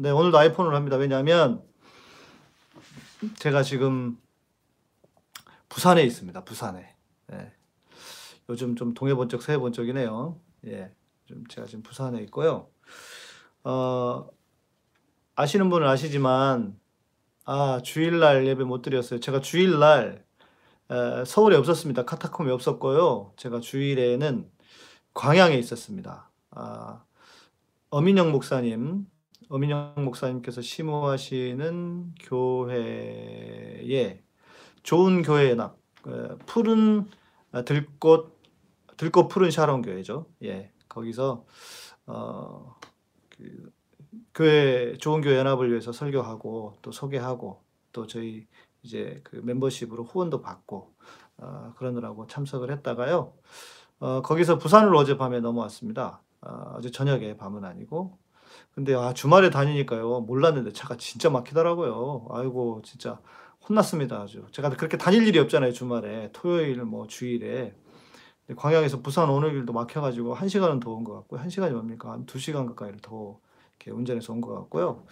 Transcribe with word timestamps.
네, 0.00 0.08
오늘도 0.08 0.38
아이폰으로 0.38 0.74
합니다. 0.74 0.96
왜냐하면 0.96 1.62
제가 3.36 3.62
지금 3.62 4.18
부산에 5.68 6.02
있습니다. 6.04 6.42
부산에. 6.42 6.96
예. 7.34 7.52
요즘 8.48 8.76
좀 8.76 8.94
동해 8.94 9.14
번쩍 9.14 9.42
서해 9.42 9.58
번쩍이네요. 9.58 10.40
예. 10.68 10.90
좀 11.26 11.46
제가 11.48 11.66
지금 11.66 11.82
부산에 11.82 12.22
있고요. 12.22 12.70
어, 13.62 14.26
아시는 15.34 15.68
분은 15.68 15.86
아시지만 15.86 16.80
아 17.44 17.82
주일날 17.84 18.46
예배 18.46 18.64
못 18.64 18.80
드렸어요. 18.80 19.20
제가 19.20 19.42
주일날 19.42 20.24
에, 20.90 21.24
서울에 21.26 21.56
없었습니다. 21.56 22.06
카타콤에 22.06 22.50
없었고요. 22.50 23.34
제가 23.36 23.60
주일에는 23.60 24.50
광양에 25.12 25.56
있었습니다. 25.58 26.30
아, 26.52 27.04
어민영 27.90 28.32
목사님, 28.32 29.09
어민영 29.50 29.94
목사님께서 29.96 30.62
심호하시는 30.62 32.14
교회에 32.20 34.22
좋은 34.84 35.22
교회 35.22 35.50
연합, 35.50 35.76
에, 36.06 36.36
푸른 36.46 37.08
아, 37.50 37.62
들꽃 37.62 38.38
들꽃 38.96 39.28
푸른 39.28 39.50
샤론 39.50 39.82
교회죠. 39.82 40.26
예, 40.44 40.70
거기서 40.88 41.44
어, 42.06 42.76
그, 43.28 43.72
교회 44.32 44.96
좋은 44.98 45.20
교회 45.20 45.36
연합을 45.36 45.70
위해서 45.70 45.90
설교하고 45.90 46.76
또 46.80 46.92
소개하고 46.92 47.60
또 47.90 48.06
저희 48.06 48.46
이제 48.84 49.20
그 49.24 49.40
멤버십으로 49.42 50.04
후원도 50.04 50.42
받고 50.42 50.94
어, 51.38 51.74
그러느라고 51.76 52.28
참석을 52.28 52.70
했다가요. 52.70 53.32
어, 53.98 54.22
거기서 54.22 54.58
부산으로 54.58 54.96
어젯밤에 54.96 55.40
넘어왔습니다. 55.40 56.22
어, 56.42 56.74
어제 56.76 56.92
저녁에 56.92 57.36
밤은 57.36 57.64
아니고. 57.64 58.16
근데 58.80 58.94
아, 58.94 59.12
주말에 59.12 59.50
다니니까요. 59.50 60.20
몰랐는데 60.22 60.72
차가 60.72 60.96
진짜 60.96 61.28
막히더라고요. 61.28 62.28
아이고 62.30 62.80
진짜 62.82 63.20
혼났습니다. 63.68 64.22
아주. 64.22 64.46
제가 64.52 64.70
그렇게 64.70 64.96
다닐 64.96 65.26
일이 65.26 65.38
없잖아요. 65.38 65.72
주말에 65.72 66.30
토요일 66.32 66.82
뭐 66.84 67.06
주일에. 67.06 67.74
광양에서 68.56 69.02
부산 69.02 69.28
오는 69.28 69.50
길도 69.50 69.72
막혀가지고 69.74 70.32
한 70.34 70.48
시간은 70.48 70.80
더 70.80 70.92
온 70.94 71.04
것 71.04 71.12
같고요. 71.14 71.40
한 71.40 71.50
시간이 71.50 71.74
뭡니까? 71.74 72.10
한 72.12 72.24
두 72.26 72.38
시간 72.38 72.64
가까이를 72.66 73.00
더 73.02 73.38
이렇게 73.78 73.90
운전해서 73.90 74.32
온 74.32 74.40
것 74.40 74.54
같고요. 74.54 75.04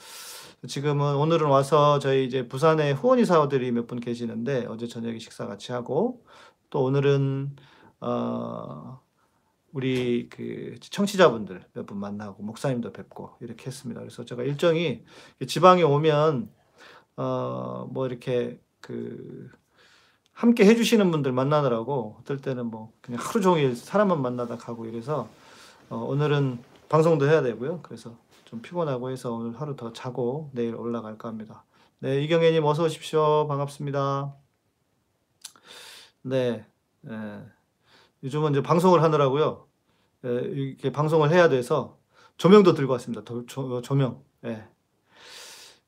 지금은 0.67 1.17
오늘은 1.17 1.47
와서 1.48 1.98
저희 1.98 2.25
이제 2.27 2.48
부산에 2.48 2.93
후원 2.93 3.19
이사들이 3.19 3.71
몇 3.73 3.87
분 3.87 4.00
계시는데 4.00 4.65
어제 4.71 4.87
저녁에 4.89 5.19
식사 5.19 5.47
같이 5.47 5.73
하고 5.73 6.25
또 6.71 6.84
오늘은 6.84 7.55
어 8.00 9.00
우리 9.73 10.29
그 10.31 10.77
청취자분들 10.81 11.65
몇 11.75 11.87
분 11.87 11.99
만나고 11.99 12.43
목사님도 12.43 12.93
뵙고 12.93 13.37
이렇게 13.41 13.67
했습니다. 13.67 14.01
그래서 14.01 14.25
제가 14.25 14.43
일정이 14.43 15.05
지방에 15.47 15.83
오면 15.83 16.51
어 17.17 17.87
뭐 17.91 18.07
이렇게 18.07 18.61
그 18.81 19.51
함께 20.33 20.65
해주시는 20.67 21.11
분들 21.11 21.33
만나느라고 21.33 22.17
어떨 22.21 22.39
때는 22.39 22.67
뭐 22.67 22.93
그냥 23.01 23.21
하루 23.23 23.41
종일 23.41 23.75
사람만 23.77 24.23
만나다 24.23 24.57
가고 24.57 24.87
이래서 24.87 25.29
어 25.91 25.97
오늘은 25.97 26.59
방송도 26.89 27.27
해야 27.29 27.43
되고요. 27.43 27.81
그래서 27.83 28.17
좀 28.45 28.63
피곤하고 28.63 29.11
해서 29.11 29.33
오늘 29.33 29.61
하루 29.61 29.77
더 29.77 29.93
자고 29.93 30.51
내일 30.55 30.75
올라갈까 30.77 31.29
합니다. 31.29 31.65
네, 32.01 32.23
이경애님 32.23 32.65
어서 32.65 32.85
오십시오. 32.85 33.47
반갑습니다. 33.49 34.35
네, 36.23 36.65
예, 37.09 37.43
요즘은 38.23 38.53
이제 38.53 38.63
방송을 38.63 39.03
하느라고요. 39.03 39.67
예, 40.25 40.29
이렇게 40.29 40.91
방송을 40.91 41.31
해야 41.31 41.49
돼서 41.49 41.99
조명도 42.37 42.75
들고 42.75 42.93
왔습니다. 42.95 43.25
조, 43.25 43.47
조, 43.47 43.81
조명. 43.83 44.23
예. 44.45 44.65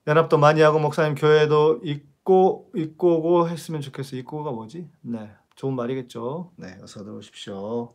연합도 0.06 0.39
많이 0.39 0.61
하고 0.61 0.78
목사님 0.78 1.14
교회도 1.14 1.81
있고 1.84 2.70
있고 2.75 3.23
고 3.23 3.48
했으면 3.48 3.81
좋겠어요. 3.81 4.20
있고가 4.20 4.51
뭐지? 4.51 4.89
네, 5.03 5.31
좋은 5.56 5.75
말이겠죠. 5.75 6.53
네, 6.56 6.78
어서 6.83 7.05
들어오십시오. 7.05 7.95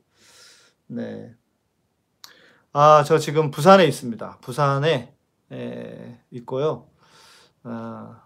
네. 0.88 1.34
아, 2.74 3.03
저 3.03 3.18
지금 3.18 3.51
부산에 3.51 3.85
있습니다. 3.85 4.40
부산에 4.41 5.16
에, 5.51 6.19
있고요. 6.31 6.90
아, 7.63 8.24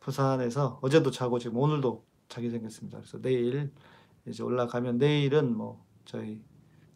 부산에서 0.00 0.78
어제도 0.82 1.10
자고 1.10 1.38
지금 1.38 1.58
오늘도 1.58 2.04
자기 2.28 2.50
생겼습니다. 2.50 2.98
그래서 2.98 3.20
내일 3.20 3.72
이제 4.28 4.42
올라가면 4.42 4.98
내일은 4.98 5.56
뭐 5.56 5.84
저희 6.04 6.42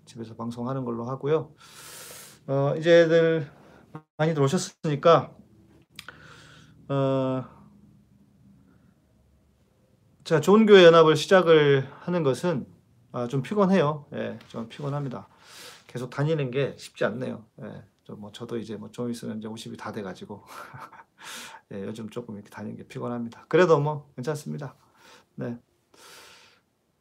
집에서 0.06 0.34
방송하는 0.36 0.84
걸로 0.84 1.04
하고요. 1.04 1.54
어, 2.46 2.74
이제들 2.78 3.50
많이들 4.18 4.42
오셨으니까 4.42 5.34
어, 6.88 7.44
제가 10.24 10.40
좋은 10.40 10.66
교회 10.66 10.84
연합을 10.84 11.16
시작을 11.16 11.88
하는 12.00 12.22
것은 12.22 12.66
아, 13.12 13.26
좀 13.26 13.42
피곤해요. 13.42 14.06
예, 14.14 14.38
좀 14.48 14.68
피곤합니다. 14.68 15.28
계속 15.88 16.10
다니는 16.10 16.50
게 16.50 16.76
쉽지 16.78 17.04
않네요. 17.04 17.44
예, 17.62 17.84
뭐 18.16 18.32
저도 18.32 18.58
이제 18.58 18.76
뭐 18.76 18.90
좀 18.90 19.10
있으면 19.10 19.38
이제 19.38 19.48
50이 19.48 19.78
다 19.78 19.92
돼가지고 19.92 20.44
예, 21.72 21.84
요즘 21.84 22.10
조금 22.10 22.36
이렇게 22.36 22.50
다니는 22.50 22.76
게 22.76 22.84
피곤합니다. 22.88 23.46
그래도 23.48 23.80
뭐 23.80 24.10
괜찮습니다. 24.16 24.76
네. 25.36 25.58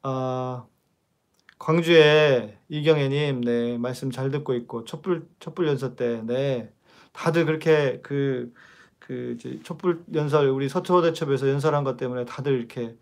아, 0.01 0.67
광주에 1.59 2.59
이경애님, 2.69 3.41
네, 3.41 3.77
말씀 3.77 4.11
잘 4.11 4.31
듣고 4.31 4.53
있고, 4.55 4.85
촛불, 4.85 5.29
촛불 5.39 5.67
연설 5.67 5.95
때, 5.95 6.21
네, 6.23 6.73
다들 7.13 7.45
그렇게 7.45 8.01
그, 8.01 8.53
그, 8.99 9.33
이제 9.35 9.61
촛불 9.63 10.03
연설, 10.13 10.49
우리 10.49 10.69
서초대첩에서 10.69 11.49
연설한 11.49 11.83
것 11.83 11.97
때문에 11.97 12.25
다들 12.25 12.53
이렇게 12.59 12.97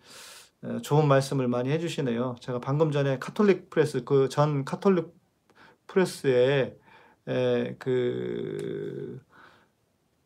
좋은 0.84 1.08
말씀을 1.08 1.48
많이 1.48 1.70
해주시네요. 1.72 2.36
제가 2.42 2.60
방금 2.62 2.92
전에 2.92 3.20
카톨릭 3.20 3.70
프레스, 3.70 4.04
그 4.06 4.30
전 4.30 4.66
카톨릭 4.66 5.14
프레스에 5.88 6.78
에, 7.28 7.76
그, 7.80 9.22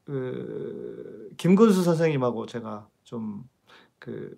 그 0.06 1.30
김근수 1.38 1.84
선생님하고 1.84 2.46
제가 2.46 2.88
좀 3.04 3.50
그 4.00 4.38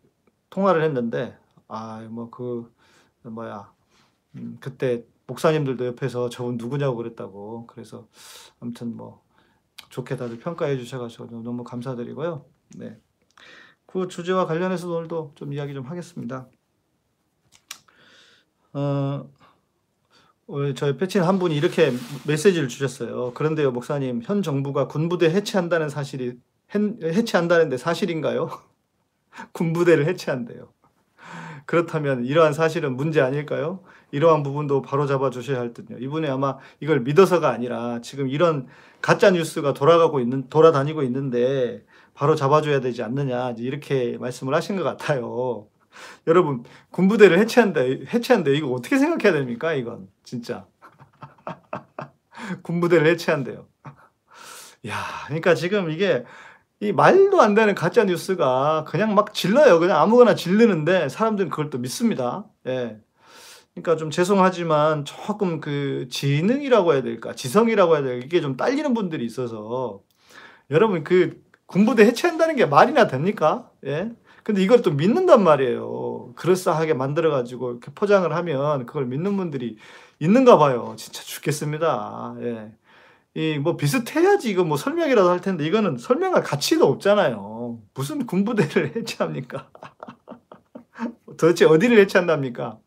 통화를 0.50 0.84
했는데 0.84 1.38
아 1.68 2.02
뭐 2.10 2.30
그 2.32 2.72
뭐야 3.24 3.72
음, 4.36 4.58
그때 4.60 5.06
목사님들도 5.28 5.86
옆에서 5.88 6.30
저분 6.30 6.58
누구냐고 6.58 6.96
그랬다고 6.98 7.68
그래서 7.68 8.08
아무튼 8.60 8.96
뭐 8.98 9.24
좋게 9.90 10.18
다들 10.18 10.40
평가해 10.40 10.78
주셔가지고 10.78 11.44
너무 11.44 11.64
감사드리고요. 11.64 12.46
네. 12.78 13.00
그 13.86 14.08
주제와 14.08 14.46
관련해서 14.48 14.90
오늘도 14.90 15.34
좀 15.36 15.54
이야기 15.54 15.74
좀 15.74 15.86
하겠습니다. 15.86 16.48
어, 18.74 19.30
저희 20.76 20.98
패친 20.98 21.22
한 21.24 21.40
분이 21.40 21.56
이렇게 21.56 21.92
메시지를 22.28 22.68
주셨어요. 22.68 23.34
그런데요, 23.34 23.72
목사님, 23.72 24.22
현 24.24 24.42
정부가 24.42 24.88
군부대 24.88 25.30
해체한다는 25.30 25.90
사실이 25.90 26.40
해체한다는데 26.76 27.78
사실인가요? 27.78 28.50
군부대를 29.54 30.08
해체한대요. 30.08 30.74
그렇다면 31.66 32.26
이러한 32.26 32.54
사실은 32.54 32.96
문제 32.96 33.22
아닐까요? 33.22 33.84
이러한 34.12 34.44
부분도 34.44 34.82
바로 34.82 35.08
잡아 35.08 35.30
주셔야 35.30 35.60
할 35.60 35.74
듯요. 35.74 35.98
이분이 36.00 36.28
아마 36.28 36.58
이걸 36.80 37.00
믿어서가 37.02 37.50
아니라 37.50 38.00
지금 38.02 38.28
이런 38.28 38.68
가짜 39.02 39.32
뉴스가 39.32 39.74
돌아가고 39.74 40.20
있는 40.20 40.50
돌아다니고 40.50 41.04
있는데 41.04 41.84
바로 42.14 42.36
잡아줘야 42.36 42.80
되지 42.80 43.02
않느냐 43.04 43.56
이렇게 43.58 44.18
말씀을 44.20 44.54
하신 44.54 44.76
것 44.76 44.84
같아요. 44.84 45.68
여러분 46.28 46.64
군부대를 46.92 47.38
해체한다 47.40 47.82
해체한다 47.82 48.52
이거 48.52 48.72
어떻게 48.72 48.98
생각해야 48.98 49.34
됩니까 49.34 49.74
이건 49.74 50.08
진짜 50.24 50.66
군부대를 52.64 53.08
해체한대요. 53.08 53.68
야, 54.88 54.96
그러니까 55.28 55.56
지금 55.56 55.90
이게 55.90 56.26
이 56.84 56.92
말도 56.92 57.40
안 57.42 57.54
되는 57.54 57.76
가짜 57.76 58.04
뉴스가 58.04 58.84
그냥 58.86 59.16
막 59.16 59.34
질러요. 59.34 59.80
그냥 59.80 60.02
아무거나 60.02 60.36
질르는데 60.36 61.08
사람들은 61.08 61.50
그걸 61.50 61.70
또 61.70 61.78
믿습니다. 61.78 62.46
예. 62.68 62.98
그러니까 63.74 63.96
좀 63.96 64.12
죄송하지만 64.12 65.06
조금 65.06 65.62
그 65.62 66.08
지능이라고 66.12 66.94
해야 66.94 67.02
될까, 67.02 67.34
지성이라고 67.34 67.96
해야 67.96 68.04
될까, 68.04 68.26
이게 68.26 68.42
좀 68.42 68.58
딸리는 68.58 68.94
분들이 68.94 69.26
있어서 69.26 70.02
여러분 70.72 71.06
그 71.06 71.42
군부대 71.68 72.06
해체한다는 72.06 72.58
게 72.58 72.66
말이나 72.66 73.08
됩니까? 73.08 73.72
예. 73.86 74.12
근데 74.44 74.62
이걸 74.62 74.82
또 74.82 74.92
믿는단 74.92 75.42
말이에요. 75.42 76.34
그럴싸하게 76.36 76.96
만들어가지고 76.96 77.72
이렇게 77.72 77.92
포장을 77.96 78.32
하면 78.32 78.86
그걸 78.86 79.06
믿는 79.06 79.38
분들이 79.38 79.78
있는가 80.20 80.58
봐요. 80.58 80.96
진짜 80.98 81.24
죽겠습니다. 81.24 82.36
예. 82.42 82.72
이 83.36 83.58
뭐 83.58 83.76
비슷해야지 83.78 84.50
이거 84.52 84.64
뭐 84.64 84.78
설명이라도 84.78 85.30
할 85.30 85.42
텐데 85.42 85.66
이거는 85.66 85.98
설명할 85.98 86.44
가치도 86.44 86.86
없잖아요. 86.88 87.80
무슨 87.96 88.26
군부대를 88.28 88.94
해체합니까? 88.98 89.70
도대체 91.38 91.66
어디를 91.66 91.98
해체한답니까? 92.00 92.78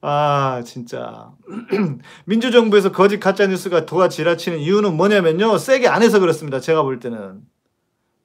아 0.00 0.62
진짜 0.64 1.32
민주정부에서 2.26 2.92
거짓 2.92 3.18
가짜 3.20 3.46
뉴스가 3.46 3.86
도가 3.86 4.08
지라치는 4.08 4.58
이유는 4.58 4.96
뭐냐면요 4.96 5.58
세게 5.58 5.88
안 5.88 6.02
해서 6.02 6.18
그렇습니다. 6.20 6.60
제가 6.60 6.82
볼 6.82 6.98
때는 7.00 7.40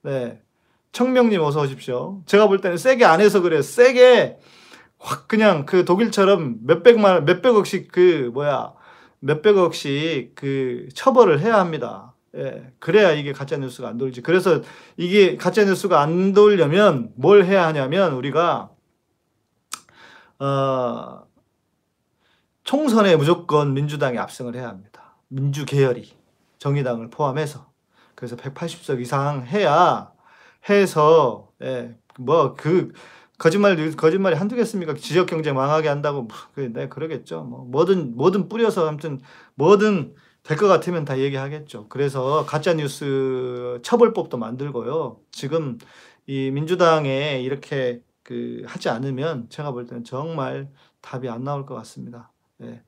네 0.04 0.42
청명님 0.92 1.42
어서 1.42 1.62
오십시오. 1.62 2.22
제가 2.26 2.48
볼 2.48 2.60
때는 2.60 2.78
세게 2.78 3.06
안 3.06 3.22
해서 3.22 3.42
그래요. 3.42 3.62
세게 3.62 4.38
확 5.00 5.28
그냥 5.28 5.66
그 5.66 5.86
독일처럼 5.86 6.58
몇백만 6.64 7.26
몇백억씩 7.26 7.92
그 7.92 8.32
뭐야 8.34 8.74
몇백억씩 9.24 10.36
그 10.36 10.90
처벌을 10.94 11.40
해야 11.40 11.60
합니다. 11.60 12.14
예, 12.36 12.72
그래야 12.80 13.12
이게 13.12 13.32
가짜 13.32 13.58
뉴스가 13.58 13.88
안 13.88 13.98
돌지. 13.98 14.22
그래서 14.22 14.62
이게 14.98 15.38
가짜 15.38 15.64
뉴스가 15.64 16.02
안 16.02 16.34
돌려면 16.34 17.12
뭘 17.16 17.46
해야 17.46 17.66
하냐면 17.68 18.14
우리가 18.14 18.70
어, 20.40 21.24
총선에 22.64 23.16
무조건 23.16 23.74
민주당이 23.74 24.18
압승을 24.18 24.56
해야 24.56 24.68
합니다. 24.68 25.16
민주 25.30 25.66
계열이 25.66 26.12
정의당을 26.60 27.10
포함해서 27.10 27.72
그래서 28.16 28.36
180석 28.36 29.00
이상 29.02 29.46
해야 29.46 30.12
해서 30.70 31.50
예, 31.62 31.96
뭐 32.20 32.56
그 32.56 32.92
거짓말 33.38 33.76
거짓말이 33.96 34.36
한두 34.36 34.56
개습니까? 34.56 34.94
지역 34.96 35.28
경제 35.28 35.52
망하게 35.52 35.90
한다고 35.90 36.24
뭐, 36.24 36.38
그, 36.56 36.72
네 36.74 36.88
그러겠죠. 36.88 37.44
뭐 37.44 37.66
뭐든 37.66 38.16
뭐든 38.16 38.48
뿌려서 38.50 38.88
아무튼 38.88 39.20
뭐든 39.56 40.16
될 40.44 40.58
것 40.58 40.68
같으면 40.68 41.06
다 41.06 41.18
얘기하겠죠. 41.20 41.88
그래서 41.90 42.46
가짜 42.46 42.74
뉴스 42.74 43.80
처벌법도 43.84 44.38
만들고요. 44.38 45.20
지금 45.32 45.78
이 46.28 46.52
민주당에 46.52 47.42
이렇게 47.42 48.02
그 48.24 48.64
하지 48.66 48.90
않으면 48.90 49.48
제가 49.50 49.72
볼 49.72 49.86
때는 49.86 50.04
정말 50.04 50.70
답이 51.02 51.30
안 51.30 51.44
나올 51.44 51.66
것 51.66 51.76
같습니다. 51.76 52.32
예. 52.62 52.82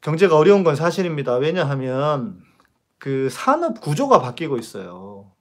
경제가 0.00 0.36
어려운 0.36 0.64
건 0.64 0.76
사실입니다. 0.76 1.36
왜냐하면 1.36 2.40
그 2.98 3.28
산업 3.30 3.80
구조가 3.80 4.20
바뀌고 4.20 4.58
있어요. 4.58 5.32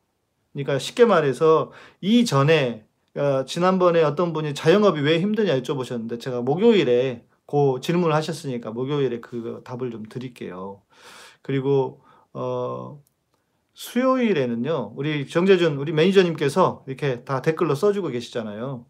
그러니까 0.54 0.80
쉽게 0.80 1.06
말해서 1.06 1.72
이전에 2.02 2.86
어, 3.16 3.46
지난번에 3.46 4.02
어떤 4.04 4.34
분이 4.34 4.54
자영업이 4.56 5.02
왜 5.02 5.20
힘드냐 5.20 5.60
여쭤보셨는데 5.62 6.20
제가 6.20 6.42
목요일에 6.42 7.26
그 7.46 7.80
질문을 7.82 8.14
하셨으니까 8.16 8.72
목요일에 8.72 9.20
그 9.20 9.62
답을 9.66 9.92
좀 9.92 10.04
드릴게요. 10.04 10.82
그리고 11.42 12.02
어 12.34 13.02
수요일에는요. 13.76 14.94
우리 14.96 15.28
정재준 15.28 15.78
우리 15.78 15.92
매니저님께서 15.94 16.84
이렇게 16.88 17.24
다 17.26 17.42
댓글로 17.42 17.76
써주고 17.76 18.10
계시잖아요. 18.10 18.86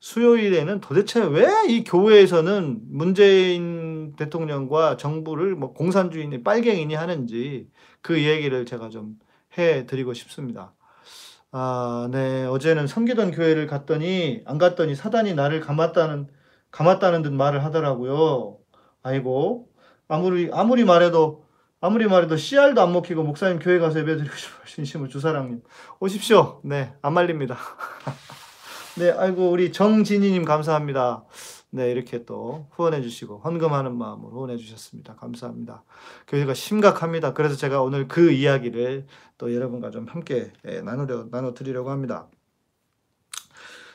수요일에는 0.00 0.80
도대체 0.80 1.20
왜 1.24 1.48
이 1.68 1.84
교회에서는 1.84 2.80
문재인 2.88 4.14
대통령과 4.16 4.96
정부를 4.96 5.54
뭐 5.56 5.72
공산주의니 5.74 6.42
빨갱이니 6.42 6.94
하는지 6.94 7.68
그 8.02 8.24
얘기를 8.24 8.66
제가 8.66 8.88
좀 8.88 9.18
해드리고 9.58 10.14
싶습니다. 10.14 10.74
아, 11.52 12.08
네. 12.12 12.46
어제는 12.46 12.86
섬기던 12.86 13.32
교회를 13.32 13.66
갔더니 13.66 14.42
안 14.46 14.58
갔더니 14.58 14.94
사단이 14.94 15.34
나를 15.34 15.60
감았다는 15.60 16.28
감았다는 16.70 17.22
듯 17.22 17.32
말을 17.32 17.64
하더라고요. 17.64 18.58
아이고 19.02 19.68
아무리 20.06 20.50
아무리 20.52 20.84
말해도 20.84 21.44
아무리 21.80 22.06
말해도 22.06 22.36
씨알도 22.36 22.80
안 22.80 22.92
먹히고 22.92 23.24
목사님 23.24 23.58
교회 23.58 23.78
가서 23.78 23.98
예배드리고 24.00 24.36
싶어요. 24.36 24.64
진심으로 24.66 25.08
주사랑님 25.08 25.62
오십시오. 25.98 26.60
네, 26.64 26.94
안 27.02 27.14
말립니다. 27.14 27.56
네, 28.98 29.10
아이고 29.10 29.50
우리 29.50 29.72
정진희님 29.72 30.44
감사합니다. 30.44 31.24
네, 31.72 31.90
이렇게 31.92 32.24
또 32.24 32.66
후원해 32.72 33.00
주시고 33.00 33.38
헌금하는 33.38 33.96
마음으로 33.96 34.30
후원해 34.30 34.56
주셨습니다. 34.56 35.14
감사합니다. 35.14 35.84
교회가 36.26 36.52
심각합니다. 36.52 37.32
그래서 37.32 37.54
제가 37.54 37.80
오늘 37.82 38.08
그 38.08 38.32
이야기를 38.32 39.06
또 39.38 39.54
여러분과 39.54 39.90
좀 39.90 40.08
함께 40.08 40.52
예, 40.66 40.80
나누려 40.80 41.28
나눠 41.30 41.54
드리려고 41.54 41.90
합니다. 41.90 42.28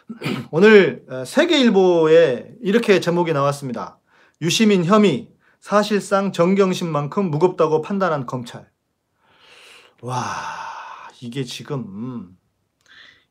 오늘 0.52 1.06
어, 1.10 1.26
세계일보에 1.26 2.56
이렇게 2.62 3.02
제목이 3.02 3.34
나왔습니다. 3.34 4.00
유시민 4.42 4.86
혐의 4.86 5.30
사실상 5.60 6.32
정경심만큼 6.32 7.30
무겁다고 7.30 7.82
판단한 7.82 8.26
검찰. 8.26 8.70
와, 10.02 10.24
이게 11.22 11.44
지금 11.44 12.38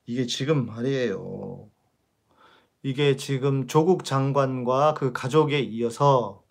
이게 0.04 0.26
지금 0.26 0.66
말이에요. 0.66 1.70
이게 2.84 3.16
지금 3.16 3.66
조국 3.68 4.04
장관과 4.04 4.94
그 4.94 5.12
가족에 5.12 5.60
이어서 5.60 6.44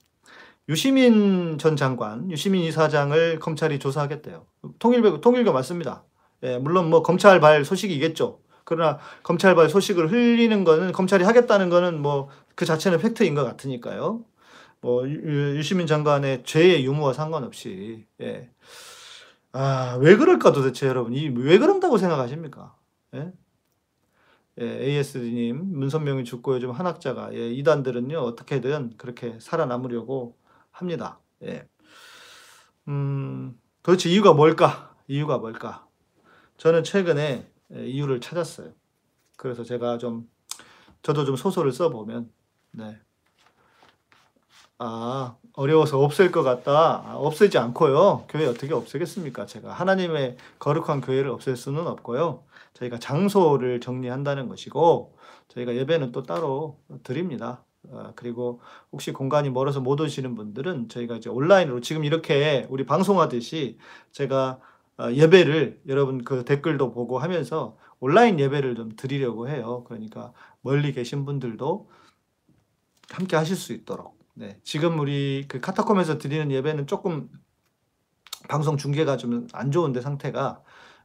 유시민 0.70 1.58
전 1.60 1.76
장관, 1.76 2.32
유시민 2.32 2.64
이사장을 2.64 3.40
검찰이 3.40 3.80
조사하겠대요. 3.80 4.46
통일부, 4.80 5.22
통일교 5.22 5.54
맞습니다. 5.54 6.06
예, 6.44 6.58
물론 6.60 6.90
뭐 6.90 7.04
검찰 7.04 7.40
발 7.42 7.66
소식이겠죠. 7.66 8.42
그러나 8.66 9.00
검찰 9.24 9.56
발 9.56 9.70
소식을 9.70 10.12
흘리는 10.12 10.64
거는 10.64 10.92
검찰이 10.94 11.24
하겠다는 11.26 11.70
거는 11.70 12.02
뭐 12.02 12.30
그 12.56 12.66
자체는 12.66 13.00
팩트인 13.00 13.34
것 13.36 13.44
같으니까요. 13.46 14.24
뭐 14.82 15.08
유시민 15.10 15.88
장관의 15.88 16.44
죄의 16.46 16.86
유무와 16.86 17.14
상관없이 17.14 18.06
예. 18.22 18.52
아, 19.54 19.98
왜 20.02 20.16
그럴까 20.18 20.52
도대체 20.52 20.88
여러분? 20.88 21.14
이 21.14 21.28
왜 21.30 21.58
그런다고 21.60 21.98
생각하십니까? 21.98 22.76
예? 23.16 23.32
예, 24.62 24.66
AS님, 24.66 25.80
문선명이 25.80 26.26
죽고 26.26 26.56
요즘 26.56 26.72
한학자가, 26.72 27.34
예, 27.34 27.50
이단들은요, 27.52 28.20
어떻게든 28.20 28.98
그렇게 28.98 29.38
살아남으려고 29.40 30.38
합니다. 30.72 31.20
예. 31.44 31.68
음, 32.88 33.60
도대체 33.82 34.10
이유가 34.10 34.34
뭘까? 34.34 34.96
이유가 35.08 35.38
뭘까? 35.40 35.88
저는 36.58 36.84
최근에 36.84 37.48
예, 37.76 37.86
이유를 37.86 38.22
찾았어요. 38.22 38.72
그래서 39.38 39.64
제가 39.64 39.98
좀, 39.98 40.30
저도 41.02 41.26
좀 41.26 41.36
소설을 41.36 41.72
써 41.72 41.90
보면, 41.90 42.32
네. 42.72 43.00
아, 44.78 45.36
어려워서 45.54 46.00
없앨 46.00 46.32
것 46.32 46.44
같다. 46.44 46.72
아, 47.06 47.16
없애지 47.16 47.58
않고요. 47.58 48.26
교회 48.30 48.46
어떻게 48.46 48.74
없애겠습니까? 48.74 49.46
제가 49.46 49.72
하나님의 49.72 50.38
거룩한 50.60 51.02
교회를 51.02 51.30
없앨 51.30 51.56
수는 51.56 51.88
없고요. 51.88 52.44
저희가 52.74 53.00
장소를 53.00 53.80
정리한다는 53.80 54.48
것이고 54.50 55.16
저희가 55.50 55.76
예배는 55.76 56.12
또 56.12 56.24
따로 56.24 56.80
드립니다. 57.04 57.64
어, 57.90 58.14
그리고 58.16 58.62
혹시 58.92 59.12
공간이 59.12 59.50
멀어서 59.50 59.82
못 59.82 60.00
오시는 60.00 60.36
분들은 60.36 60.90
저희가 60.90 61.18
이제 61.18 61.30
온라인으로 61.30 61.82
지금 61.82 62.06
이렇게 62.06 62.66
우리 62.70 62.86
방송하듯이 62.86 63.78
제가 64.12 64.60
어, 64.98 65.12
예배를 65.12 65.82
여러분 65.88 66.24
그 66.24 66.46
댓글도 66.46 66.92
보고 66.92 67.20
하면서 67.20 67.78
온라인 68.00 68.40
예배를 68.40 68.76
좀 68.76 68.92
드리려고 68.96 69.50
해요. 69.50 69.84
그러니까 69.88 70.34
멀리 70.62 70.94
계신 70.94 71.26
분들도 71.26 71.90
함께 73.10 73.36
하실 73.36 73.56
수 73.56 73.74
있도록. 73.74 74.18
네. 74.34 74.60
지금 74.64 75.00
우리 75.00 75.46
그 75.48 75.60
카타콤에서 75.60 76.18
드리는 76.18 76.50
예배는 76.52 76.88
조금 76.88 77.30
방송 78.50 78.78
중계가 78.78 79.18
좀 79.18 79.48
안 79.54 79.72
좋은데 79.72 80.02
상태가 80.02 80.63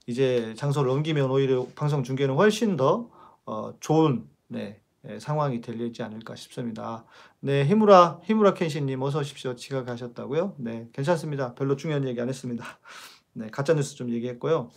이제 0.08 0.54
장소를 0.56 0.90
옮기면 0.90 1.30
오히려 1.30 1.66
방송 1.76 2.02
중계는 2.02 2.34
훨씬 2.34 2.78
더 2.78 3.10
어, 3.44 3.74
좋은 3.78 4.26
네, 4.46 4.80
네, 5.02 5.20
상황이 5.20 5.60
되지 5.60 6.02
않을까 6.02 6.34
싶습니다. 6.34 7.04
네, 7.40 7.66
히무라 7.66 8.20
히무라 8.24 8.54
켄시님 8.54 9.02
어서 9.02 9.18
오십시오. 9.18 9.54
지각하셨다고요? 9.54 10.54
네, 10.56 10.88
괜찮습니다. 10.94 11.54
별로 11.54 11.76
중요한 11.76 12.08
얘기 12.08 12.18
안 12.22 12.30
했습니다. 12.30 12.64
네, 13.34 13.50
가짜 13.50 13.74
뉴스 13.74 13.96
좀 13.96 14.08
얘기했고요. 14.08 14.70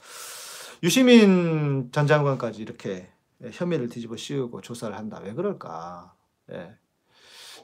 유시민 0.84 1.94
전 1.94 2.08
장관까지 2.08 2.62
이렇게 2.62 3.08
혐의를 3.54 3.88
뒤집어 3.88 4.18
씌우고 4.18 4.60
조사를 4.60 4.94
한다. 4.98 5.22
왜 5.24 5.34
그럴까? 5.34 6.14
네. 6.48 6.76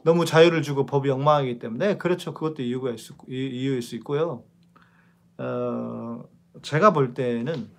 너무 0.06 0.24
자유를 0.24 0.62
주고 0.62 0.86
법이 0.86 1.10
엉망하기 1.10 1.60
때문에 1.60 1.98
그렇죠. 1.98 2.34
그것도 2.34 2.64
이유가 2.64 2.92
있, 2.92 3.00
이유일 3.28 3.82
수 3.82 3.98
있고요. 3.98 4.46
어, 5.38 6.24
제가 6.62 6.94
볼 6.94 7.14
때는 7.14 7.70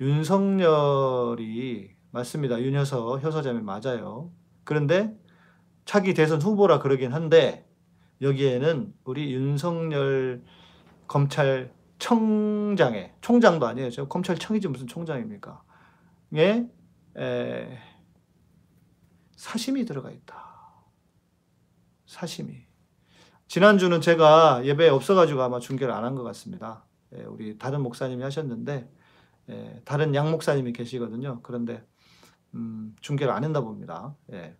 윤석열이 0.00 1.90
맞습니다. 2.10 2.60
윤여서 2.60 3.18
효서자매 3.18 3.60
맞아요. 3.60 4.32
그런데 4.64 5.16
차기 5.84 6.14
대선 6.14 6.40
후보라 6.40 6.78
그러긴 6.80 7.12
한데 7.12 7.68
여기에는 8.22 8.94
우리 9.04 9.32
윤석열 9.34 10.42
검찰청장의 11.08 13.14
총장도 13.20 13.66
아니에요. 13.66 13.90
저 13.90 14.06
검찰청이지 14.08 14.68
무슨 14.68 14.86
총장입니까? 14.86 15.62
에, 16.36 16.66
에 17.18 17.78
사심이 19.36 19.84
들어가 19.84 20.10
있다. 20.10 20.48
사심이. 22.06 22.54
지난주는 23.48 24.00
제가 24.00 24.64
예배에 24.64 24.88
없어가지고 24.90 25.42
아마 25.42 25.58
중계를 25.58 25.92
안 25.92 26.04
한 26.04 26.14
것 26.14 26.22
같습니다. 26.22 26.84
예, 27.16 27.22
우리 27.22 27.58
다른 27.58 27.82
목사님이 27.82 28.22
하셨는데 28.22 28.90
예, 29.50 29.82
다른 29.84 30.14
양 30.14 30.30
목사님이 30.30 30.72
계시거든요. 30.72 31.40
그런데 31.42 31.84
음, 32.54 32.94
중계를 33.00 33.32
안 33.32 33.44
했나 33.44 33.60
봅니다. 33.60 34.14
예. 34.32 34.56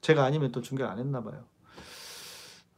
제가 0.00 0.24
아니면 0.24 0.52
또 0.52 0.60
중계를 0.60 0.90
안 0.90 0.98
했나 0.98 1.22
봐요. 1.22 1.44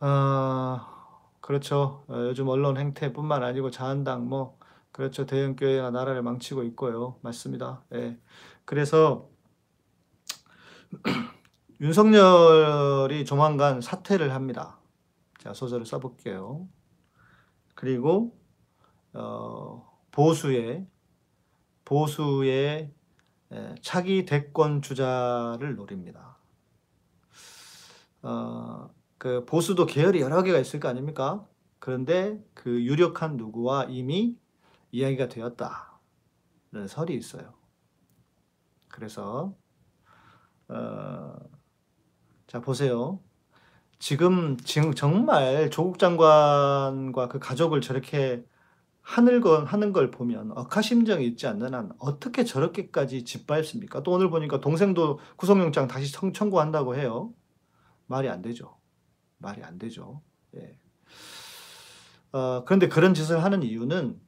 아, 0.01 1.27
그렇죠. 1.41 2.05
어, 2.09 2.15
요즘 2.15 2.49
언론 2.49 2.79
행태뿐만 2.79 3.43
아니고 3.43 3.71
자한당 3.71 4.29
뭐 4.29 4.59
그렇죠. 4.93 5.27
대형 5.27 5.57
교회가 5.57 5.91
나라를 5.91 6.23
망치고 6.23 6.63
있고요. 6.65 7.19
맞습니다. 7.23 7.85
예. 7.95 8.19
그래서 8.65 9.29
윤석열이 11.81 13.25
조만간 13.25 13.81
사퇴를 13.81 14.35
합니다. 14.35 14.79
자, 15.39 15.55
소설을 15.55 15.87
써볼게요. 15.87 16.69
그리고 17.75 18.39
어, 19.12 20.00
보수의 20.11 20.87
보수의 21.85 22.93
예, 23.52 23.75
차기 23.83 24.25
대권 24.25 24.81
주자를 24.81 25.75
노립니다. 25.75 26.38
어, 28.23 28.90
그 29.19 29.45
보수도 29.45 29.87
계열이 29.87 30.21
여러 30.21 30.43
개가 30.43 30.59
있을 30.59 30.79
거 30.79 30.88
아닙니까? 30.88 31.47
그런데 31.81 32.38
그 32.55 32.83
유력한 32.85 33.37
누구와 33.37 33.87
이미 33.88 34.37
이야기가 34.93 35.29
되었다는 35.29 36.87
설이 36.88 37.14
있어요. 37.14 37.55
그래서 38.88 39.57
어, 40.69 41.35
자 42.47 42.61
보세요. 42.61 43.21
지금 43.99 44.57
지금 44.59 44.95
정말 44.95 45.71
조국 45.71 45.99
장관과 45.99 47.29
그 47.29 47.38
가족을 47.40 47.81
저렇게 47.81 48.45
하늘 49.02 49.40
건 49.40 49.66
하는 49.66 49.92
걸 49.92 50.11
보면 50.11 50.52
억하심정이 50.52 51.26
있지 51.26 51.47
않는 51.47 51.75
한 51.75 51.92
어떻게 51.99 52.45
저렇게까지 52.45 53.25
짓밟습니까? 53.25 54.02
또 54.02 54.12
오늘 54.12 54.30
보니까 54.30 54.61
동생도 54.61 55.19
구속영장 55.37 55.88
다시 55.88 56.12
청구한다고 56.12 56.97
해요. 56.97 57.33
말이 58.07 58.28
안 58.28 58.42
되죠. 58.42 58.76
말이 59.38 59.62
안 59.62 59.78
되죠. 59.78 60.23
예. 60.57 60.78
어, 62.33 62.64
그런데 62.64 62.88
그런 62.88 63.14
짓을 63.14 63.42
하는 63.42 63.62
이유는 63.62 64.21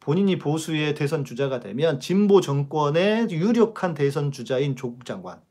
본인이 0.00 0.38
보수의 0.38 0.94
대선 0.94 1.24
주자가 1.24 1.60
되면 1.60 2.00
진보 2.00 2.40
정권의 2.40 3.30
유력한 3.30 3.94
대선 3.94 4.30
주자인 4.30 4.76
조국 4.76 5.04
장관 5.04 5.42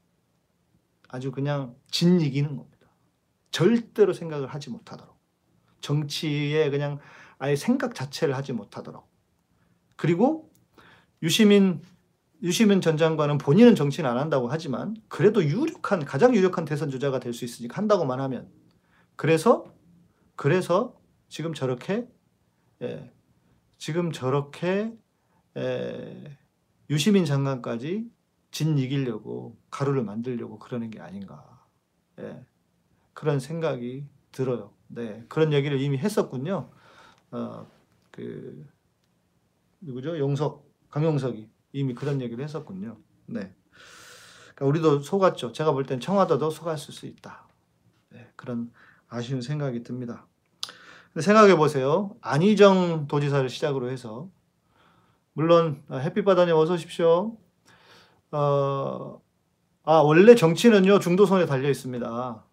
아주 1.09 1.31
그냥 1.31 1.75
진 1.91 2.21
이기는 2.21 2.55
겁니다. 2.55 2.87
절대로 3.51 4.13
생각을 4.13 4.47
하지 4.47 4.69
못하도록 4.69 5.15
정치에 5.81 6.69
그냥 6.69 6.99
아예 7.39 7.55
생각 7.55 7.95
자체를 7.95 8.35
하지 8.35 8.53
못하도록. 8.53 9.07
그리고 9.95 10.51
유시민 11.23 11.81
유시민 12.43 12.81
전 12.81 12.97
장관은 12.97 13.39
본인은 13.39 13.75
정치는 13.75 14.09
안 14.09 14.17
한다고 14.17 14.47
하지만 14.49 14.95
그래도 15.07 15.43
유력한 15.43 16.05
가장 16.05 16.35
유력한 16.35 16.65
대선 16.65 16.89
주자가 16.89 17.19
될 17.19 17.33
수 17.33 17.45
있으니까 17.45 17.77
한다고만 17.77 18.19
하면. 18.21 18.49
그래서 19.15 19.73
그래서 20.35 20.99
지금 21.29 21.53
저렇게 21.53 22.07
예, 22.83 23.11
지금 23.77 24.11
저렇게 24.11 24.93
에, 25.57 26.37
유시민 26.89 27.25
장관까지 27.25 28.09
진 28.51 28.77
이기려고 28.77 29.57
가루를 29.71 30.03
만들려고 30.03 30.59
그러는 30.59 30.89
게 30.91 30.99
아닌가. 31.01 31.65
예, 32.19 32.45
그런 33.13 33.39
생각이 33.39 34.05
들어요. 34.31 34.73
네. 34.87 35.25
그런 35.29 35.53
얘기를 35.53 35.81
이미 35.81 35.97
했었군요. 35.97 36.71
어, 37.31 37.67
그 38.11 38.65
누구죠? 39.81 40.17
용석 40.17 40.65
강용석이 40.89 41.49
이미 41.73 41.93
그런 41.93 42.21
얘기를 42.21 42.43
했었군요. 42.43 42.97
네. 43.25 43.53
그러니까 44.55 44.65
우리도 44.65 44.99
속았죠. 44.99 45.51
제가 45.51 45.71
볼 45.71 45.85
땐 45.85 45.99
청와대도 45.99 46.49
속았을 46.49 46.93
수 46.93 47.05
있다. 47.05 47.47
네, 48.09 48.31
그런 48.35 48.71
아쉬운 49.07 49.41
생각이 49.41 49.83
듭니다. 49.83 50.25
생각해 51.19 51.55
보세요. 51.55 52.15
안희정 52.21 53.07
도지사를 53.07 53.47
시작으로 53.49 53.89
해서 53.89 54.29
물론 55.33 55.83
아, 55.89 55.97
햇빛바다님 55.97 56.55
어서 56.55 56.73
오십시오. 56.73 57.37
어, 58.31 59.21
아 59.83 59.93
원래 59.99 60.35
정치는요 60.35 60.99
중도선에 60.99 61.45
달려 61.45 61.69
있습니다. 61.69 62.43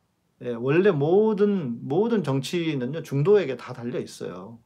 예, 0.43 0.51
원래 0.55 0.91
모든 0.91 1.87
모든 1.87 2.23
정치는요 2.23 3.03
중도에게 3.03 3.57
다 3.57 3.73
달려 3.73 3.99
있어요. 4.01 4.59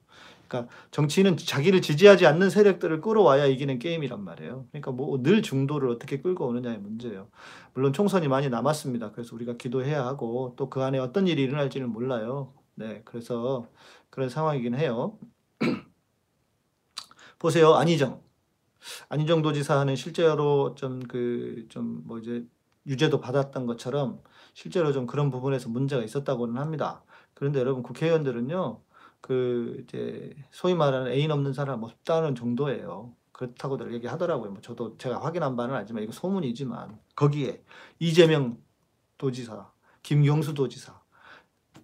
그러니까 0.48 0.72
정치는 0.92 1.36
자기를 1.36 1.82
지지하지 1.82 2.26
않는 2.26 2.50
세력들을 2.50 3.00
끌어와야 3.02 3.46
이기는 3.46 3.78
게임이란 3.78 4.24
말이에요. 4.24 4.66
그러니까 4.72 4.92
뭐 4.92 5.22
늘 5.22 5.42
중도를 5.42 5.90
어떻게 5.90 6.20
끌고 6.22 6.46
오느냐의 6.48 6.78
문제예요. 6.78 7.28
물론 7.74 7.92
총선이 7.92 8.28
많이 8.28 8.48
남았습니다. 8.48 9.12
그래서 9.12 9.34
우리가 9.36 9.56
기도해야 9.58 10.04
하고 10.06 10.54
또 10.56 10.70
그 10.70 10.82
안에 10.82 10.98
어떤 10.98 11.26
일이 11.28 11.42
일어날지는 11.42 11.90
몰라요. 11.90 12.54
네, 12.74 13.02
그래서 13.04 13.68
그런 14.10 14.28
상황이긴 14.30 14.74
해요. 14.74 15.18
보세요, 17.38 17.74
안희정. 17.74 18.22
안희정 19.10 19.42
도지사는 19.42 19.94
실제로 19.96 20.74
좀 20.76 21.00
그 21.08 21.66
좀 21.70 22.02
뭐 22.06 22.18
이제 22.18 22.44
유죄도 22.86 23.20
받았던 23.20 23.66
것처럼 23.66 24.22
실제로 24.58 24.90
좀 24.90 25.06
그런 25.06 25.30
부분에서 25.30 25.68
문제가 25.68 26.02
있었다고는 26.02 26.60
합니다. 26.60 27.04
그런데 27.32 27.60
여러분 27.60 27.84
국회의원들은요, 27.84 28.80
그 29.20 29.84
이제 29.84 30.34
소위 30.50 30.74
말하는 30.74 31.12
애인 31.12 31.30
없는 31.30 31.52
사람 31.52 31.84
없다는 31.84 32.34
정도예요. 32.34 33.14
그렇다고들 33.30 33.94
얘기하더라고요. 33.94 34.50
뭐 34.50 34.60
저도 34.60 34.98
제가 34.98 35.24
확인한 35.24 35.54
바는 35.54 35.76
아니지만 35.76 36.02
이거 36.02 36.10
소문이지만 36.10 36.98
거기에 37.14 37.62
이재명 38.00 38.58
도지사, 39.16 39.70
김경수 40.02 40.54
도지사, 40.54 41.00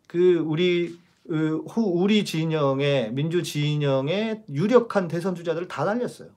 그 0.09 0.39
우리 0.39 0.99
그후 1.29 1.81
우리 1.81 2.25
진영의 2.25 3.13
민주 3.13 3.45
진영의 3.45 4.47
유력한 4.49 5.07
대선 5.07 5.37
주자들을 5.37 5.69
다 5.69 5.85
날렸어요. 5.85 6.31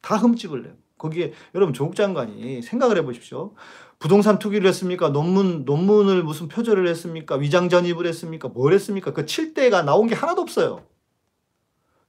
다 0.00 0.16
흠집을 0.16 0.62
내요. 0.62 0.76
거기에 0.98 1.32
여러분 1.54 1.72
조국 1.72 1.94
장관이 1.94 2.62
생각을 2.62 2.96
해보십시오. 2.98 3.54
부동산 3.98 4.38
투기를 4.38 4.68
했습니까? 4.68 5.08
논문 5.08 5.64
논문을 5.64 6.22
무슨 6.22 6.48
표절을 6.48 6.86
했습니까? 6.88 7.36
위장 7.36 7.68
전입을 7.68 8.06
했습니까? 8.06 8.48
뭘 8.48 8.72
했습니까? 8.72 9.12
그 9.12 9.24
7대가 9.24 9.84
나온 9.84 10.06
게 10.06 10.14
하나도 10.14 10.42
없어요. 10.42 10.86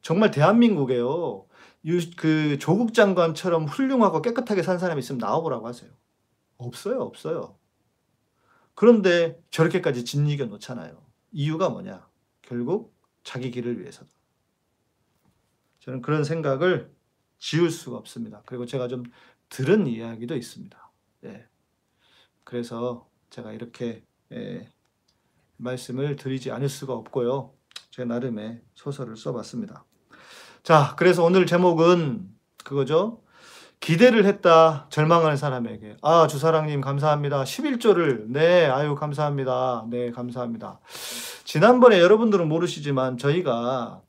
정말 0.02 0.32
대한민국에요. 0.32 1.46
유, 1.86 2.00
그 2.16 2.58
조국 2.60 2.94
장관처럼 2.94 3.66
훌륭하고 3.66 4.22
깨끗하게 4.22 4.64
산 4.64 4.78
사람이 4.78 5.00
있으면 5.00 5.20
나와보라고 5.20 5.68
하세요. 5.68 5.90
없어요, 6.58 7.02
없어요. 7.02 7.58
그런데 8.76 9.42
저렇게까지 9.52 10.06
짓이겨 10.06 10.46
놓잖아요. 10.46 11.02
이유가 11.32 11.70
뭐냐? 11.70 12.08
결국 12.42 12.96
자기 13.24 13.52
길을 13.52 13.80
위해서다. 13.80 14.10
저는 15.80 16.02
그런 16.02 16.24
생각을 16.24 16.92
지울 17.40 17.72
수가 17.72 17.98
없습니다. 17.98 18.44
그리고 18.46 18.66
제가 18.66 18.88
좀 18.88 19.04
들은 19.50 19.88
이야기도 19.88 20.36
있습니다. 20.36 20.92
예. 21.26 21.48
그래서 22.44 23.08
제가 23.30 23.54
이렇게 23.54 24.04
예, 24.32 24.70
말씀을 25.58 26.16
드리지 26.16 26.52
않을 26.52 26.70
수가 26.70 26.94
없고요. 26.94 27.54
제 27.92 28.06
나름의 28.06 28.62
소설을 28.76 29.18
써봤습니다. 29.18 29.86
자, 30.64 30.96
그래서 30.98 31.24
오늘 31.24 31.46
제목은 31.46 32.30
그거죠. 32.64 33.24
기대를 33.80 34.26
했다 34.26 34.88
절망하는 34.90 35.38
사람에게 35.38 35.96
아 36.02 36.28
주사랑님 36.28 36.82
감사합니다 36.82 37.44
11조를 37.44 38.26
네 38.28 38.66
아유 38.66 38.94
감사합니다 38.94 39.86
네 39.90 40.12
감사합니다 40.12 40.82
지난번에 41.46 42.00
여러분들은 42.00 42.48
모르시지만 42.50 43.18
저희가 43.18 44.02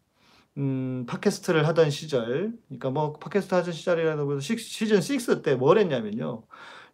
음 0.61 1.07
팟캐스트를 1.07 1.67
하던 1.69 1.90
시절 1.90 2.52
그러니까 2.69 2.90
뭐 2.90 3.14
팟캐스트 3.14 3.55
하던 3.55 3.73
시절이라도 3.73 4.40
시즌 4.40 5.00
6 5.00 5.43
때 5.43 5.57
뭘 5.57 5.79
했냐면요 5.79 6.45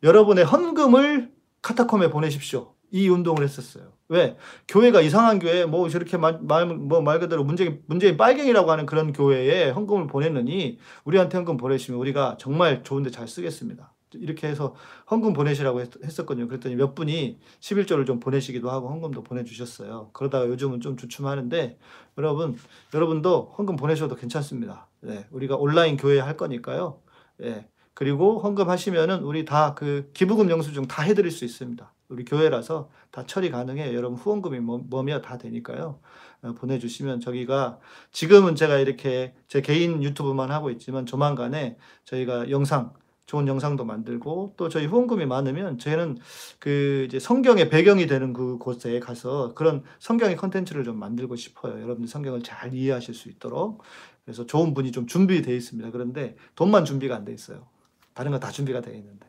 여러분의 0.02 0.44
헌금을 0.44 1.32
카타콤에 1.62 2.11
보내십시오 2.11 2.76
이 2.92 3.08
운동을 3.08 3.42
했었어요. 3.42 3.92
왜? 4.08 4.37
교회가 4.68 5.00
이상한 5.00 5.40
교회, 5.40 5.64
뭐 5.64 5.88
저렇게 5.88 6.16
말, 6.16 6.38
말, 6.40 6.66
뭐말 6.66 7.18
그대로 7.18 7.42
문제, 7.42 7.80
문재인 7.87 8.16
빨갱이라고 8.16 8.70
하는 8.70 8.87
그런 8.87 9.12
교회에 9.12 9.70
헌금을 9.70 10.06
보냈느니 10.06 10.78
우리한테 11.04 11.37
헌금 11.37 11.56
보내시면 11.56 12.00
우리가 12.00 12.37
정말 12.38 12.85
좋은데 12.85 13.11
잘 13.11 13.26
쓰겠습니다. 13.26 13.96
이렇게 14.12 14.48
해서 14.48 14.75
헌금 15.10 15.32
보내시라고 15.32 15.80
했, 15.80 16.20
었거든요 16.20 16.48
그랬더니 16.48 16.76
몇 16.76 16.94
분이 16.94 17.38
11조를 17.60 18.06
좀 18.06 18.20
보내시기도 18.20 18.70
하고 18.70 18.88
헌금도 18.88 19.22
보내주셨어요. 19.22 20.10
그러다가 20.12 20.46
요즘은 20.48 20.80
좀 20.80 20.96
주춤하는데 20.96 21.78
여러분, 22.18 22.56
여러분도 22.94 23.54
헌금 23.58 23.76
보내셔도 23.76 24.14
괜찮습니다. 24.16 24.88
네, 25.00 25.26
우리가 25.30 25.56
온라인 25.56 25.96
교회 25.96 26.18
할 26.18 26.36
거니까요. 26.36 27.00
예. 27.42 27.68
그리고 27.94 28.40
헌금 28.40 28.68
하시면은 28.68 29.22
우리 29.22 29.44
다 29.44 29.75
그 29.75 30.10
기부금 30.12 30.50
영수증 30.50 30.86
다 30.86 31.02
해드릴 31.02 31.30
수 31.30 31.44
있습니다. 31.44 31.92
우리 32.08 32.25
교회라서 32.25 32.90
다 33.10 33.25
처리 33.26 33.50
가능해요. 33.50 33.94
여러분 33.94 34.18
후원금이 34.18 34.60
뭐, 34.60 34.78
뭐며 34.78 35.22
다 35.22 35.38
되니까요. 35.38 35.98
어, 36.42 36.52
보내주시면 36.52 37.20
저기가 37.20 37.78
지금은 38.12 38.54
제가 38.54 38.78
이렇게 38.78 39.34
제 39.48 39.60
개인 39.60 40.02
유튜브만 40.02 40.50
하고 40.50 40.70
있지만 40.70 41.06
조만간에 41.06 41.76
저희가 42.04 42.50
영상 42.50 42.92
좋은 43.26 43.49
영상도 43.49 43.85
만들고 43.85 44.54
또 44.56 44.68
저희 44.68 44.87
후원금이 44.87 45.26
많으면 45.26 45.78
저희는 45.78 46.18
그 46.61 47.04
이제 47.09 47.18
성경의 47.18 47.68
배경이 47.71 48.06
되는 48.06 48.33
그 48.33 48.56
곳에 48.59 49.00
가서 49.00 49.52
그런 49.54 49.83
성경의 49.99 50.37
컨텐츠를 50.37 50.85
좀 50.85 50.99
만들고 50.99 51.35
싶어요. 51.37 51.75
여러분들 51.83 52.09
성경을 52.09 52.42
잘 52.42 52.73
이해하실 52.73 53.14
수 53.14 53.28
있도록. 53.28 53.83
그래서 54.25 54.47
좋은 54.47 54.75
분이 54.75 54.92
좀 54.92 55.06
준비되어 55.06 55.54
있습니다. 55.54 55.90
그런데 55.90 56.37
돈만 56.54 56.85
준비가 56.85 57.16
안 57.16 57.25
돼 57.25 57.33
있어요. 57.33 57.66
다른 58.14 58.30
거 58.30 58.38
다 58.38 58.50
준비가 58.50 58.80
되어 58.80 58.95
있는데. 58.95 59.26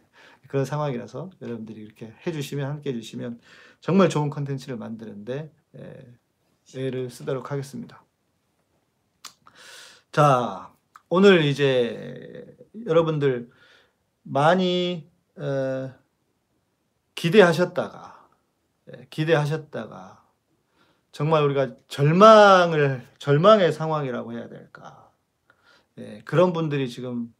그런 0.47 0.63
상황이라서 0.63 1.31
여러분들이 1.41 1.81
이렇게 1.81 2.13
해주시면 2.25 2.69
함께 2.69 2.91
해주시면 2.91 3.41
정말 3.81 4.07
좋은 4.09 4.29
컨텐츠를 4.29 4.77
만드는데 4.77 5.51
예, 5.77 6.07
애를 6.75 7.09
쓰도록 7.09 7.51
하겠습니다. 7.51 8.03
자, 10.11 10.71
오늘 11.09 11.43
이제 11.43 12.45
여러분들 12.85 13.49
많이 14.27 15.09
어, 15.37 15.93
기대하셨다가 17.15 18.29
예, 18.91 19.07
기대하셨다가 19.09 20.23
정말 21.11 21.43
우리가 21.43 21.75
절망을 21.87 23.07
절망의 23.17 23.71
상황이라고 23.71 24.33
해야 24.33 24.49
될까 24.49 25.11
예, 25.97 26.21
그런 26.25 26.53
분들이 26.53 26.89
지금 26.89 27.33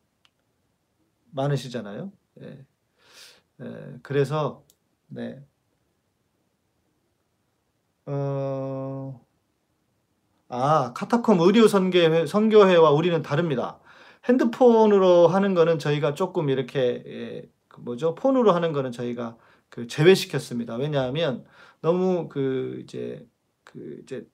많으시잖아요. 1.32 2.12
예, 2.42 2.66
예, 3.62 4.00
그래서 4.02 4.64
네. 5.08 5.44
어, 8.06 9.26
아, 10.48 10.94
카타콤 10.94 11.42
의료 11.42 11.68
선교회, 11.68 12.26
선교회와 12.26 12.92
우리는 12.92 13.22
다릅니다. 13.22 13.80
핸드폰으로 14.28 15.28
하는 15.28 15.54
거는 15.54 15.80
저희가 15.80 16.14
조금 16.14 16.50
이렇게 16.50 17.04
예, 17.08 17.50
그 17.68 17.82
뭐죠? 17.82 18.16
폰으로 18.16 18.52
하는 18.54 18.74
거는 18.74 18.92
저희가 18.92 19.38
그 19.70 19.88
제외시켰습니다. 19.88 20.76
왜냐하면 20.76 21.46
너무 21.82 22.28
그 22.30 22.80
이제 22.84 23.28
그 23.64 24.00
이제 24.04 24.28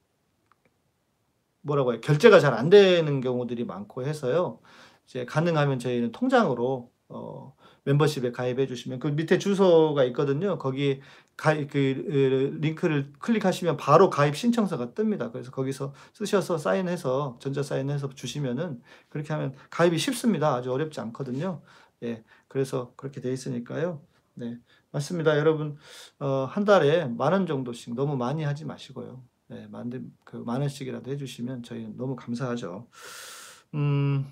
뭐라고 1.62 1.94
해요? 1.94 2.02
결제가 2.02 2.40
잘 2.40 2.54
안 2.54 2.70
되는 2.70 3.22
경우들이 3.22 3.66
많고 3.66 4.06
해서요. 4.06 4.60
이제 5.06 5.26
가능하면 5.26 5.80
저희는 5.80 6.12
통장으로 6.12 6.92
어 7.10 7.56
멤버십에 7.86 8.32
가입해 8.32 8.68
주시면 8.68 9.00
그 9.00 9.08
밑에 9.10 9.38
주소가 9.40 10.04
있거든요. 10.06 10.58
거기 10.58 11.02
가입 11.38 11.72
그 11.72 11.78
링크를 12.62 13.12
클릭하시면 13.20 13.78
바로 13.78 14.10
가입 14.10 14.36
신청서가 14.38 14.92
뜹니다. 14.92 15.32
그래서 15.32 15.52
거기서 15.52 15.94
쓰셔서 16.14 16.58
사인해서 16.58 17.38
전자 17.40 17.64
사인해서 17.64 18.10
주시면은 18.10 18.82
그렇게 19.10 19.34
하면 19.34 19.54
가입이 19.70 19.98
쉽습니다. 19.98 20.54
아주 20.56 20.72
어렵지 20.72 21.00
않거든요. 21.02 21.62
예. 22.04 22.24
그래서 22.48 22.94
그렇게 22.96 23.22
돼 23.22 23.32
있으니까요. 23.34 24.02
네. 24.36 24.58
맞습니다. 24.92 25.38
여러분 25.38 25.78
어, 26.20 26.46
한 26.50 26.66
달에 26.66 27.06
만 27.06 27.34
원 27.34 27.48
정도씩 27.48 27.96
너무 27.96 28.16
많이 28.18 28.44
하지 28.44 28.66
마시고요. 28.66 29.24
네, 29.50 29.68
만든 29.72 30.12
그만 30.24 30.62
원씩이라도 30.62 31.12
해 31.12 31.18
주시면 31.18 31.64
저희는 31.64 31.98
너무 31.98 32.16
감사하죠. 32.16 32.88
음 33.76 34.26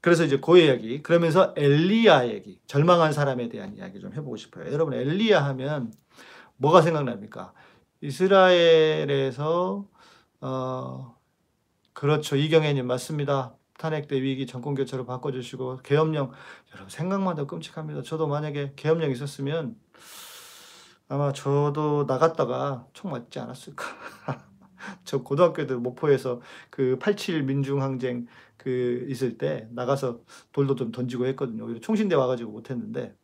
그래서 0.00 0.24
이제 0.24 0.38
그 0.40 0.58
이야기 0.58 1.02
그러면서 1.02 1.54
엘리야 1.56 2.28
얘기 2.28 2.60
절망한 2.66 3.12
사람에 3.12 3.48
대한 3.48 3.76
이야기 3.76 4.00
좀 4.00 4.12
해보고 4.12 4.36
싶어요. 4.36 4.70
여러분 4.72 4.94
엘리야 4.94 5.44
하면 5.46 5.92
뭐가 6.56 6.82
생각납니까? 6.82 7.52
이스라엘에서 8.00 9.88
어 10.40 11.16
그렇죠 11.92 12.36
이경애님 12.36 12.86
맞습니다. 12.86 13.56
탄핵 13.78 14.08
때 14.08 14.20
위기 14.22 14.46
정권 14.46 14.74
교체로 14.74 15.04
바꿔주시고 15.04 15.78
계엄령 15.82 16.30
여러분 16.72 16.90
생각만 16.90 17.34
해도 17.34 17.46
끔찍합니다. 17.46 18.02
저도 18.02 18.26
만약에 18.26 18.72
계엄령 18.76 19.10
있었으면 19.10 19.76
아마 21.08 21.32
저도 21.32 22.04
나갔다가 22.06 22.86
총 22.92 23.10
맞지 23.10 23.38
않았을까. 23.38 23.84
저 25.04 25.22
고등학교 25.22 25.66
때 25.66 25.74
목포에서 25.74 26.40
그 26.70 26.98
87 27.00 27.42
민중항쟁 27.42 28.26
그 28.56 29.06
있을 29.08 29.38
때 29.38 29.68
나가서 29.72 30.20
돌도 30.52 30.76
좀 30.76 30.92
던지고 30.92 31.26
했거든요. 31.26 31.64
오히려 31.64 31.80
총신대 31.80 32.14
와가지고 32.14 32.52
못했는데 32.52 33.14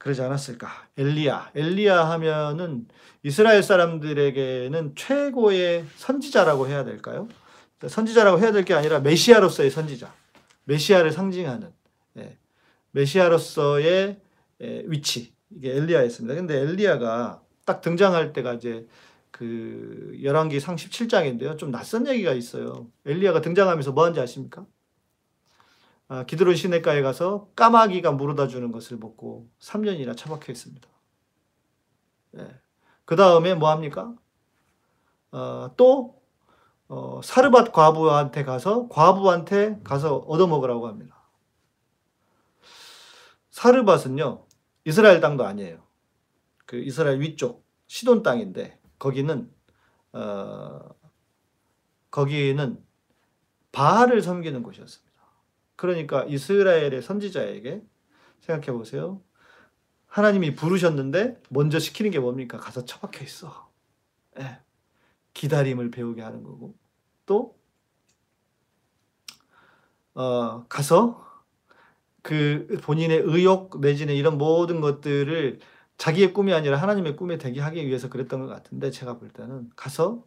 그러지 0.00 0.22
않았을까. 0.22 0.66
엘리야. 0.96 1.50
엘리야 1.54 2.08
하면은 2.10 2.88
이스라엘 3.22 3.62
사람들에게는 3.62 4.94
최고의 4.96 5.84
선지자라고 5.96 6.68
해야 6.68 6.84
될까요? 6.84 7.28
선지자라고 7.86 8.38
해야 8.40 8.50
될 8.50 8.64
게 8.64 8.72
아니라 8.74 9.00
메시아로서의 9.00 9.70
선지자. 9.70 10.12
메시아를 10.64 11.12
상징하는 11.12 11.70
예. 12.16 12.38
메시아로서의 12.92 14.18
예, 14.62 14.82
위치. 14.86 15.34
이게 15.50 15.76
엘리야였습니다. 15.76 16.34
근데 16.34 16.60
엘리야가 16.60 17.42
딱 17.66 17.80
등장할 17.82 18.32
때가 18.32 18.54
이제 18.54 18.86
그 19.30 20.16
열왕기 20.22 20.60
상 20.60 20.76
17장인데요. 20.76 21.58
좀 21.58 21.70
낯선 21.70 22.06
얘기가 22.06 22.32
있어요. 22.32 22.86
엘리야가 23.04 23.42
등장하면서 23.42 23.92
뭐 23.92 24.04
한지 24.06 24.18
아십니까? 24.20 24.64
아, 26.12 26.24
기드론 26.24 26.56
시내가에 26.56 27.02
가서 27.02 27.52
까마귀가 27.54 28.10
물어다 28.10 28.48
주는 28.48 28.72
것을 28.72 28.96
먹고 28.96 29.48
3년이나 29.60 30.16
처박혀 30.16 30.50
있습니다. 30.50 30.88
네. 32.32 32.48
그 33.04 33.14
다음에 33.14 33.54
뭐 33.54 33.70
합니까? 33.70 34.12
어, 35.30 35.70
또 35.76 36.20
어, 36.88 37.20
사르밧 37.22 37.70
과부한테 37.70 38.42
가서 38.42 38.88
과부한테 38.88 39.82
가서 39.84 40.16
얻어먹으라고 40.16 40.88
합니다. 40.88 41.16
사르밧은요 43.52 44.46
이스라엘 44.86 45.20
땅도 45.20 45.44
아니에요. 45.44 45.80
그 46.66 46.82
이스라엘 46.82 47.20
위쪽 47.20 47.64
시돈 47.86 48.24
땅인데 48.24 48.80
거기는 48.98 49.48
어, 50.12 50.80
거기는 52.10 52.84
바알을 53.70 54.22
섬기는 54.22 54.60
곳이었습니다. 54.64 55.09
그러니까 55.80 56.24
이스라엘의 56.24 57.00
선지자에게 57.00 57.82
생각해 58.40 58.76
보세요. 58.76 59.22
하나님이 60.08 60.54
부르셨는데 60.54 61.40
먼저 61.48 61.78
시키는 61.78 62.10
게 62.10 62.18
뭡니까? 62.18 62.58
가서 62.58 62.84
처박혀 62.84 63.24
있어. 63.24 63.70
예. 64.38 64.58
기다림을 65.32 65.90
배우게 65.90 66.20
하는 66.20 66.42
거고 66.42 66.74
또 67.24 67.56
어, 70.12 70.66
가서 70.68 71.26
그 72.20 72.78
본인의 72.82 73.22
의욕 73.24 73.80
내지는 73.80 74.14
이런 74.14 74.36
모든 74.36 74.82
것들을 74.82 75.60
자기의 75.96 76.34
꿈이 76.34 76.52
아니라 76.52 76.76
하나님의 76.76 77.16
꿈에 77.16 77.38
되게 77.38 77.62
하기 77.62 77.86
위해서 77.86 78.10
그랬던 78.10 78.40
것 78.40 78.48
같은데 78.48 78.90
제가 78.90 79.16
볼 79.16 79.30
때는 79.30 79.70
가서 79.76 80.26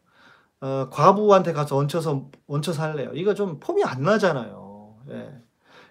어, 0.62 0.90
과부한테 0.90 1.54
가서 1.54 1.78
얹혀서 1.78 2.32
얹혀 2.48 2.74
살래요. 2.74 3.12
이거 3.14 3.36
좀 3.36 3.60
폼이 3.60 3.84
안 3.84 4.02
나잖아요. 4.02 5.04
예. 5.10 5.43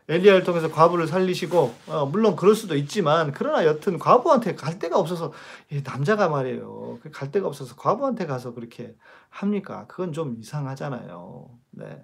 엘리야를 0.08 0.42
통해서 0.42 0.70
과부를 0.70 1.06
살리시고 1.06 1.74
어, 1.88 2.06
물론 2.06 2.34
그럴 2.36 2.54
수도 2.54 2.76
있지만 2.76 3.32
그러나 3.32 3.64
여튼 3.64 3.98
과부한테 3.98 4.54
갈 4.54 4.78
데가 4.78 4.98
없어서 4.98 5.32
예, 5.70 5.80
남자가 5.80 6.28
말이에요. 6.28 6.98
그갈 7.02 7.30
데가 7.30 7.46
없어서 7.46 7.76
과부한테 7.76 8.26
가서 8.26 8.52
그렇게 8.52 8.94
합니까? 9.30 9.86
그건 9.86 10.12
좀 10.12 10.36
이상하잖아요. 10.38 11.50
네. 11.70 12.02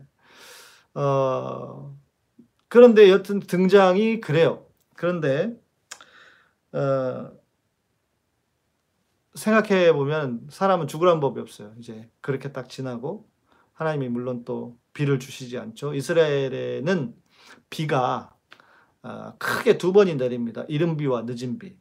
어, 0.94 1.96
그런데 2.68 3.10
여튼 3.10 3.40
등장이 3.40 4.20
그래요. 4.20 4.64
그런데 4.94 5.56
어, 6.72 7.30
생각해 9.34 9.92
보면 9.92 10.46
사람은 10.50 10.86
죽으란 10.86 11.20
법이 11.20 11.40
없어요. 11.40 11.72
이제 11.78 12.08
그렇게 12.20 12.52
딱 12.52 12.68
지나고 12.68 13.28
하나님이 13.72 14.08
물론 14.08 14.44
또 14.44 14.76
비를 14.92 15.18
주시지 15.18 15.58
않죠. 15.58 15.94
이스라엘에는 15.94 17.14
비가 17.70 18.34
아, 19.02 19.34
크게 19.38 19.78
두 19.78 19.92
번이 19.92 20.16
내립니다. 20.16 20.64
이른 20.68 20.96
비와 20.96 21.22
늦은 21.26 21.58
비. 21.58 21.76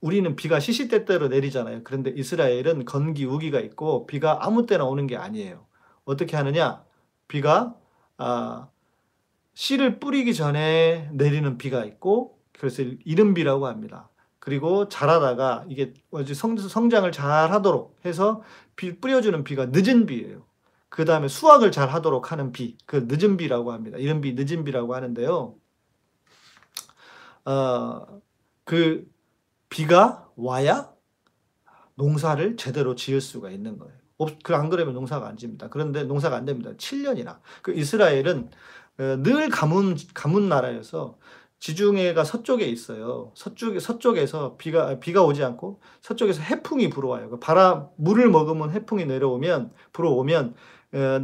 우리는 0.00 0.36
비가 0.36 0.60
시시때때로 0.60 1.28
내리잖아요. 1.28 1.82
그런데 1.84 2.10
이스라엘은 2.10 2.84
건기 2.84 3.24
우기가 3.24 3.60
있고 3.60 4.06
비가 4.06 4.44
아무 4.44 4.66
때나 4.66 4.84
오는 4.84 5.06
게 5.06 5.16
아니에요. 5.16 5.66
어떻게 6.04 6.36
하느냐? 6.36 6.84
비가 7.28 7.74
아, 8.16 8.68
씨를 9.54 10.00
뿌리기 10.00 10.34
전에 10.34 11.08
내리는 11.12 11.56
비가 11.58 11.84
있고 11.84 12.38
그래서 12.58 12.82
이른 12.82 13.34
비라고 13.34 13.66
합니다. 13.66 14.10
그리고 14.38 14.88
자라다가 14.88 15.64
이게 15.68 15.94
성, 16.34 16.56
성장을 16.56 17.10
잘 17.12 17.50
하도록 17.50 17.96
해서 18.04 18.42
비, 18.76 19.00
뿌려주는 19.00 19.42
비가 19.42 19.66
늦은 19.66 20.04
비예요. 20.06 20.44
그 20.94 21.04
다음에 21.04 21.26
수확을 21.26 21.72
잘 21.72 21.88
하도록 21.88 22.30
하는 22.30 22.52
비, 22.52 22.76
그 22.86 23.08
늦은 23.08 23.36
비라고 23.36 23.72
합니다. 23.72 23.98
이런 23.98 24.20
비, 24.20 24.34
늦은 24.34 24.62
비라고 24.62 24.94
하는데요. 24.94 25.56
어, 27.46 28.22
그 28.62 29.04
비가 29.68 30.28
와야 30.36 30.92
농사를 31.96 32.56
제대로 32.56 32.94
지을 32.94 33.20
수가 33.20 33.50
있는 33.50 33.76
거예요. 33.76 33.92
그안 34.44 34.70
그러면 34.70 34.94
농사가 34.94 35.26
안 35.26 35.36
집니다. 35.36 35.68
그런데 35.68 36.04
농사가 36.04 36.36
안 36.36 36.44
됩니다. 36.44 36.70
7년이나. 36.76 37.40
그 37.62 37.72
이스라엘은 37.74 38.50
어, 39.00 39.02
늘 39.24 39.48
가문, 39.48 39.96
가문 40.14 40.48
나라여서 40.48 41.18
지중해가 41.58 42.22
서쪽에 42.22 42.66
있어요. 42.66 43.32
서쪽에 43.34 43.80
서쪽에서 43.80 44.56
비가 44.58 45.00
비가 45.00 45.24
오지 45.24 45.42
않고 45.42 45.80
서쪽에서 46.02 46.42
해풍이 46.42 46.90
불어와요. 46.90 47.30
그 47.30 47.40
바람 47.40 47.88
물을 47.96 48.30
머금은 48.30 48.70
해풍이 48.70 49.06
내려오면 49.06 49.72
불어오면 49.92 50.50
어, 50.50 50.54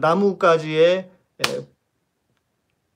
나뭇가지에 0.00 1.10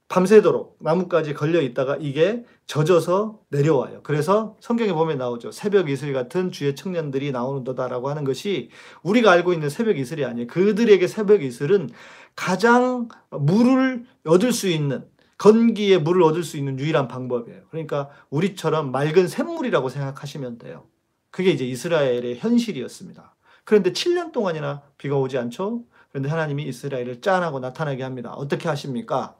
밤새도록 0.07 0.77
나뭇가지 0.81 1.33
걸려 1.33 1.61
있다가 1.61 1.97
이게 1.99 2.45
젖어서 2.67 3.39
내려와요. 3.49 4.01
그래서 4.03 4.55
성경에 4.59 4.93
보면 4.93 5.17
나오죠. 5.17 5.51
새벽 5.51 5.89
이슬 5.89 6.13
같은 6.13 6.51
주의 6.51 6.75
청년들이 6.75 7.31
나오는도다라고 7.31 8.09
하는 8.09 8.23
것이 8.23 8.69
우리가 9.03 9.31
알고 9.31 9.53
있는 9.53 9.69
새벽 9.69 9.97
이슬이 9.97 10.25
아니에요. 10.25 10.47
그들에게 10.47 11.07
새벽 11.07 11.43
이슬은 11.43 11.89
가장 12.35 13.07
물을 13.31 14.05
얻을 14.25 14.51
수 14.51 14.67
있는 14.67 15.05
건기에 15.37 15.97
물을 15.97 16.23
얻을 16.23 16.43
수 16.43 16.57
있는 16.57 16.79
유일한 16.79 17.07
방법이에요. 17.07 17.63
그러니까 17.69 18.09
우리처럼 18.29 18.91
맑은 18.91 19.27
샘물이라고 19.27 19.89
생각하시면 19.89 20.59
돼요. 20.59 20.85
그게 21.31 21.51
이제 21.51 21.65
이스라엘의 21.65 22.37
현실이었습니다. 22.37 23.35
그런데 23.63 23.91
7년 23.91 24.31
동안이나 24.31 24.83
비가 24.97 25.17
오지 25.17 25.37
않죠? 25.37 25.83
그런데 26.15 26.29
하나님이 26.29 26.63
이스라엘을 26.63 27.19
짠하고 27.19 27.59
나타나게 27.59 28.01
합니다. 28.01 28.31
어떻게 28.31 28.69
하십니까? 28.69 29.35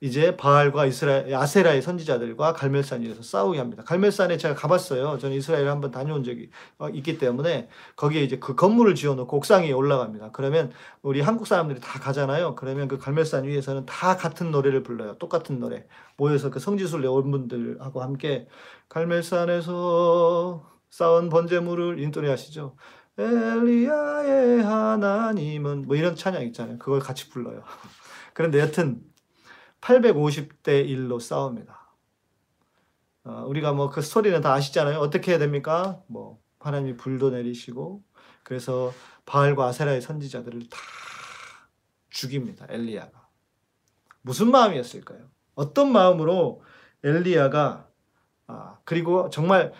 이제 0.00 0.34
바알과 0.34 0.86
이스라엘 0.86 1.34
아세라의 1.34 1.82
선지자들과 1.82 2.54
갈멜산 2.54 3.02
위에서 3.02 3.22
싸우게 3.22 3.58
합니다. 3.58 3.84
갈멜산에 3.84 4.38
제가 4.38 4.54
가봤어요. 4.54 5.18
저는 5.18 5.36
이스라엘 5.36 5.68
한번 5.68 5.90
다녀온 5.90 6.24
적이 6.24 6.48
어, 6.78 6.88
있기 6.88 7.18
때문에 7.18 7.68
거기에 7.96 8.22
이제 8.22 8.38
그 8.38 8.54
건물을 8.54 8.94
지어놓고 8.94 9.36
옥상 9.36 9.64
위에 9.64 9.72
올라갑니다. 9.72 10.30
그러면 10.32 10.72
우리 11.02 11.20
한국 11.20 11.46
사람들이 11.46 11.80
다 11.80 12.00
가잖아요. 12.00 12.54
그러면 12.54 12.88
그 12.88 12.96
갈멜산 12.96 13.44
위에서는 13.44 13.84
다 13.84 14.16
같은 14.16 14.52
노래를 14.52 14.82
불러요. 14.82 15.18
똑같은 15.18 15.60
노래 15.60 15.84
모여서 16.16 16.48
그 16.48 16.60
성지순례 16.60 17.06
온 17.08 17.30
분들하고 17.30 18.00
함께 18.00 18.48
갈멜산에서 18.88 20.66
쌓은 20.88 21.28
번제물을 21.28 21.98
인도리 21.98 22.30
하시죠. 22.30 22.74
엘리야의 23.18 24.62
하나님은 24.62 25.86
뭐 25.86 25.96
이런 25.96 26.16
찬양 26.16 26.42
있잖아요. 26.46 26.78
그걸 26.78 27.00
같이 27.00 27.28
불러요. 27.28 27.62
그런데 28.34 28.58
여튼 28.60 29.02
850대 29.80 30.86
1로 30.88 31.20
싸웁니다. 31.20 31.80
어, 33.24 33.44
우리가 33.46 33.72
뭐 33.72 33.90
그 33.90 34.02
스토리는 34.02 34.40
다 34.40 34.52
아시잖아요. 34.54 34.98
어떻게 34.98 35.32
해야 35.32 35.38
됩니까? 35.38 36.00
뭐 36.06 36.40
하나님이 36.60 36.96
불도 36.96 37.30
내리시고 37.30 38.02
그래서 38.42 38.92
바알과 39.26 39.66
아세라의 39.66 40.00
선지자들을 40.02 40.68
다 40.68 40.78
죽입니다. 42.10 42.66
엘리야가. 42.68 43.28
무슨 44.22 44.50
마음이었을까요? 44.50 45.28
어떤 45.54 45.92
마음으로 45.92 46.62
엘리야가 47.04 47.88
아, 48.46 48.78
그리고 48.84 49.30
정말 49.30 49.72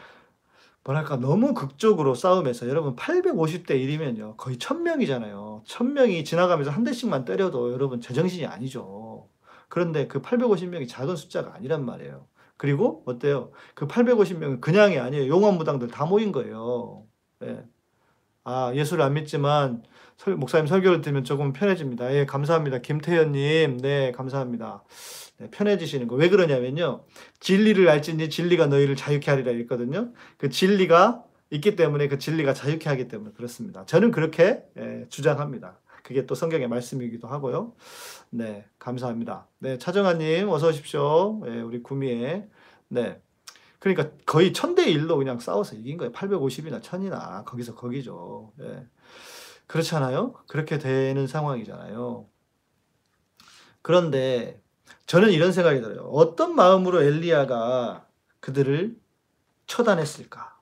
뭐랄까 0.84 1.16
너무 1.16 1.54
극적으로 1.54 2.14
싸움에서 2.14 2.68
여러분 2.68 2.96
850대 2.96 3.70
1이면요 3.70 4.36
거의 4.36 4.56
1000명이잖아요 4.56 5.64
1000명이 5.64 6.24
지나가면서 6.24 6.70
한 6.70 6.82
대씩만 6.82 7.24
때려도 7.24 7.72
여러분 7.72 8.00
제정신이 8.00 8.46
아니죠 8.46 9.28
그런데 9.72 10.06
그 10.06 10.20
850명이 10.20 10.86
작은 10.86 11.16
숫자가 11.16 11.54
아니란 11.54 11.86
말이에요. 11.86 12.26
그리고 12.58 13.02
어때요? 13.06 13.52
그 13.74 13.86
850명은 13.86 14.60
그냥이 14.60 14.98
아니에요. 14.98 15.28
용원무당들 15.28 15.88
다 15.88 16.04
모인 16.04 16.30
거예요. 16.30 17.06
네. 17.38 17.64
아, 18.44 18.70
예수를 18.74 19.02
안 19.02 19.14
믿지만 19.14 19.82
설, 20.18 20.36
목사님 20.36 20.66
설교를 20.66 21.00
들으면 21.00 21.24
조금 21.24 21.54
편해집니다. 21.54 22.14
예, 22.14 22.26
감사합니다. 22.26 22.80
김태현님, 22.80 23.78
네, 23.78 24.12
감사합니다. 24.12 24.84
네, 25.42 25.50
편해지시는 25.50 26.06
거. 26.06 26.14
왜 26.14 26.28
그러냐면요. 26.28 27.04
진리를 27.40 27.88
알지니 27.88 28.30
진리가 28.30 28.66
너희를 28.66 28.94
자유케 28.94 29.28
하리라 29.28 29.50
했거든요. 29.52 30.12
그 30.38 30.48
진리가 30.48 31.24
있기 31.50 31.74
때문에 31.74 32.06
그 32.06 32.18
진리가 32.18 32.54
자유케 32.54 32.88
하기 32.88 33.08
때문에 33.08 33.32
그렇습니다. 33.32 33.84
저는 33.84 34.12
그렇게 34.12 34.62
예, 34.78 35.04
주장합니다. 35.08 35.80
그게 36.04 36.26
또 36.26 36.34
성경의 36.36 36.68
말씀이기도 36.68 37.26
하고요. 37.26 37.74
네, 38.30 38.64
감사합니다. 38.78 39.48
네, 39.58 39.78
차정아님 39.78 40.48
어서 40.48 40.68
오십시오. 40.68 41.40
네, 41.44 41.60
우리 41.60 41.82
구미에. 41.82 42.46
네. 42.88 43.20
그러니까 43.80 44.10
거의 44.26 44.52
천 44.52 44.76
대 44.76 44.88
일로 44.88 45.16
그냥 45.16 45.40
싸워서 45.40 45.74
이긴 45.74 45.96
거예요. 45.98 46.12
850이나 46.12 46.80
1000이나 46.80 47.44
거기서 47.44 47.74
거기죠. 47.74 48.52
네. 48.56 48.86
그렇잖아요. 49.66 50.34
그렇게 50.46 50.78
되는 50.78 51.26
상황이잖아요. 51.26 52.26
그런데 53.82 54.61
저는 55.06 55.30
이런 55.30 55.52
생각이 55.52 55.80
들어요. 55.80 56.02
어떤 56.12 56.54
마음으로 56.54 57.02
엘리야가 57.02 58.06
그들을 58.40 58.96
처단했을까? 59.66 60.58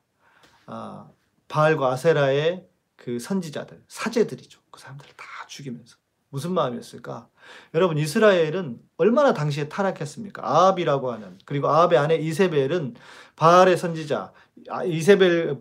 아, 0.67 1.11
바알과 1.49 1.93
아세라의 1.93 2.67
그 2.97 3.19
선지자들, 3.19 3.83
사제들이죠. 3.89 4.61
그 4.71 4.81
사람들을 4.81 5.13
다 5.17 5.25
죽이면서. 5.49 5.97
무슨 6.31 6.53
마음이었을까? 6.53 7.29
여러분 7.75 7.99
이스라엘은 7.99 8.81
얼마나 8.97 9.35
당시에 9.35 9.69
타락했습니까? 9.69 10.47
아합이라고 10.47 11.11
하는 11.13 11.39
그리고 11.45 11.69
아합의 11.69 11.99
아내 11.99 12.17
이세벨은 12.17 12.95
바알의 13.35 13.77
선지자 13.77 14.33
아, 14.69 14.85
이세벨 14.85 15.59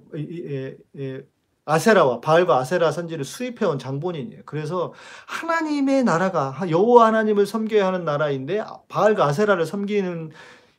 아세라와 1.69 2.21
바알과 2.21 2.57
아세라 2.57 2.91
선지를 2.91 3.23
수입해온 3.25 3.79
장본인이에요. 3.79 4.41
그래서 4.45 4.93
하나님의 5.27 6.03
나라가 6.03 6.55
여호와 6.67 7.07
하나님을 7.07 7.45
섬겨야 7.45 7.85
하는 7.87 8.05
나라인데 8.05 8.63
바알과 8.87 9.25
아세라를 9.25 9.65
섬기는 9.65 10.31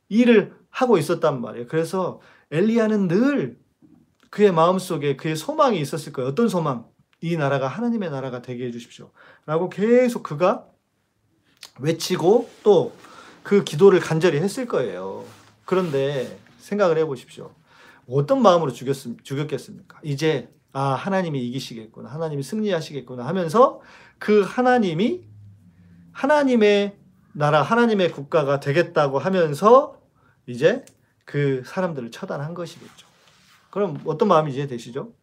일을 0.08 0.54
하고 0.70 0.98
있었단 0.98 1.40
말이에요. 1.40 1.66
그래서 1.68 2.20
엘리야는 2.50 3.08
늘 3.08 3.58
그의 4.30 4.52
마음속에 4.52 5.16
그의 5.16 5.36
소망이 5.36 5.80
있었을 5.80 6.12
거예요. 6.12 6.30
어떤 6.30 6.48
소망? 6.48 6.86
이 7.20 7.36
나라가 7.36 7.68
하나님의 7.68 8.10
나라가 8.10 8.42
되게 8.42 8.66
해 8.66 8.70
주십시오. 8.70 9.10
라고 9.46 9.68
계속 9.68 10.22
그가 10.22 10.66
외치고 11.78 12.48
또 12.62 12.92
그 13.42 13.64
기도를 13.64 14.00
간절히 14.00 14.38
했을 14.38 14.66
거예요. 14.66 15.24
그런데 15.64 16.38
생각을 16.58 16.98
해 16.98 17.04
보십시오. 17.04 17.54
어떤 18.08 18.42
마음으로 18.42 18.72
죽였, 18.72 18.96
죽였겠습니까? 19.22 20.00
이제, 20.02 20.48
아, 20.72 20.94
하나님이 20.94 21.46
이기시겠구나. 21.48 22.10
하나님이 22.10 22.42
승리하시겠구나 22.42 23.26
하면서 23.26 23.80
그 24.18 24.42
하나님이 24.42 25.24
하나님의 26.12 26.96
나라, 27.32 27.62
하나님의 27.62 28.12
국가가 28.12 28.60
되겠다고 28.60 29.18
하면서 29.18 30.00
이제 30.46 30.84
그 31.24 31.62
사람들을 31.64 32.10
처단한 32.10 32.54
것이겠죠. 32.54 33.06
그럼 33.70 34.00
어떤 34.04 34.28
마음이 34.28 34.52
이해되시죠? 34.52 35.14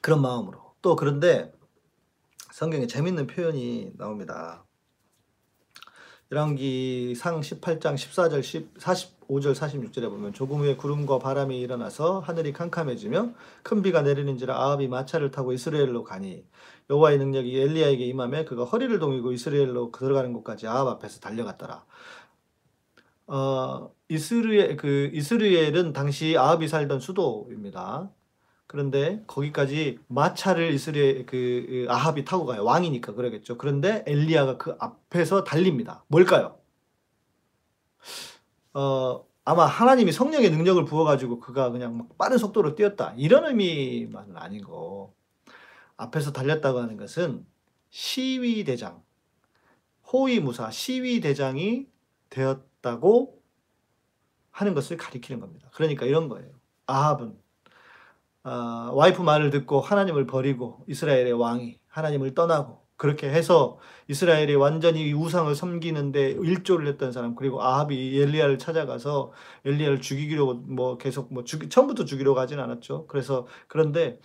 그런 0.00 0.20
마음으로. 0.20 0.74
또 0.82 0.96
그런데 0.96 1.52
성경에 2.50 2.86
재밌는 2.86 3.26
표현이 3.26 3.92
나옵니다. 3.96 4.64
열왕기상 6.32 7.42
18장 7.42 7.94
14절 7.94 8.42
10, 8.42 8.74
45절 8.78 9.54
46절에 9.54 10.08
보면 10.08 10.32
조금 10.32 10.60
후에 10.60 10.76
구름과 10.76 11.18
바람이 11.18 11.60
일어나서 11.60 12.20
하늘이 12.20 12.54
캄캄해지며 12.54 13.32
큰 13.62 13.82
비가 13.82 14.00
내리는지라 14.00 14.56
아합이 14.56 14.88
마차를 14.88 15.30
타고 15.30 15.52
이스라엘로 15.52 16.04
가니 16.04 16.42
여호와의 16.88 17.18
능력이 17.18 17.60
엘리야에게 17.60 18.06
임하며 18.06 18.46
그가 18.46 18.64
허리를 18.64 18.98
동이고 18.98 19.32
이스라엘로 19.32 19.92
들어가는 19.92 20.32
곳까지 20.32 20.66
아합 20.66 20.88
앞에서 20.88 21.20
달려갔더라. 21.20 21.84
어, 23.26 23.90
이스르엘 24.08 24.76
그 24.78 25.10
이스라엘은 25.12 25.92
당시 25.92 26.36
아합이 26.38 26.66
살던 26.66 27.00
수도입니다. 27.00 28.10
그런데 28.66 29.22
거기까지 29.26 29.98
마차를 30.08 30.72
이스라엘 30.72 31.26
그, 31.26 31.66
그 31.68 31.86
아합이 31.88 32.24
타고 32.24 32.46
가요. 32.46 32.64
왕이니까 32.64 33.14
그러겠죠. 33.14 33.58
그런데 33.58 34.02
엘리야가 34.06 34.56
그 34.56 34.76
앞에서 34.78 35.44
달립니다. 35.44 36.04
뭘까요? 36.08 36.58
어, 38.74 39.26
아마 39.44 39.66
하나님이 39.66 40.12
성령의 40.12 40.50
능력을 40.50 40.84
부어가지고 40.84 41.40
그가 41.40 41.70
그냥 41.70 41.98
막 41.98 42.16
빠른 42.16 42.38
속도로 42.38 42.74
뛰었다. 42.74 43.12
이런 43.16 43.44
의미만은 43.44 44.36
아니고 44.36 45.14
앞에서 45.96 46.32
달렸다고 46.32 46.78
하는 46.78 46.96
것은 46.96 47.44
시위대장, 47.90 49.02
호위무사, 50.12 50.70
시위대장이 50.70 51.86
되었다고 52.30 53.42
하는 54.50 54.74
것을 54.74 54.96
가리키는 54.96 55.40
겁니다. 55.40 55.68
그러니까 55.74 56.06
이런 56.06 56.28
거예요. 56.28 56.50
아합은 56.86 57.41
어, 58.44 58.90
와이프 58.92 59.22
말을 59.22 59.50
듣고 59.50 59.80
하나님을 59.80 60.26
버리고 60.26 60.84
이스라엘의 60.88 61.32
왕이 61.32 61.78
하나님을 61.88 62.34
떠나고 62.34 62.82
그렇게 62.96 63.28
해서 63.28 63.78
이스라엘이 64.08 64.54
완전히 64.54 65.12
우상을 65.12 65.52
섬기는데 65.54 66.38
일조를 66.40 66.86
했던 66.86 67.10
사람 67.10 67.34
그리고 67.34 67.62
아합이 67.62 68.20
엘리야를 68.20 68.58
찾아가서 68.58 69.32
엘리야를 69.64 70.00
죽이기로 70.00 70.54
뭐 70.54 70.98
계속 70.98 71.32
뭐 71.32 71.42
죽이 71.44 71.68
처음부터 71.68 72.04
죽이려고 72.04 72.38
하진 72.38 72.60
않았죠. 72.60 73.06
그래서 73.08 73.46
그런데 73.66 74.20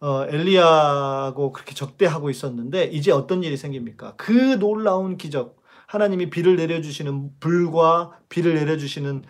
어, 0.00 0.26
엘리야하고 0.28 1.52
그렇게 1.52 1.74
적대하고 1.74 2.28
있었는데 2.28 2.84
이제 2.86 3.12
어떤 3.12 3.42
일이 3.44 3.56
생깁니까? 3.56 4.14
그 4.16 4.58
놀라운 4.58 5.16
기적 5.16 5.62
하나님이 5.86 6.28
비를 6.28 6.56
내려주시는 6.56 7.38
불과 7.38 8.18
비를 8.28 8.54
내려주시는 8.54 9.24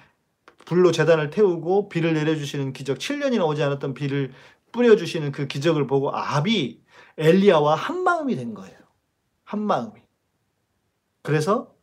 불로 0.65 0.93
재단을 0.93 1.31
태우고 1.31 1.89
비를 1.89 2.15
내려주시는 2.15 2.73
기적 2.73 2.99
7년이나 2.99 3.47
오지 3.47 3.63
않았던 3.63 3.95
비를 3.95 4.33
뿌려주시는 4.73 5.33
그 5.33 5.47
기적을 5.47 5.87
보고 5.87 6.15
아합이 6.15 6.81
엘리야와 7.19 7.75
한마음이 7.75 8.37
된 8.37 8.55
거예요. 8.55 8.77
한마음이. 9.45 10.01
그래서 11.23 11.75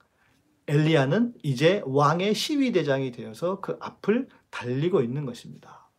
엘리야는 0.68 1.34
이제 1.44 1.82
왕의 1.86 2.34
시위대장이 2.36 3.12
되어서 3.12 3.60
그 3.60 3.78
앞을 3.80 4.28
달리고 4.50 5.02
있는 5.02 5.26
것입니다. 5.26 5.90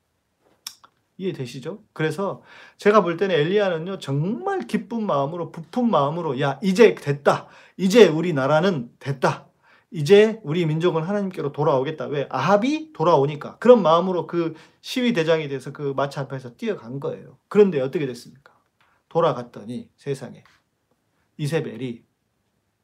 이해되시죠? 1.16 1.82
그래서 1.92 2.42
제가 2.78 3.02
볼 3.02 3.16
때는 3.16 3.34
엘리야는요, 3.34 3.98
정말 3.98 4.66
기쁜 4.66 5.04
마음으로, 5.04 5.52
부푼 5.52 5.90
마음으로, 5.90 6.40
야, 6.40 6.58
이제 6.62 6.94
됐다. 6.94 7.48
이제 7.76 8.06
우리나라는 8.08 8.90
됐다. 8.98 9.49
이제 9.90 10.40
우리 10.44 10.66
민족은 10.66 11.02
하나님께로 11.02 11.52
돌아오겠다. 11.52 12.06
왜? 12.06 12.28
아합이 12.30 12.92
돌아오니까. 12.92 13.58
그런 13.58 13.82
마음으로 13.82 14.26
그 14.26 14.54
시위 14.80 15.12
대장이 15.12 15.48
돼서 15.48 15.72
그 15.72 15.92
마차 15.96 16.20
앞에서 16.22 16.54
뛰어간 16.56 17.00
거예요. 17.00 17.38
그런데 17.48 17.80
어떻게 17.80 18.06
됐습니까? 18.06 18.56
돌아갔더니 19.08 19.90
세상에 19.96 20.44
이세벨이 21.36 22.04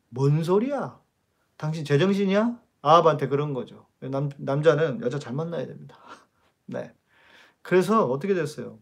뭔 0.08 0.42
소리야? 0.42 1.00
당신 1.56 1.84
제정신이야? 1.84 2.60
아합한테 2.82 3.28
그런 3.28 3.54
거죠. 3.54 3.86
남, 4.00 4.28
남자는 4.36 5.00
여자 5.02 5.18
잘 5.18 5.32
만나야 5.32 5.66
됩니다. 5.66 5.98
네. 6.66 6.92
그래서 7.62 8.06
어떻게 8.06 8.34
됐어요? 8.34 8.78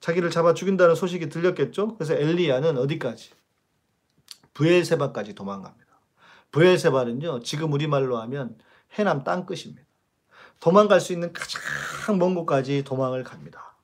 자기를 0.00 0.30
잡아 0.30 0.54
죽인다는 0.54 0.94
소식이 0.94 1.28
들렸겠죠? 1.28 1.96
그래서 1.96 2.14
엘리야는 2.14 2.78
어디까지? 2.78 3.30
부엘세바까지 4.54 5.34
도망갑니다. 5.34 5.83
부엘세바는요, 6.54 7.40
지금 7.40 7.72
우리말로 7.72 8.16
하면 8.18 8.56
해남 8.92 9.24
땅끝입니다. 9.24 9.82
도망갈 10.60 11.00
수 11.00 11.12
있는 11.12 11.32
가장 11.32 12.16
먼 12.18 12.36
곳까지 12.36 12.84
도망을 12.84 13.24
갑니다. 13.24 13.76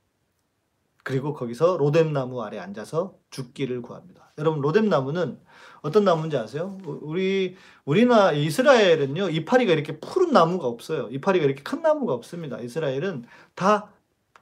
그리고 1.02 1.35
거기서 1.35 1.78
로뎀나무 1.78 2.40
아래 2.44 2.61
앉아서 2.61 3.16
죽기를 3.30 3.83
구합니다. 3.83 4.33
여러분, 4.38 4.61
로뎀나무는 4.61 5.40
어떤 5.83 6.04
나무인지 6.04 6.37
아세요? 6.37 6.78
우리, 6.85 7.56
우리나 7.85 8.30
이스라엘은요, 8.30 9.30
이파리가 9.30 9.72
이렇게 9.72 9.98
푸른 9.98 10.33
나무가 10.33 10.68
없어요. 10.68 11.09
이파리가 11.11 11.44
이렇게 11.44 11.64
큰 11.64 11.83
나무가 11.83 12.14
없습니다. 12.14 12.61
이스라엘은 12.61 13.24
다 13.56 13.90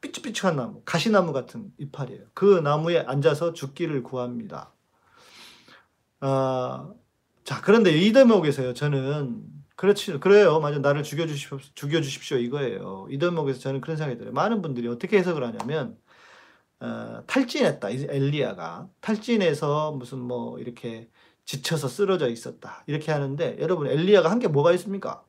삐쭉삐쭉한 0.02 0.54
나무, 0.54 0.82
가시나무 0.84 1.32
같은 1.32 1.72
이파리예요. 1.78 2.26
그 2.34 2.60
나무에 2.60 3.00
앉아서 3.00 3.54
죽기를 3.54 4.02
구합니다. 4.02 4.74
아, 6.20 6.92
자, 7.48 7.62
그런데 7.62 7.92
이 7.96 8.12
대목에서요, 8.12 8.74
저는, 8.74 9.42
그렇지, 9.74 10.18
그래요. 10.20 10.61
맞아. 10.61 10.78
나를 10.80 11.02
죽여주십시오, 11.02 11.58
죽여주십시오. 11.74 12.37
이거예요. 12.37 13.06
이 13.11 13.16
대목에서 13.18 13.58
저는 13.61 13.80
그런 13.80 13.96
생각이 13.96 14.18
들어요. 14.18 14.34
많은 14.34 14.61
분들이 14.61 14.87
어떻게 14.87 15.16
해석을 15.18 15.42
하냐면, 15.42 15.96
어, 16.80 17.22
탈진했다. 17.26 17.88
엘리야가. 17.90 18.90
탈진해서 19.00 19.92
무슨 19.92 20.18
뭐, 20.20 20.58
이렇게 20.58 21.08
지쳐서 21.46 21.88
쓰러져 21.88 22.28
있었다. 22.28 22.84
이렇게 22.87 23.12
하는데, 23.12 23.56
여러분, 23.61 23.87
엘리야가 23.88 24.30
한 24.30 24.40
게 24.40 24.48
뭐가 24.48 24.72
있습니까? 24.74 25.24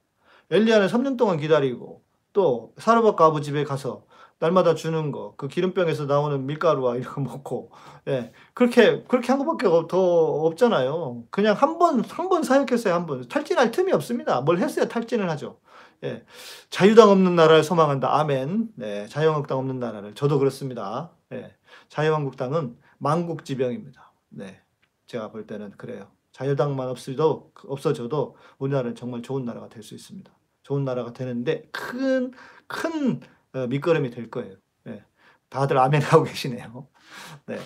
엘리야는 0.52 0.88
3년 0.90 1.16
동안 1.18 1.38
기다리고, 1.40 2.04
또, 2.34 2.74
사르밧 2.80 3.22
아부 3.22 3.40
집에 3.42 3.64
가서 3.64 4.06
날마다 4.40 4.74
주는 4.74 5.12
거, 5.12 5.34
그 5.38 5.48
기름병에서 5.48 6.06
나오는 6.06 6.46
밀가루와 6.46 6.96
이런 6.96 7.14
거 7.14 7.22
먹고, 7.22 7.72
예. 8.08 8.32
그렇게, 8.54 9.04
그렇게 9.04 9.32
한 9.32 9.40
것밖에 9.40 9.68
더 9.88 9.98
없잖아요. 10.46 11.26
그냥 11.30 11.56
한 11.56 11.78
번, 11.78 12.04
한 12.06 12.30
번 12.30 12.44
사역했어요, 12.44 12.94
한 12.94 13.06
번. 13.06 13.28
탈진할 13.28 13.72
틈이 13.72 13.92
없습니다. 13.94 14.42
뭘 14.42 14.58
했어야 14.60 14.88
탈진을 14.88 15.30
하죠. 15.32 15.60
예. 16.06 16.24
자유당 16.70 17.10
없는 17.10 17.36
나라를 17.36 17.64
소망한다. 17.64 18.18
아멘. 18.18 18.70
네. 18.76 19.06
자유한국당 19.08 19.58
없는 19.60 19.80
나라를. 19.80 20.16
저도 20.16 20.40
그렇습니다. 20.40 21.12
예. 21.34 21.54
자유한국당은 21.90 22.78
망국지병입니다. 23.00 24.14
네. 24.30 24.62
제가 25.08 25.32
볼 25.32 25.46
때는 25.48 25.72
그래요. 25.78 26.08
자유당만 26.32 26.88
없어도, 26.88 27.52
없어져도 27.68 28.38
우리나라는 28.60 28.96
정말 28.96 29.22
좋은 29.22 29.44
나라가 29.44 29.68
될 29.68 29.84
수 29.84 29.96
있습니다. 29.96 30.32
좋은 30.64 30.86
나라가 30.86 31.12
되는데 31.12 31.64
큰, 31.74 32.32
큰 32.68 33.20
어, 33.20 33.22
밑거름이 33.68 34.12
될 34.12 34.30
거예요. 34.30 34.56
네. 34.84 35.04
다들 35.50 35.78
아멘 35.78 36.02
하고 36.02 36.24
계시네요. 36.24 36.88
네. 37.48 37.60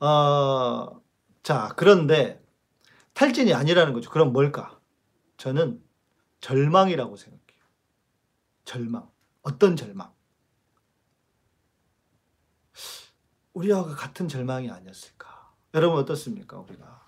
어, 0.00 1.00
자, 1.42 1.72
그런데 1.76 2.42
탈진이 3.14 3.54
아니라는 3.54 3.92
거죠. 3.92 4.10
그럼 4.10 4.32
뭘까? 4.32 4.78
저는 5.36 5.82
절망이라고 6.40 7.16
생각해요. 7.16 7.62
절망. 8.64 9.10
어떤 9.42 9.76
절망? 9.76 10.12
우리와 13.54 13.84
같은 13.84 14.28
절망이 14.28 14.70
아니었을까? 14.70 15.52
여러분 15.74 15.98
어떻습니까? 15.98 16.58
우리가 16.58 17.04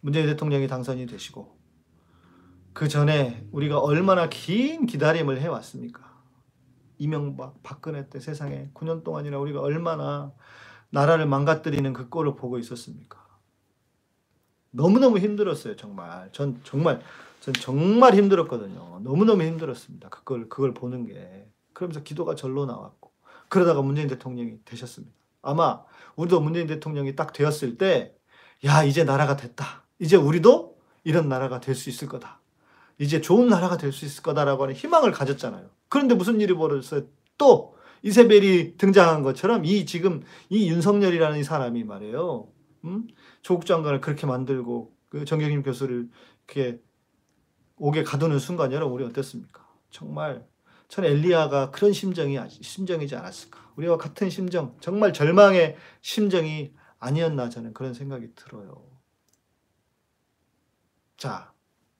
문재인 0.00 0.26
대통령이 0.26 0.66
당선이 0.66 1.06
되시고 1.06 1.58
그 2.72 2.88
전에 2.88 3.46
우리가 3.52 3.78
얼마나 3.78 4.28
긴 4.28 4.86
기다림을 4.86 5.40
해왔습니까? 5.40 6.13
이명박, 6.98 7.62
박근혜 7.62 8.08
때 8.08 8.20
세상에 8.20 8.70
9년 8.74 9.04
동안이나 9.04 9.38
우리가 9.38 9.60
얼마나 9.60 10.32
나라를 10.90 11.26
망가뜨리는 11.26 11.92
그 11.92 12.08
꼴을 12.08 12.36
보고 12.36 12.58
있었습니까? 12.58 13.24
너무너무 14.70 15.18
힘들었어요, 15.18 15.76
정말. 15.76 16.30
전 16.32 16.60
정말, 16.64 17.00
전 17.40 17.54
정말 17.54 18.14
힘들었거든요. 18.14 19.00
너무너무 19.02 19.42
힘들었습니다. 19.44 20.08
그걸, 20.08 20.48
그걸 20.48 20.74
보는 20.74 21.06
게. 21.06 21.48
그러면서 21.72 22.02
기도가 22.02 22.34
절로 22.34 22.66
나왔고. 22.66 23.12
그러다가 23.48 23.82
문재인 23.82 24.08
대통령이 24.08 24.58
되셨습니다. 24.64 25.14
아마 25.42 25.82
우리도 26.16 26.40
문재인 26.40 26.66
대통령이 26.66 27.14
딱 27.16 27.32
되었을 27.32 27.78
때, 27.78 28.14
야, 28.64 28.82
이제 28.84 29.04
나라가 29.04 29.36
됐다. 29.36 29.84
이제 29.98 30.16
우리도 30.16 30.78
이런 31.04 31.28
나라가 31.28 31.60
될 31.60 31.74
수 31.74 31.88
있을 31.90 32.08
거다. 32.08 32.40
이제 32.98 33.20
좋은 33.20 33.48
나라가 33.48 33.76
될 33.76 33.92
수 33.92 34.04
있을 34.06 34.22
거다라고 34.22 34.62
하는 34.64 34.74
희망을 34.74 35.12
가졌잖아요. 35.12 35.68
그런데 35.94 36.16
무슨 36.16 36.40
일이 36.40 36.52
벌어졌어요? 36.54 37.06
또 37.38 37.76
이세벨이 38.02 38.78
등장한 38.78 39.22
것처럼 39.22 39.64
이 39.64 39.86
지금 39.86 40.24
이 40.48 40.68
윤석열이라는 40.68 41.38
이 41.38 41.44
사람이 41.44 41.84
말이에요. 41.84 42.48
음? 42.84 43.06
조국 43.42 43.64
장관을 43.64 44.00
그렇게 44.00 44.26
만들고 44.26 44.92
그 45.08 45.24
정경임 45.24 45.62
교수를 45.62 46.08
이렇게 46.48 46.80
옥에 47.76 48.02
가두는 48.02 48.40
순간 48.40 48.72
여러분 48.72 48.96
우리 48.96 49.04
어땠습니까? 49.04 49.64
정말 49.90 50.44
전 50.88 51.04
엘리야가 51.04 51.70
그런 51.70 51.92
심정이 51.92 52.40
심정이지 52.48 53.14
않았을까? 53.14 53.60
우리와 53.76 53.96
같은 53.96 54.30
심정, 54.30 54.76
정말 54.80 55.12
절망의 55.12 55.76
심정이 56.00 56.72
아니었나 56.98 57.50
저는 57.50 57.72
그런 57.72 57.94
생각이 57.94 58.34
들어요. 58.34 58.84
자, 61.16 61.52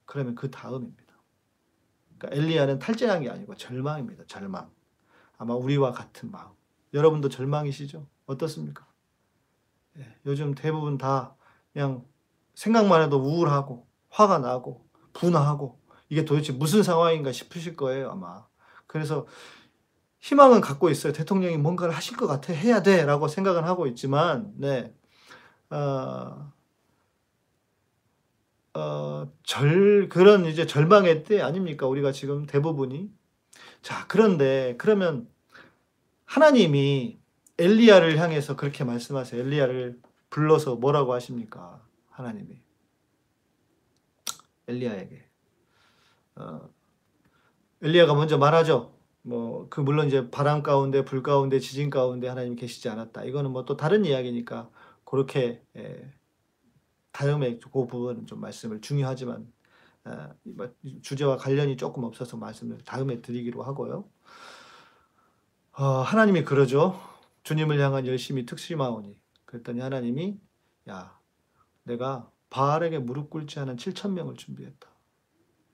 그러면 0.05 0.35
그 0.35 0.51
다음입니다. 0.51 1.04
그러니까 2.25 2.37
엘리야는 2.37 2.79
탈진한 2.79 3.23
게 3.23 3.31
아니고 3.31 3.55
절망입니다. 3.57 4.25
절망. 4.27 4.71
아마 5.39 5.55
우리와 5.55 5.93
같은 5.93 6.31
마음. 6.31 6.49
여러분도 6.93 7.29
절망이시죠? 7.29 8.07
어떻습니까? 8.27 8.87
예, 9.99 10.17
요즘 10.27 10.55
대부분 10.55 10.97
다 10.97 11.35
그냥 11.73 12.05
생각만 12.55 13.03
해도 13.03 13.19
우울하고 13.19 13.87
화가 14.11 14.39
나고 14.39 14.87
분화하고 15.13 15.79
이게 16.09 16.25
도대체 16.25 16.53
무슨 16.53 16.83
상황인가 16.83 17.33
싶으실 17.33 17.77
거예요 17.77 18.11
아마. 18.11 18.47
그래서 18.87 19.27
희망은 20.21 20.61
갖고 20.61 20.89
있어요. 20.89 21.13
대통령이 21.13 21.59
뭔가를 21.59 21.95
하실 21.95 22.17
것 22.17 22.27
같아 22.27 22.53
해야 22.53 22.83
돼라고 22.83 23.29
생각은 23.29 23.65
하고 23.65 23.87
있지만 23.87 24.53
네. 24.57 24.95
어, 25.71 26.53
어, 28.75 29.33
절, 29.45 30.09
그런 30.09 30.47
이제 30.47 30.67
절망의 30.67 31.25
때 31.25 31.41
아닙니까? 31.41 31.87
우리가 31.87 32.13
지금 32.13 32.47
대부분이. 32.47 33.11
자, 33.83 34.07
그런데 34.09 34.75
그러면 34.79 35.29
하나님이 36.25 37.21
엘리야를 37.59 38.19
향해서 38.19 38.57
그렇게 38.57 38.85
말씀하세요. 38.85 39.41
엘리야를 39.43 40.01
불러서 40.31 40.77
뭐라고 40.77 41.13
하십니까? 41.15 41.83
하나님이. 42.11 42.61
엘리야에게. 44.69 45.25
어, 46.37 46.69
엘리야가 47.83 48.15
먼저 48.15 48.39
말하죠. 48.39 48.93
뭐, 49.23 49.69
그, 49.71 49.81
물론 49.81 50.09
이제 50.09 50.31
바람 50.31 50.63
가운데, 50.63 51.05
불 51.05 51.23
가운데, 51.23 51.61
지진 51.61 51.91
가운데 51.91 52.29
하나님이 52.29 52.57
계시지 52.57 52.89
않았다. 52.89 53.25
이거는 53.25 53.53
뭐 53.53 53.65
또 53.65 53.77
다른 53.77 54.05
이야기니까, 54.05 54.71
그렇게, 55.05 55.63
예, 55.77 56.13
다음에 57.15 57.59
그 57.61 57.71
부분은 57.71 58.27
좀 58.27 58.41
말씀을 58.41 58.81
중요하지만 58.81 59.47
어, 60.05 60.35
뭐 60.43 60.69
주제와 61.01 61.37
관련이 61.37 61.77
조금 61.77 62.03
없어서 62.03 62.37
말씀을 62.37 62.79
다음에 62.85 63.23
드리기로 63.23 63.63
하고요. 63.63 64.05
어, 65.79 65.85
하나님이 65.85 66.43
그러죠. 66.43 67.01
주님을 67.45 67.81
향한 67.81 68.07
열심히 68.09 68.45
특심하오니 68.45 69.17
그랬더니 69.45 69.81
하나님이 69.81 70.41
야 70.89 71.17
내가 71.85 72.29
바알에게 72.51 72.99
무릎 72.99 73.31
꿇지 73.31 73.61
않은 73.61 73.77
7천 73.77 74.11
명을 74.11 74.35
준비했다. 74.35 74.89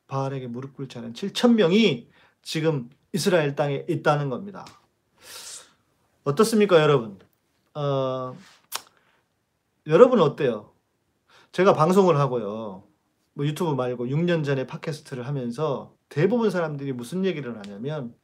바알에게 0.08 0.46
무릎 0.46 0.76
꿇지 0.76 0.98
않은 0.98 1.14
7천 1.14 1.54
명이 1.54 2.10
지금 2.42 2.90
이스라엘 3.14 3.54
땅에 3.56 3.86
있다는 3.88 4.28
겁니다. 4.28 4.66
어떻습니까, 6.24 6.82
여러분? 6.82 7.18
어, 7.74 8.36
여러분 9.86 10.20
어때요? 10.20 10.69
제가 11.52 11.72
방송을 11.72 12.18
하고요. 12.18 12.84
뭐 13.34 13.46
유튜브 13.46 13.72
말고 13.72 14.06
6년 14.06 14.44
전에 14.44 14.66
팟캐스트를 14.66 15.26
하면서 15.26 15.94
대부분 16.08 16.50
사람들이 16.50 16.92
무슨 16.92 17.24
얘기를 17.24 17.56
하냐면 17.58 18.14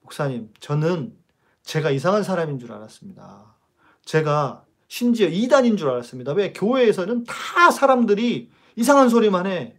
목사님, 0.00 0.50
저는 0.60 1.14
제가 1.62 1.90
이상한 1.90 2.22
사람인 2.22 2.58
줄 2.58 2.72
알았습니다. 2.72 3.56
제가 4.04 4.64
심지어 4.88 5.28
이단인 5.28 5.76
줄 5.76 5.90
알았습니다. 5.90 6.32
왜 6.32 6.52
교회에서는 6.52 7.24
다 7.24 7.70
사람들이 7.70 8.50
이상한 8.76 9.08
소리만 9.08 9.46
해. 9.46 9.76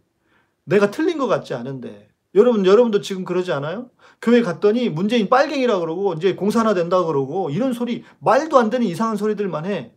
내가 0.63 0.91
틀린 0.91 1.17
것 1.17 1.27
같지 1.27 1.53
않은데. 1.53 2.09
여러분, 2.35 2.65
여러분도 2.65 3.01
지금 3.01 3.25
그러지 3.25 3.51
않아요? 3.51 3.89
교회 4.21 4.41
갔더니 4.41 4.89
문재인 4.89 5.27
빨갱이라 5.27 5.79
그러고 5.79 6.13
이제 6.13 6.35
공산화 6.35 6.73
된다 6.75 7.03
그러고 7.03 7.49
이런 7.49 7.73
소리 7.73 8.05
말도 8.19 8.57
안 8.57 8.69
되는 8.69 8.85
이상한 8.85 9.17
소리들만 9.17 9.65
해. 9.65 9.93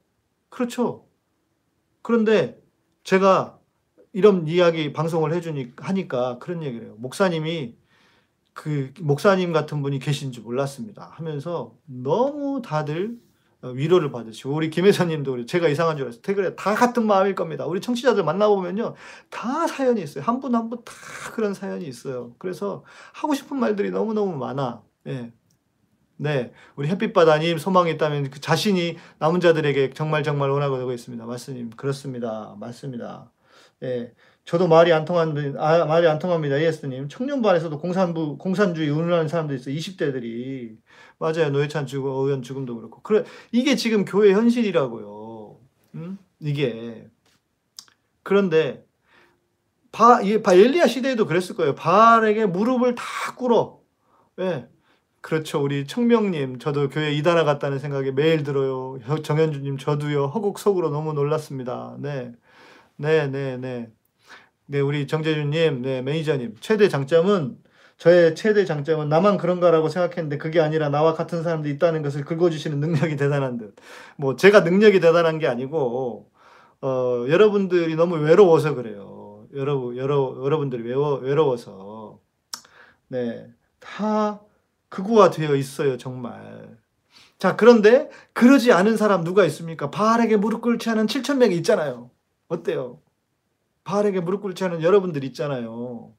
그렇죠. 0.48 1.06
그런데 2.02 2.63
제가 3.04 3.58
이런 4.12 4.46
이야기 4.48 4.92
방송을 4.92 5.32
해주니 5.34 5.72
하니까 5.76 6.38
그런 6.38 6.62
얘기를 6.62 6.86
해요. 6.86 6.94
목사님이 6.98 7.76
그 8.52 8.92
목사님 9.00 9.52
같은 9.52 9.82
분이 9.82 9.98
계신 9.98 10.30
줄 10.32 10.44
몰랐습니다. 10.44 11.10
하면서 11.14 11.74
너무 11.86 12.62
다들 12.62 13.18
위로를 13.62 14.12
받으시고 14.12 14.52
우리 14.54 14.68
김혜선님도 14.70 15.30
그래 15.32 15.46
제가 15.46 15.68
이상한 15.68 15.96
줄 15.96 16.06
알았어요. 16.06 16.22
댓글에 16.22 16.54
다 16.54 16.74
같은 16.74 17.06
마음일 17.06 17.34
겁니다. 17.34 17.66
우리 17.66 17.80
청취자들 17.80 18.22
만나보면요 18.24 18.94
다 19.30 19.66
사연이 19.66 20.02
있어요. 20.02 20.22
한 20.24 20.40
분 20.40 20.54
한 20.54 20.68
분 20.70 20.84
다 20.84 20.92
그런 21.34 21.54
사연이 21.54 21.86
있어요. 21.86 22.34
그래서 22.38 22.84
하고 23.12 23.34
싶은 23.34 23.58
말들이 23.58 23.90
너무 23.90 24.12
너무 24.14 24.36
많아. 24.36 24.82
예. 25.08 25.32
네, 26.16 26.52
우리 26.76 26.88
햇빛바다님 26.88 27.58
소망이 27.58 27.90
있다면 27.92 28.30
그 28.30 28.40
자신이 28.40 28.96
남은 29.18 29.40
자들에게 29.40 29.90
정말 29.94 30.22
정말 30.22 30.50
원하고 30.50 30.78
되고 30.78 30.92
있습니다. 30.92 31.24
말씀님 31.24 31.70
그렇습니다. 31.70 32.54
맞습니다. 32.58 33.32
예, 33.82 34.12
저도 34.44 34.68
말이 34.68 34.92
안 34.92 35.04
통한 35.04 35.56
아, 35.58 35.84
말이 35.84 36.06
안 36.06 36.18
통합니다. 36.18 36.60
예스님 36.60 37.08
청년반에서도 37.08 37.78
공산부 37.78 38.38
공산주의 38.38 38.88
운운하는 38.90 39.26
사람도 39.26 39.54
있어요. 39.54 39.74
20대들이 39.74 40.76
맞아요. 41.18 41.50
노회찬 41.50 41.86
죽음, 41.86 42.10
의원 42.10 42.42
죽음도 42.42 42.76
그렇고 42.76 43.02
그래 43.02 43.24
이게 43.50 43.74
지금 43.74 44.04
교회 44.04 44.32
현실이라고요. 44.32 45.58
음? 45.96 46.18
이게 46.40 47.08
그런데 48.22 48.84
바, 49.92 50.20
이, 50.22 50.42
바 50.42 50.54
엘리야 50.54 50.88
시대에도 50.88 51.24
그랬을 51.26 51.54
거예요. 51.54 51.74
바알에게 51.76 52.46
무릎을 52.46 52.96
다 52.96 53.04
꿇어. 53.36 53.80
예. 54.40 54.66
그렇죠. 55.24 55.62
우리 55.62 55.86
청명님, 55.86 56.58
저도 56.58 56.90
교회 56.90 57.10
이단화 57.12 57.44
갔다는 57.44 57.78
생각에 57.78 58.10
매일 58.10 58.42
들어요. 58.42 58.98
정현주님, 59.24 59.78
저도요. 59.78 60.26
허국 60.26 60.58
속으로 60.58 60.90
너무 60.90 61.14
놀랐습니다. 61.14 61.96
네. 61.98 62.32
네, 62.96 63.26
네, 63.28 63.56
네. 63.56 63.90
네, 64.66 64.80
우리 64.80 65.06
정재준님, 65.06 65.80
네, 65.80 66.02
매니저님. 66.02 66.56
최대 66.60 66.90
장점은, 66.90 67.56
저의 67.96 68.34
최대 68.34 68.66
장점은 68.66 69.08
나만 69.08 69.38
그런가라고 69.38 69.88
생각했는데 69.88 70.36
그게 70.36 70.60
아니라 70.60 70.90
나와 70.90 71.14
같은 71.14 71.42
사람도 71.42 71.70
있다는 71.70 72.02
것을 72.02 72.26
긁어주시는 72.26 72.78
능력이 72.80 73.16
대단한 73.16 73.56
듯. 73.56 73.76
뭐, 74.18 74.36
제가 74.36 74.60
능력이 74.60 75.00
대단한 75.00 75.38
게 75.38 75.46
아니고, 75.46 76.30
어, 76.82 77.24
여러분들이 77.30 77.96
너무 77.96 78.16
외로워서 78.16 78.74
그래요. 78.74 79.46
여러, 79.54 79.96
여러, 79.96 80.36
여러분들이 80.44 80.82
외워, 80.82 81.14
외로워서. 81.14 82.20
네. 83.08 83.48
다 83.80 84.42
극우화되어 84.94 85.56
있어요, 85.56 85.98
정말. 85.98 86.78
자, 87.38 87.56
그런데 87.56 88.08
그러지 88.32 88.72
않은 88.72 88.96
사람 88.96 89.24
누가 89.24 89.44
있습니까? 89.46 89.90
바알에게 89.90 90.36
무릎 90.36 90.60
꿇지 90.62 90.88
않은 90.90 91.06
7천 91.06 91.38
명이 91.38 91.56
있잖아요. 91.56 92.10
어때요? 92.46 93.00
바알에게 93.82 94.20
무릎 94.20 94.42
꿇지 94.42 94.62
않은 94.64 94.82
여러분들 94.82 95.24
있잖아요. 95.24 96.12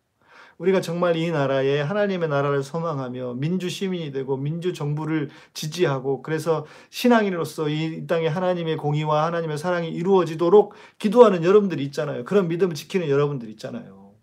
우리가 0.58 0.82
정말 0.82 1.16
이 1.16 1.32
나라에 1.32 1.82
하나님의 1.82 2.30
나라를 2.30 2.64
소망하며 2.64 3.36
민주 3.36 3.70
시민이 3.70 4.12
되고 4.12 4.38
민주 4.38 4.74
정부를 4.74 5.30
지지하고 5.54 6.22
그래서 6.22 6.66
신앙인으로서 6.90 7.70
이 7.70 8.08
땅에 8.08 8.28
하나님의 8.28 8.78
공의와 8.78 9.26
하나님의 9.26 9.58
사랑이 9.58 9.90
이루어지도록 9.90 10.74
기도하는 10.98 11.44
여러분들이 11.44 11.84
있잖아요. 11.86 12.24
그런 12.24 12.48
믿음을 12.48 12.76
지키는 12.76 13.10
여러분들 13.10 13.50
있잖아요. 13.52 14.14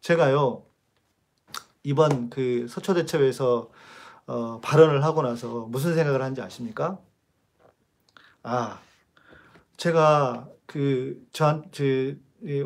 제가요 0.00 0.64
이번 1.84 2.28
그 2.28 2.66
서초대첩에서 2.68 3.70
어, 4.28 4.60
발언을 4.60 5.02
하고 5.04 5.22
나서 5.22 5.66
무슨 5.70 5.94
생각을 5.94 6.22
한지 6.22 6.42
아십니까? 6.42 7.00
아, 8.42 8.78
제가 9.78 10.48
그 10.66 11.26
저한테 11.32 12.16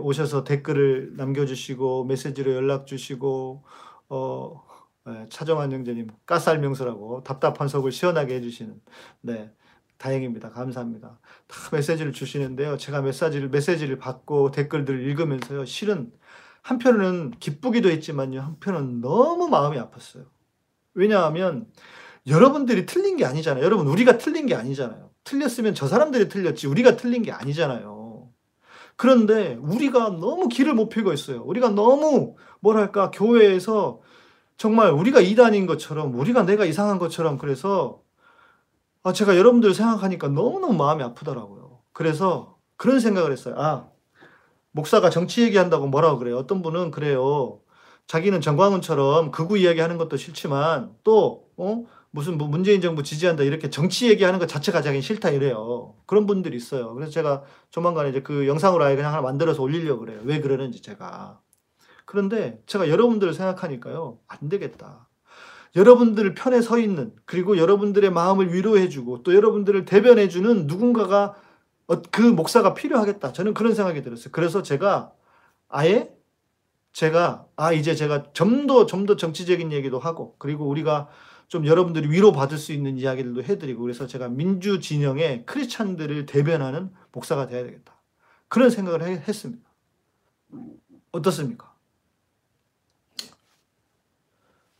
오셔서 0.01 0.42
댓글을 0.44 1.16
남겨주시고 1.16 2.05
메시지로 2.05 2.53
연락 2.55 2.87
주시고 2.87 3.64
어, 4.09 4.64
네, 5.07 5.27
차정환 5.31 5.72
형제님 5.72 6.09
가살 6.27 6.59
명수라고 6.59 7.22
답답한 7.22 7.68
속을 7.68 7.92
시원하게 7.92 8.37
해주시는 8.37 8.81
네 9.22 9.53
다행입니다. 9.98 10.51
감사합니다. 10.51 11.20
다 11.46 11.57
메시지를 11.72 12.12
주시는데요. 12.12 12.77
제가 12.77 13.03
메시지를 13.03 13.51
메시지를 13.51 13.98
받고 13.98 14.51
댓글들을 14.51 15.01
읽으면서요. 15.09 15.64
실은 15.64 16.12
한편으로는 16.62 17.33
기쁘기도 17.38 17.88
했지만요. 17.88 18.40
한편은 18.40 19.01
너무 19.01 19.48
마음이 19.48 19.79
아팠어요. 19.79 20.32
왜냐하면 20.94 21.66
여러분들이 22.26 22.87
틀린 22.87 23.16
게 23.16 23.24
아니잖아요. 23.24 23.64
여러분, 23.64 23.87
우리가 23.88 24.18
틀린 24.18 24.46
게 24.46 24.55
아니잖아요. 24.55 25.11
틀렸으면 25.24 25.74
저 25.74 25.87
사람들이 25.87 26.28
틀렸지, 26.28 26.66
우리가 26.66 26.96
틀린 26.96 27.22
게 27.22 27.33
아니잖아요. 27.33 28.28
그런데 28.96 29.59
우리가 29.61 30.11
너무 30.11 30.48
길을 30.48 30.74
못 30.74 30.88
펴고 30.88 31.12
있어요. 31.12 31.42
우리가 31.42 31.70
너무, 31.70 32.37
뭐랄까, 32.61 33.11
교회에서 33.11 34.00
정말 34.57 34.90
우리가 34.90 35.20
이단인 35.20 35.66
것처럼, 35.66 36.14
우리가 36.18 36.44
내가 36.44 36.64
이상한 36.64 36.98
것처럼, 36.98 37.38
그래서, 37.38 38.02
아, 39.02 39.12
제가 39.12 39.37
여러분들 39.37 39.74
생각하니까 39.74 40.28
너무너무 40.28 40.74
마음이 40.74 41.02
아프더라고요. 41.02 41.81
그래서 41.92 42.57
그런 42.76 43.00
생각을 43.00 43.33
했어요. 43.33 43.55
아, 43.59 43.88
목사가 44.70 45.11
정치 45.11 45.42
얘기한다고 45.42 45.87
뭐라고 45.88 46.18
그래요? 46.18 46.38
어떤 46.38 46.62
분은 46.62 46.92
그래요. 46.92 47.62
자기는 48.07 48.41
정광훈처럼 48.41 49.31
극우 49.31 49.59
이야기하는 49.59 49.99
것도 49.99 50.17
싫지만 50.17 50.95
또 51.05 51.49
어? 51.57 51.85
무슨 52.11 52.37
뭐 52.37 52.47
문재인 52.47 52.83
정부 52.83 53.03
지지한다 53.03 53.43
이렇게 53.43 53.71
정치 53.71 54.09
얘기하는 54.09 54.38
것 54.38 54.47
자체가 54.47 54.83
자기 54.83 55.01
싫다 55.01 55.31
이래요. 55.31 55.95
그런 56.07 56.27
분들이 56.27 56.57
있어요. 56.57 56.95
그래서 56.95 57.11
제가 57.11 57.43
조만간에 57.71 58.11
이제 58.11 58.21
그 58.21 58.47
영상으로 58.47 58.85
아예 58.85 58.97
그냥 58.97 59.12
하나 59.12 59.23
만들어서 59.23 59.62
올리려고 59.62 60.01
그래요. 60.01 60.21
왜 60.25 60.41
그러는지 60.41 60.83
제가. 60.83 61.41
그런데 62.05 62.61
제가 62.67 62.91
여러분들을 62.91 63.33
생각하니까요. 63.33 64.19
안 64.29 64.49
되겠다. 64.51 65.09
여러분들 65.75 66.35
편에 66.35 66.61
서 66.61 66.79
있는 66.79 67.15
그리고 67.25 67.57
여러분들의 67.57 68.11
마음을 68.11 68.53
위로해주고 68.53 69.23
또 69.23 69.35
여러분들을 69.35 69.87
대변해주는 69.87 70.67
누군가가 70.67 71.35
어, 71.87 72.03
그 72.11 72.21
목사가 72.21 72.75
필요하겠다. 72.75 73.33
저는 73.33 73.55
그런 73.55 73.75
생각이 73.75 74.03
들었어요. 74.03 74.29
그래서 74.33 74.62
제가 74.62 75.12
아예 75.69 76.11
제가 76.92 77.46
아 77.57 77.72
이제 77.72 77.94
제가 77.94 78.33
좀더좀더 78.33 79.16
정치적인 79.16 79.72
얘기도 79.72 79.98
하고 79.98 80.37
그리고 80.38 80.68
우리가 80.68 81.09
좀 81.48 81.66
여러분들이 81.66 82.11
위로 82.11 82.33
받을 82.33 82.59
수 82.59 82.72
있는 82.72 82.98
이야기들도 82.98 83.42
해드리고 83.42 83.83
그래서 83.83 84.07
제가 84.07 84.28
민주 84.28 84.81
진영의 84.81 85.44
크리스찬들을 85.46 86.26
대변하는 86.26 86.90
목사가 87.12 87.46
돼야 87.46 87.62
되겠다 87.62 87.94
그런 88.48 88.70
생각을 88.70 89.02
해, 89.02 89.12
했습니다. 89.26 89.62
어떻습니까? 91.12 91.74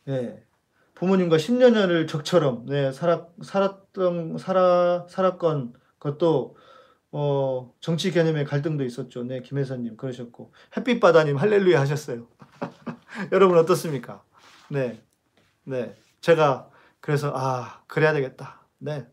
네. 0.05 0.43
부모님과 0.95 1.37
10년을 1.37 2.09
적처럼 2.09 2.67
네, 2.67 2.93
살았, 2.93 3.29
살았던 3.43 4.39
살아 4.39 5.07
살았건 5.09 5.75
그것도 5.99 6.57
어, 7.13 7.75
정치 7.81 8.11
개념의 8.11 8.47
갈등도 8.47 8.85
있었죠. 8.85 9.23
네, 9.25 9.43
김혜선님 9.43 9.99
그러셨고 9.99 10.53
햇빛바다님 10.77 11.37
할렐루야 11.37 11.79
하셨어요. 11.81 12.27
여러분 13.33 13.59
어떻습니까? 13.59 14.25
네, 14.71 15.03
네, 15.65 15.95
제가 16.23 16.71
그래서 17.01 17.31
아 17.35 17.83
그래야 17.87 18.15
되겠다. 18.15 18.67
네, 18.79 19.07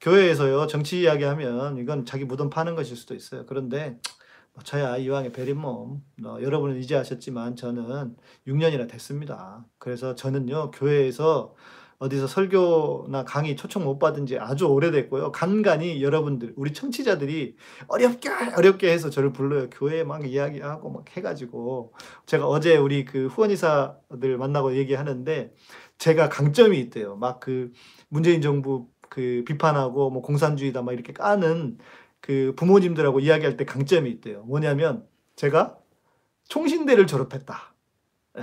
교회에서요 0.00 0.66
정치 0.66 1.02
이야기하면 1.02 1.76
이건 1.76 2.06
자기 2.06 2.24
무덤 2.24 2.48
파는 2.48 2.74
것일 2.74 2.96
수도 2.96 3.14
있어요. 3.14 3.44
그런데 3.44 3.98
뭐 4.54 4.62
저야 4.64 4.96
이왕에 4.96 5.32
베린 5.32 5.58
몸, 5.58 6.02
어, 6.24 6.38
여러분은 6.40 6.78
이제 6.78 6.96
아셨지만 6.96 7.56
저는 7.56 8.16
6년이나 8.46 8.88
됐습니다. 8.88 9.66
그래서 9.78 10.14
저는요 10.14 10.70
교회에서 10.70 11.54
어디서 12.02 12.26
설교나 12.26 13.24
강의 13.24 13.54
초청 13.56 13.84
못 13.84 13.98
받은 14.00 14.26
지 14.26 14.36
아주 14.38 14.66
오래됐고요. 14.66 15.30
간간히 15.30 16.02
여러분들, 16.02 16.52
우리 16.56 16.72
청취자들이 16.72 17.56
어렵게, 17.86 18.28
어렵게 18.56 18.90
해서 18.92 19.08
저를 19.08 19.32
불러요. 19.32 19.70
교회에 19.70 20.02
막 20.02 20.26
이야기하고 20.26 20.90
막 20.90 21.04
해가지고. 21.16 21.94
제가 22.26 22.46
어제 22.48 22.76
우리 22.76 23.04
그 23.04 23.28
후원이사들 23.28 24.36
만나고 24.36 24.74
얘기하는데 24.76 25.54
제가 25.98 26.28
강점이 26.28 26.78
있대요. 26.80 27.16
막 27.16 27.38
그 27.40 27.72
문재인 28.08 28.40
정부 28.42 28.88
그 29.08 29.44
비판하고 29.46 30.10
뭐 30.10 30.22
공산주의다 30.22 30.82
막 30.82 30.92
이렇게 30.92 31.12
까는 31.12 31.78
그 32.20 32.54
부모님들하고 32.56 33.20
이야기할 33.20 33.56
때 33.56 33.64
강점이 33.64 34.10
있대요. 34.10 34.42
뭐냐면 34.44 35.06
제가 35.36 35.78
총신대를 36.48 37.06
졸업했다. 37.06 37.74
네. 38.34 38.42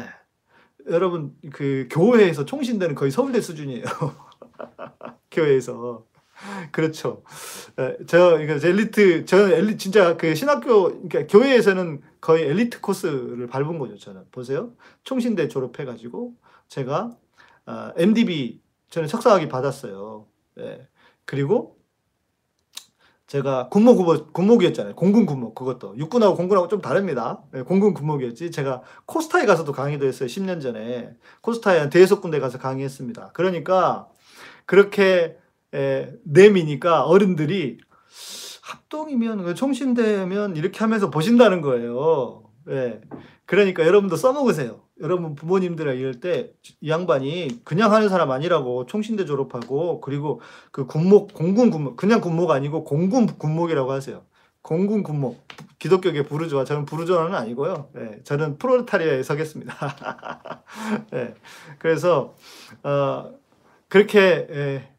여러분 0.90 1.36
그 1.52 1.88
교회에서 1.92 2.46
총신대는 2.46 2.96
거의 2.96 3.12
서울대 3.12 3.42
수준이에요. 3.42 3.84
교회에서 5.32 6.06
그렇죠. 6.72 7.24
예, 7.80 7.98
저 8.08 8.42
이거 8.42 8.54
엘리트 8.54 9.26
저는 9.26 9.52
엘리 9.52 9.78
진짜 9.78 10.16
그 10.18 10.36
신학교 10.36 10.84
그러니까 10.86 11.28
교회에서는 11.28 12.02
거의 12.22 12.46
엘리트 12.46 12.82
코스를 12.82 13.48
밟은 13.48 13.78
거죠. 13.80 13.98
저는 13.98 14.24
보세요. 14.32 14.74
총신대 15.04 15.48
졸업해가지고 15.48 16.34
제가 16.68 17.12
어, 17.66 17.92
MDB 17.98 18.62
저는 18.90 19.08
석사학위 19.08 19.50
받았어요. 19.50 20.28
예. 20.60 20.88
그리고 21.26 21.79
제가 23.30 23.70
군목 23.70 24.34
군목이었잖아요. 24.34 24.96
공군 24.96 25.28
군목 25.28 25.54
그것도 25.54 25.96
육군하고 25.98 26.36
공군하고 26.36 26.68
좀 26.68 26.82
다릅니다. 26.82 27.44
네, 27.52 27.62
공군 27.62 27.94
군목이었지. 27.94 28.50
제가 28.50 28.82
코스타에 29.06 29.46
가서도 29.46 29.72
강의도 29.72 30.08
했어요. 30.08 30.28
10년 30.28 30.60
전에 30.60 31.12
코스타에 31.42 31.92
대여섯 31.92 32.22
군데 32.22 32.40
가서 32.40 32.58
강의했습니다. 32.58 33.30
그러니까 33.34 34.08
그렇게 34.66 35.38
에, 35.76 36.10
내미니까 36.24 37.06
어른들이 37.06 37.78
합동이면 38.64 39.44
그 39.44 39.54
총신대면 39.54 40.56
이렇게 40.56 40.80
하면서 40.80 41.12
보신다는 41.12 41.62
거예요. 41.62 42.46
예. 42.70 43.00
그러니까 43.46 43.86
여러분도 43.86 44.16
써먹으세요. 44.16 44.82
여러분 45.02 45.36
부모님들 45.36 45.96
이럴 45.98 46.20
때 46.20 46.54
이 46.82 46.90
양반이 46.90 47.62
그냥 47.64 47.92
하는 47.94 48.10
사람 48.10 48.32
아니라고 48.32 48.86
총신대 48.86 49.26
졸업하고 49.26 50.02
그리고 50.02 50.42
그 50.72 50.86
군목 50.86 51.34
공군 51.34 51.70
군목 51.72 51.98
그냥 51.98 52.22
군목 52.22 52.52
아니고 52.52 52.84
공군 52.84 53.28
군목이라고 53.28 53.92
하세요. 53.92 54.24
공군 54.62 55.04
군목 55.04 55.48
기독교계 55.80 56.24
부르주아 56.24 56.66
저는 56.66 56.86
부르주아는 56.86 57.34
아니고요. 57.34 57.90
네, 57.94 58.20
저는 58.24 58.58
프로레타리아에 58.58 59.24
서겠습니다. 59.24 59.74
네, 61.12 61.34
그래서 61.80 62.36
어, 62.84 63.32
그렇게 63.88 64.48
예, 64.52 64.90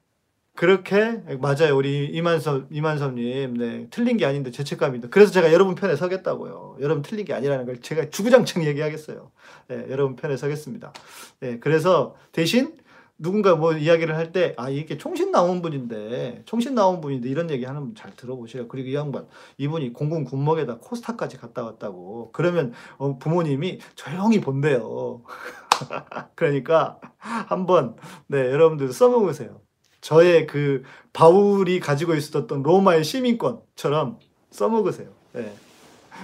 그렇게 0.61 1.23
맞아요. 1.41 1.75
우리 1.75 2.05
이만섭 2.09 2.67
이만섭님 2.71 3.55
네 3.57 3.87
틀린 3.91 4.19
게 4.19 4.27
아닌데 4.27 4.51
죄책감입니다. 4.51 5.09
그래서 5.09 5.33
제가 5.33 5.55
여러분 5.55 5.75
편에 5.75 5.97
서겠다고요. 5.97 6.77
여러분 6.81 7.01
틀린 7.03 7.25
게 7.25 7.33
아니라는 7.33 7.65
걸 7.65 7.81
제가 7.81 8.11
주구장창 8.11 8.65
얘기하겠어요. 8.67 9.31
네, 9.69 9.87
여러분 9.89 10.17
편에 10.17 10.37
서겠습니다. 10.37 10.93
네, 11.41 11.59
그래서 11.61 12.15
대신 12.33 12.75
누군가 13.19 13.55
뭐 13.57 13.73
이야기를 13.73 14.15
할 14.15 14.33
때 14.33 14.53
아 14.59 14.69
이게 14.69 14.99
총신 14.99 15.31
나온 15.33 15.63
분인데 15.63 16.43
총신 16.45 16.75
나온 16.75 17.01
분인데 17.01 17.31
이런 17.31 17.49
얘기 17.51 17.65
하는 17.65 17.81
분 17.81 17.95
잘 17.95 18.15
들어보시라. 18.15 18.67
그리고 18.69 18.89
이 18.91 18.95
양반 18.95 19.27
이분이 19.57 19.95
공군 19.95 20.25
군목에다 20.25 20.77
코스타까지 20.81 21.39
갔다 21.39 21.65
왔다고. 21.65 22.33
그러면 22.35 22.75
어, 22.99 23.17
부모님이 23.19 23.79
조용히 23.95 24.43
본대요. 24.43 25.23
그러니까 26.37 27.01
한번 27.17 27.97
네 28.27 28.41
여러분들 28.41 28.93
써먹으세요. 28.93 29.63
저의 30.01 30.47
그 30.47 30.83
바울이 31.13 31.81
가지고 31.81 32.15
있었던 32.15 32.63
로마의 32.63 33.05
시민권처럼 33.05 34.19
써먹으세요. 34.51 35.09
예. 35.37 35.53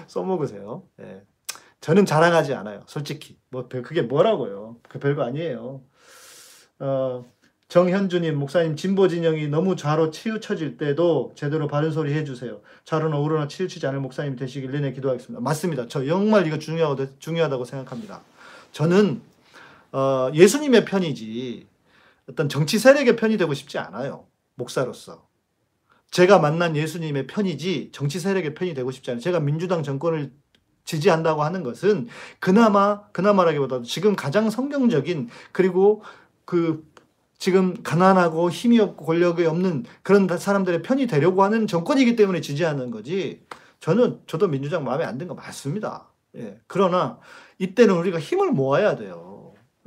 써먹으세요. 0.06 0.82
예. 1.00 1.22
저는 1.80 2.06
자랑하지 2.06 2.54
않아요. 2.54 2.82
솔직히. 2.86 3.38
뭐, 3.50 3.68
그게 3.68 4.02
뭐라고요. 4.02 4.76
그 4.88 4.98
별거 4.98 5.22
아니에요. 5.22 5.82
어, 6.78 7.24
정현주님, 7.68 8.38
목사님, 8.38 8.76
진보 8.76 9.08
진영이 9.08 9.48
너무 9.48 9.76
좌로 9.76 10.10
치우쳐질 10.10 10.76
때도 10.76 11.32
제대로 11.34 11.66
바른 11.66 11.90
소리 11.90 12.14
해주세요. 12.14 12.60
좌로나 12.84 13.18
우로나 13.18 13.48
치우치지 13.48 13.86
않을 13.88 14.00
목사님 14.00 14.36
되시길 14.36 14.70
내내 14.70 14.92
기도하겠습니다. 14.92 15.40
맞습니다. 15.40 15.86
저 15.88 16.04
정말 16.04 16.46
이거 16.46 16.58
중요하다고, 16.58 17.18
중요하다고 17.18 17.64
생각합니다. 17.64 18.22
저는, 18.72 19.20
어, 19.92 20.30
예수님의 20.32 20.84
편이지, 20.84 21.66
어떤 22.28 22.48
정치 22.48 22.78
세력의 22.78 23.16
편이 23.16 23.36
되고 23.36 23.52
싶지 23.54 23.78
않아요. 23.78 24.26
목사로서. 24.56 25.26
제가 26.10 26.38
만난 26.38 26.76
예수님의 26.76 27.26
편이지 27.26 27.90
정치 27.92 28.20
세력의 28.20 28.54
편이 28.54 28.74
되고 28.74 28.90
싶지 28.90 29.10
않아요. 29.10 29.20
제가 29.20 29.40
민주당 29.40 29.82
정권을 29.82 30.32
지지한다고 30.84 31.42
하는 31.42 31.62
것은 31.64 32.06
그나마 32.38 33.02
그나마라기보다도 33.10 33.82
지금 33.84 34.14
가장 34.14 34.50
성경적인 34.50 35.28
그리고 35.52 36.02
그 36.44 36.84
지금 37.38 37.82
가난하고 37.82 38.50
힘이 38.50 38.78
없고 38.80 39.04
권력이 39.04 39.44
없는 39.44 39.84
그런 40.02 40.26
사람들의 40.28 40.82
편이 40.82 41.06
되려고 41.08 41.42
하는 41.42 41.66
정권이기 41.66 42.16
때문에 42.16 42.40
지지하는 42.40 42.90
거지. 42.90 43.44
저는 43.80 44.20
저도 44.26 44.48
민주당 44.48 44.84
마음에 44.84 45.04
안 45.04 45.18
든 45.18 45.28
거 45.28 45.34
맞습니다. 45.34 46.08
예. 46.36 46.58
그러나 46.66 47.18
이때는 47.58 47.94
우리가 47.94 48.18
힘을 48.20 48.52
모아야 48.52 48.96
돼요. 48.96 49.35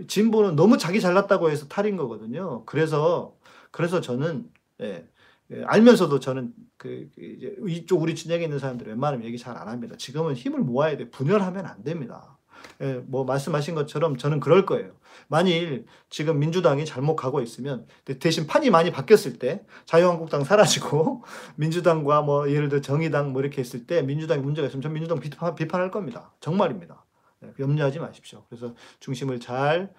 진보는 0.08 0.56
너무 0.56 0.78
자기 0.78 1.02
잘났다고 1.02 1.50
해서 1.50 1.68
탈인 1.68 1.98
거거든요. 1.98 2.66
그래서 2.66 3.36
그래서 3.72 4.02
저는 4.02 4.50
예, 4.82 5.08
예, 5.52 5.64
알면서도 5.66 6.20
저는 6.20 6.54
그, 6.78 7.10
그 7.16 7.22
이제 7.22 7.56
이쪽 7.68 8.02
우리 8.02 8.16
진영에 8.16 8.44
있는 8.44 8.60
사람들 8.60 8.88
웬만하면 8.88 9.26
얘기 9.26 9.38
잘 9.38 9.58
안 9.58 9.68
합니다. 9.68 9.96
지금은 9.98 10.36
힘을 10.36 10.60
모아야 10.60 10.98
돼. 10.98 11.10
분열하면 11.10 11.66
안 11.66 11.84
됩니다. 11.84 12.38
예, 12.82 13.02
뭐 13.08 13.24
말씀하신 13.26 13.76
것처럼 13.76 14.18
저는 14.18 14.40
그럴 14.40 14.66
거예요. 14.66 14.92
만일 15.28 15.86
지금 16.10 16.40
민주당이 16.40 16.86
잘못 16.86 17.16
가고 17.16 17.42
있으면 17.42 17.88
대신 18.20 18.48
판이 18.48 18.70
많이 18.70 18.92
바뀌었을 18.92 19.40
때 19.40 19.66
자유한국당 19.86 20.44
사라지고 20.44 21.24
민주당과 21.58 22.22
뭐 22.22 22.50
예를 22.50 22.70
들어 22.70 22.82
정의당 22.82 23.32
뭐 23.34 23.42
이렇게 23.42 23.62
했을 23.62 23.86
때 23.88 24.02
민주당이 24.02 24.42
문제가 24.42 24.68
있으면 24.68 24.82
전 24.82 24.94
민주당 24.94 25.20
비판, 25.20 25.56
비판할 25.56 25.92
겁니다. 25.92 26.34
정말입니다. 26.42 27.06
네, 27.42 27.54
염려하지 27.60 28.00
마십시오. 28.00 28.46
그래서 28.50 28.74
중심을 29.00 29.40
잘 29.40 29.94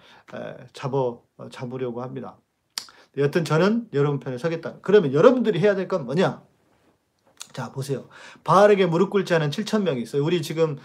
잡어 0.73 1.23
어, 1.37 1.49
잡으려고 1.49 2.01
합니다. 2.01 2.37
여튼 3.17 3.43
저는 3.43 3.89
여러분 3.93 4.19
편에 4.19 4.37
서겠다. 4.37 4.77
그러면 4.81 5.13
여러분들이 5.13 5.59
해야 5.59 5.75
될 5.75 5.87
건 5.87 6.05
뭐냐? 6.05 6.43
자 7.53 7.71
보세요. 7.73 8.07
바알에게 8.45 8.85
무릎 8.85 9.09
꿇지 9.09 9.33
않은 9.33 9.49
7천 9.49 9.83
명이 9.83 10.01
있어요. 10.01 10.23
우리 10.23 10.41
지금 10.41 10.77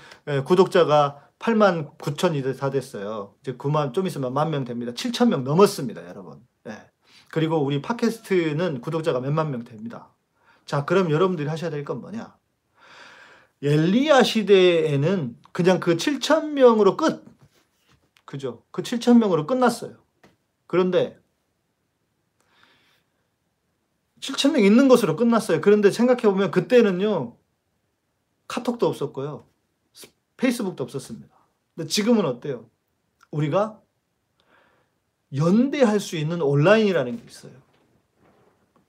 구독자가 0.47 1.29
8만 1.39 1.97
9천이 1.99 2.59
다 2.59 2.71
됐어요. 2.71 3.35
이제 3.43 3.53
9만 3.57 3.93
좀 3.93 4.07
있으면 4.07 4.33
만 4.35 4.51
명 4.51 4.65
됩니다. 4.65 4.93
7천 4.93 5.29
명 5.29 5.45
넘었습니다, 5.45 6.09
여러분. 6.09 6.41
네. 6.65 6.73
그리고 7.31 7.59
우리 7.63 7.81
팟캐스트는 7.83 8.81
구독자가 8.81 9.21
몇만 9.21 9.51
명 9.53 9.63
됩니다. 9.65 10.13
자, 10.65 10.85
그럼 10.85 11.11
여러분들이 11.11 11.49
하셔야 11.49 11.71
될 11.71 11.85
건 11.85 12.01
뭐냐? 12.01 12.35
엘리야 13.63 14.23
시대에는 14.23 15.37
그냥 15.53 15.81
그 15.81 15.97
7천 15.97 16.51
명으로 16.51 16.97
끝. 16.97 17.25
그죠? 18.25 18.65
그 18.71 18.83
7천 18.83 19.19
명으로 19.19 19.47
끝났어요. 19.47 19.97
그런데 20.67 21.19
7천 24.21 24.53
명 24.53 24.63
있는 24.63 24.89
것으로 24.89 25.17
끝났어요. 25.17 25.61
그런데 25.61 25.91
생각해 25.91 26.23
보면 26.23 26.51
그때는요. 26.51 27.37
카톡도 28.49 28.87
없었고요. 28.87 29.47
페이스북도 30.37 30.85
없었습니다. 30.85 31.35
근데 31.75 31.89
지금은 31.89 32.25
어때요? 32.25 32.69
우리가 33.31 33.81
연대할 35.35 36.01
수 36.01 36.17
있는 36.17 36.43
온라인이라는 36.43 37.17
게 37.17 37.23
있어요. 37.27 37.66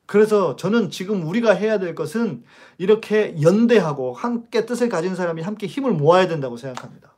그래서 0.08 0.55
저는 0.55 0.89
지금 0.89 1.28
우리가 1.28 1.53
해야 1.53 1.80
될 1.80 1.93
것은 1.93 2.43
이렇게 2.78 3.39
연대하고 3.41 4.14
함께 4.14 4.66
뜻을 4.66 4.88
가진 4.89 5.16
사람이 5.16 5.41
함께 5.41 5.68
힘을 5.68 5.91
모아야 5.91 6.28
된다고 6.28 6.55
생각합니다. 6.55 7.14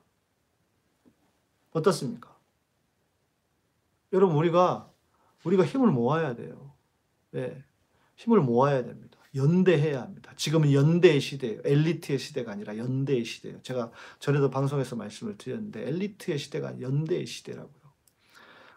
어떻습니까? 1.72 2.36
여러분 4.12 4.36
우리가 4.36 4.90
우리가 5.44 5.66
힘을 5.66 5.92
모아야 5.92 6.36
돼요. 6.36 6.74
네, 7.32 7.64
힘을 8.16 8.42
모아야 8.42 8.84
됩니다. 8.84 9.20
연대해야 9.36 10.02
합니다. 10.02 10.34
지금은 10.36 10.74
연대의 10.74 11.22
시대예요. 11.22 11.62
엘리트의 11.64 12.18
시대가 12.18 12.52
아니라 12.52 12.76
연대의 12.76 13.24
시대예요. 13.24 13.62
제가 13.62 13.92
전에도 14.18 14.50
방송에서 14.50 14.96
말씀을 14.96 15.38
드렸는데 15.38 15.88
엘리트의 15.88 16.40
시대가 16.40 16.82
연대의 16.82 17.28
시대라고요. 17.28 17.80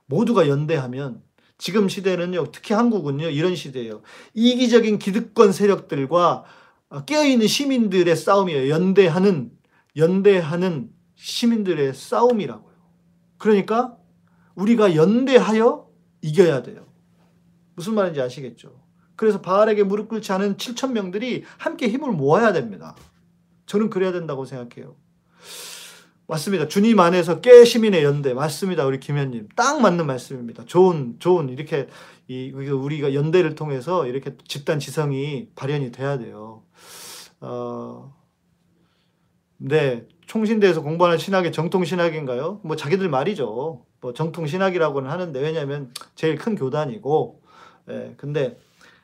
모두가 0.05 0.49
연대하면 0.49 1.23
지금 1.63 1.89
시대는요, 1.89 2.51
특히 2.51 2.75
한국은요, 2.75 3.29
이런 3.29 3.55
시대예요. 3.55 4.03
이기적인 4.35 4.99
기득권 4.99 5.53
세력들과 5.53 6.43
어, 6.89 7.05
깨어있는 7.05 7.47
시민들의 7.47 8.17
싸움이에요. 8.17 8.69
연대하는, 8.69 9.53
연대하는 9.97 10.91
시민들의 11.15 11.95
싸움이라고요. 11.95 12.75
그러니까 13.39 13.97
우리가 14.57 14.97
연대하여 14.97 15.89
이겨야 16.23 16.65
돼요. 16.65 16.85
무슨 17.77 17.95
말인지 17.95 18.21
아시겠죠? 18.21 18.83
그래서 19.15 19.41
바알에게 19.41 19.85
무릎 19.85 20.09
꿇지 20.09 20.33
않은 20.33 20.57
7천 20.57 20.91
명들이 20.91 21.45
함께 21.59 21.89
힘을 21.89 22.11
모아야 22.11 22.53
됩니다. 22.53 22.97
저는 23.67 23.89
그래야 23.89 24.11
된다고 24.11 24.45
생각해요. 24.47 24.97
맞습니다. 26.27 26.69
주님 26.69 26.99
안에서 27.01 27.41
깨 27.41 27.65
시민의 27.65 28.05
연대 28.05 28.33
맞습니다. 28.33 28.87
우리 28.87 29.01
김현님 29.01 29.49
딱 29.57 29.81
맞는 29.83 30.07
말씀입니다. 30.07 30.65
좋은 30.65 31.17
좋은 31.19 31.49
이렇게 31.51 31.89
이 32.29 32.51
우리가 32.53 33.13
연대를 33.15 33.55
통해서 33.55 34.07
이렇게 34.07 34.37
집단 34.49 34.79
지성이 34.79 35.49
발현이 35.57 35.93
돼야 35.93 36.19
돼요. 36.19 36.63
어, 37.41 38.15
네 39.59 40.07
총신대에서 40.27 40.83
공부하는 40.83 41.19
신학이 41.19 41.53
정통 41.53 41.85
신학인가요? 41.85 42.61
뭐 42.65 42.77
자기들 42.77 43.09
말이죠. 43.09 43.85
뭐 44.01 44.13
정통 44.15 44.47
신학이라고는 44.47 45.11
하는데 45.11 45.39
왜냐하면 45.41 45.93
제일 46.15 46.37
큰 46.37 46.55
교단이고, 46.57 47.43
예, 47.91 48.15
근데 48.17 48.57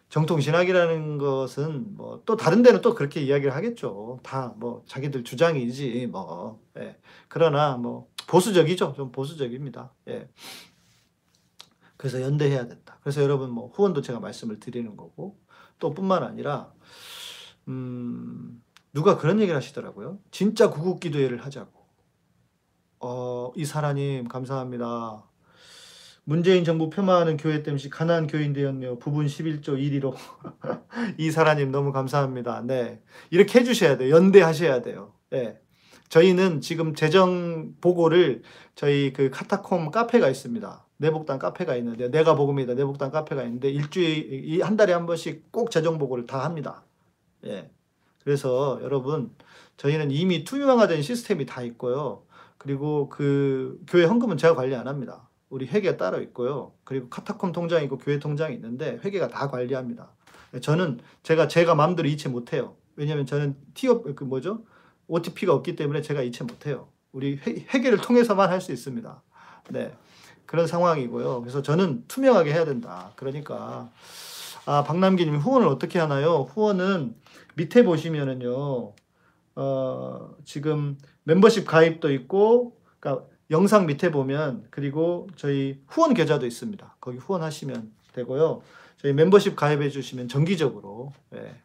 정통 0.08 0.40
신학이라는 0.40 1.18
것은 1.18 1.96
뭐 1.96 2.22
또 2.24 2.36
다른 2.36 2.62
데는 2.62 2.80
또 2.80 2.94
그렇게 2.94 3.20
이야기를 3.20 3.54
하겠죠. 3.54 4.20
다 4.22 4.54
뭐 4.56 4.82
자기들 4.86 5.24
주장이지 5.24 6.06
뭐. 6.10 6.60
예. 6.78 6.96
그러나 7.38 7.76
뭐 7.76 8.08
보수적이죠. 8.26 8.94
좀 8.96 9.12
보수적입니다. 9.12 9.92
예. 10.08 10.28
그래서 11.96 12.20
연대해야 12.20 12.66
된다. 12.66 12.98
그래서 13.00 13.22
여러분 13.22 13.50
뭐 13.50 13.68
후원도 13.68 14.02
제가 14.02 14.18
말씀을 14.18 14.58
드리는 14.58 14.96
거고 14.96 15.38
또 15.78 15.94
뿐만 15.94 16.24
아니라 16.24 16.72
음 17.68 18.60
누가 18.92 19.16
그런 19.18 19.38
얘기를 19.38 19.56
하시더라고요. 19.56 20.18
진짜 20.32 20.68
구국 20.68 20.98
기도회를 20.98 21.44
하자고. 21.44 21.78
어, 23.00 23.52
이사라님 23.54 24.26
감사합니다. 24.26 25.24
문재인 26.24 26.64
정부 26.64 26.90
폄하하는 26.90 27.36
교회 27.36 27.62
땜시 27.62 27.88
가난 27.88 28.26
교인 28.26 28.52
되었네요. 28.52 28.98
부분 28.98 29.26
11조 29.26 29.78
1위로. 29.78 30.16
이사라님 31.18 31.70
너무 31.70 31.92
감사합니다. 31.92 32.62
네. 32.62 33.00
이렇게 33.30 33.60
해주셔야 33.60 33.96
돼요. 33.96 34.14
연대하셔야 34.14 34.82
돼요. 34.82 35.14
네. 35.30 35.60
저희는 36.08 36.60
지금 36.60 36.94
재정 36.94 37.74
보고를 37.80 38.42
저희 38.74 39.12
그 39.12 39.30
카타콤 39.30 39.90
카페가 39.90 40.28
있습니다. 40.28 40.86
내복당 40.98 41.38
카페가 41.38 41.76
있는데 41.76 42.10
내가 42.10 42.34
복음이다 42.34 42.74
내복당 42.74 43.10
카페가 43.10 43.42
있는데 43.44 43.70
일주일 43.70 44.62
한 44.64 44.76
달에 44.76 44.92
한 44.92 45.06
번씩 45.06 45.52
꼭 45.52 45.70
재정 45.70 45.98
보고를 45.98 46.26
다 46.26 46.44
합니다. 46.44 46.84
예. 47.44 47.70
그래서 48.24 48.80
여러분 48.82 49.34
저희는 49.76 50.10
이미 50.10 50.44
투명화된 50.44 51.02
시스템이 51.02 51.46
다 51.46 51.62
있고요. 51.62 52.24
그리고 52.58 53.08
그 53.08 53.80
교회 53.86 54.04
헌금은 54.04 54.36
제가 54.36 54.54
관리 54.54 54.74
안 54.74 54.88
합니다. 54.88 55.28
우리 55.48 55.66
회계가 55.66 55.96
따로 55.96 56.20
있고요. 56.20 56.72
그리고 56.84 57.08
카타콤 57.08 57.52
통장이 57.52 57.84
있고 57.84 57.98
교회 57.98 58.18
통장이 58.18 58.54
있는데 58.56 58.98
회계가 59.04 59.28
다 59.28 59.48
관리합니다. 59.48 60.12
저는 60.60 60.98
제가 61.22 61.46
제가 61.48 61.74
마음대로 61.74 62.08
이체 62.08 62.28
못 62.28 62.52
해요. 62.52 62.76
왜냐면 62.96 63.26
저는 63.26 63.56
티업 63.74 64.04
그 64.16 64.24
뭐죠? 64.24 64.64
OTP가 65.08 65.52
없기 65.54 65.76
때문에 65.76 66.02
제가 66.02 66.22
이체 66.22 66.44
못 66.44 66.66
해요. 66.66 66.88
우리 67.12 67.40
회, 67.46 67.64
회계를 67.74 67.98
통해서만 67.98 68.50
할 68.50 68.60
수 68.60 68.72
있습니다. 68.72 69.22
네. 69.70 69.92
그런 70.46 70.66
상황이고요. 70.66 71.40
그래서 71.40 71.60
저는 71.62 72.04
투명하게 72.08 72.52
해야 72.52 72.64
된다. 72.64 73.12
그러니까 73.16 73.90
아, 74.64 74.82
박남기 74.84 75.24
님 75.24 75.36
후원을 75.36 75.66
어떻게 75.68 75.98
하나요? 75.98 76.46
후원은 76.52 77.14
밑에 77.56 77.82
보시면은요. 77.84 78.92
어, 79.56 80.34
지금 80.44 80.96
멤버십 81.24 81.66
가입도 81.66 82.12
있고 82.12 82.76
그러니까 83.00 83.26
영상 83.50 83.86
밑에 83.86 84.10
보면 84.10 84.66
그리고 84.70 85.28
저희 85.36 85.82
후원 85.86 86.14
계좌도 86.14 86.46
있습니다. 86.46 86.96
거기 87.00 87.18
후원하시면 87.18 87.92
되고요. 88.12 88.62
저희 88.98 89.12
멤버십 89.12 89.56
가입해 89.56 89.90
주시면 89.90 90.28
정기적으로 90.28 91.12
예, 91.34 91.56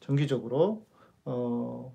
정기적으로 0.00 0.86
어, 1.24 1.94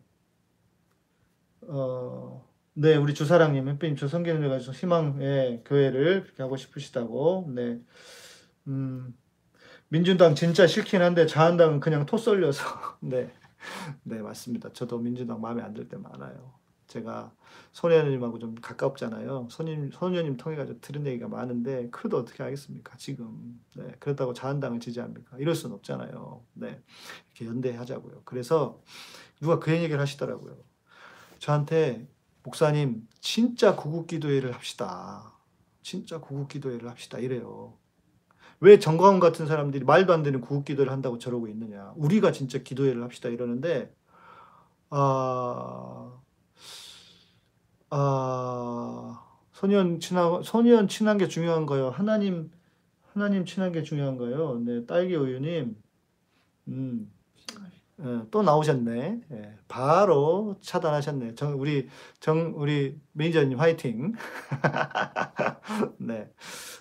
어, 1.68 2.46
네, 2.74 2.96
우리 2.96 3.14
주사랑님, 3.14 3.68
햇빛님, 3.68 3.96
저 3.98 4.08
성경을 4.08 4.50
가지고 4.50 4.74
희망의 4.74 5.64
교회를 5.66 6.24
그렇게 6.24 6.44
하고 6.44 6.58
싶으시다고. 6.58 7.52
네. 7.56 7.82
음, 8.68 9.18
민주당 9.90 10.36
진짜 10.36 10.68
싫긴 10.68 11.02
한데 11.02 11.26
자한당은 11.28 11.80
그냥 11.82 12.06
토 12.06 12.18
쏠려서. 12.18 12.64
네. 13.02 13.32
네, 14.04 14.22
맞습니다. 14.22 14.74
저도 14.74 15.00
민주당 15.00 15.42
마음에 15.42 15.64
안 15.64 15.74
들 15.74 15.88
때 15.90 15.98
많아요. 15.98 16.54
제가 16.88 17.34
손혜원님하고 17.74 18.40
좀 18.40 18.56
가깝잖아요. 18.56 19.48
손님, 19.52 19.92
손혜원님 19.92 20.38
통해가지고 20.38 20.82
들은 20.82 21.06
얘기가 21.08 21.28
많은데, 21.30 21.90
그래도 21.92 22.18
어떻게 22.20 22.44
하겠습니까, 22.44 22.98
지금. 22.98 23.62
네, 23.76 23.94
그렇다고 24.00 24.34
자한당을 24.34 24.80
지지합니까? 24.82 25.38
이럴 25.40 25.56
수는 25.56 25.76
없잖아요. 25.78 26.46
네. 26.54 26.82
이렇게 27.36 27.48
연대하자고요. 27.48 28.24
그래서 28.26 28.82
누가 29.42 29.60
그 29.60 29.72
얘기를 29.74 30.00
하시더라고요. 30.00 30.58
저한테, 31.46 32.08
목사님, 32.42 33.08
진짜 33.20 33.76
구국 33.76 34.08
기도회를 34.08 34.52
합시다. 34.56 35.32
진짜 35.84 36.20
구국 36.20 36.48
기도회를 36.48 36.90
합시다. 36.90 37.20
이래요. 37.20 37.78
왜 38.62 38.80
정광훈 38.80 39.20
같은 39.20 39.46
사람들이 39.46 39.86
말도 39.86 40.12
안 40.12 40.24
되는 40.24 40.42
구국 40.42 40.66
기도를 40.66 40.92
한다고 40.92 41.20
저러고 41.20 41.48
있느냐. 41.50 41.94
우리가 41.98 42.32
진짜 42.32 42.58
기도회를 42.58 43.04
합시다. 43.04 43.30
이러는데, 43.30 43.94
아, 44.90 46.20
아, 47.92 49.24
소년 49.52 50.00
친한 50.00 50.42
소년 50.42 50.88
친한 50.88 51.20
게 51.20 51.28
중요한가요? 51.28 51.92
하나님 51.92 52.50
하나님 53.14 53.46
친한 53.46 53.72
게 53.72 53.84
중요한가요? 53.84 54.62
네, 54.66 54.86
딸기 54.88 55.16
우유님, 55.16 55.76
음, 56.70 57.15
예, 58.02 58.22
또 58.32 58.42
나오셨네. 58.44 59.22
예, 59.32 59.58
바로 59.68 60.58
차단하셨네. 60.62 61.36
정 61.36 61.60
우리 61.60 61.88
정 62.20 62.54
우리 62.58 63.00
매니저님 63.14 63.60
화이팅. 63.60 64.14
네, 66.00 66.30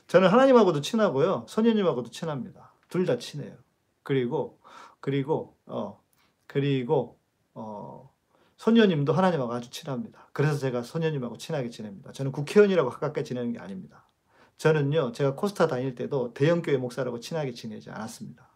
저는 0.08 0.28
하나님하고도 0.28 0.80
친하고요, 0.80 1.46
소년님하고도 1.48 2.10
친합니다. 2.10 2.72
둘 2.88 3.06
다 3.06 3.18
친해요. 3.18 3.54
그리고 4.02 4.60
그리고 5.00 5.56
어 5.66 6.00
그리고 6.46 7.18
어 7.54 8.10
소녀님도 8.56 9.12
하나님하고 9.12 9.52
아주 9.52 9.70
친합니다. 9.70 10.28
그래서 10.32 10.58
제가 10.58 10.82
소녀님하고 10.82 11.36
친하게 11.38 11.70
지냅니다. 11.70 12.12
저는 12.12 12.32
국회의원이라고 12.32 12.90
가깝게 12.90 13.22
지내는 13.24 13.52
게 13.52 13.58
아닙니다. 13.60 14.08
저는요, 14.56 15.12
제가 15.12 15.34
코스타 15.34 15.66
다닐 15.66 15.94
때도 15.94 16.32
대형교회 16.34 16.76
목사라고 16.78 17.20
친하게 17.20 17.52
지내지 17.52 17.90
않았습니다. 17.90 18.48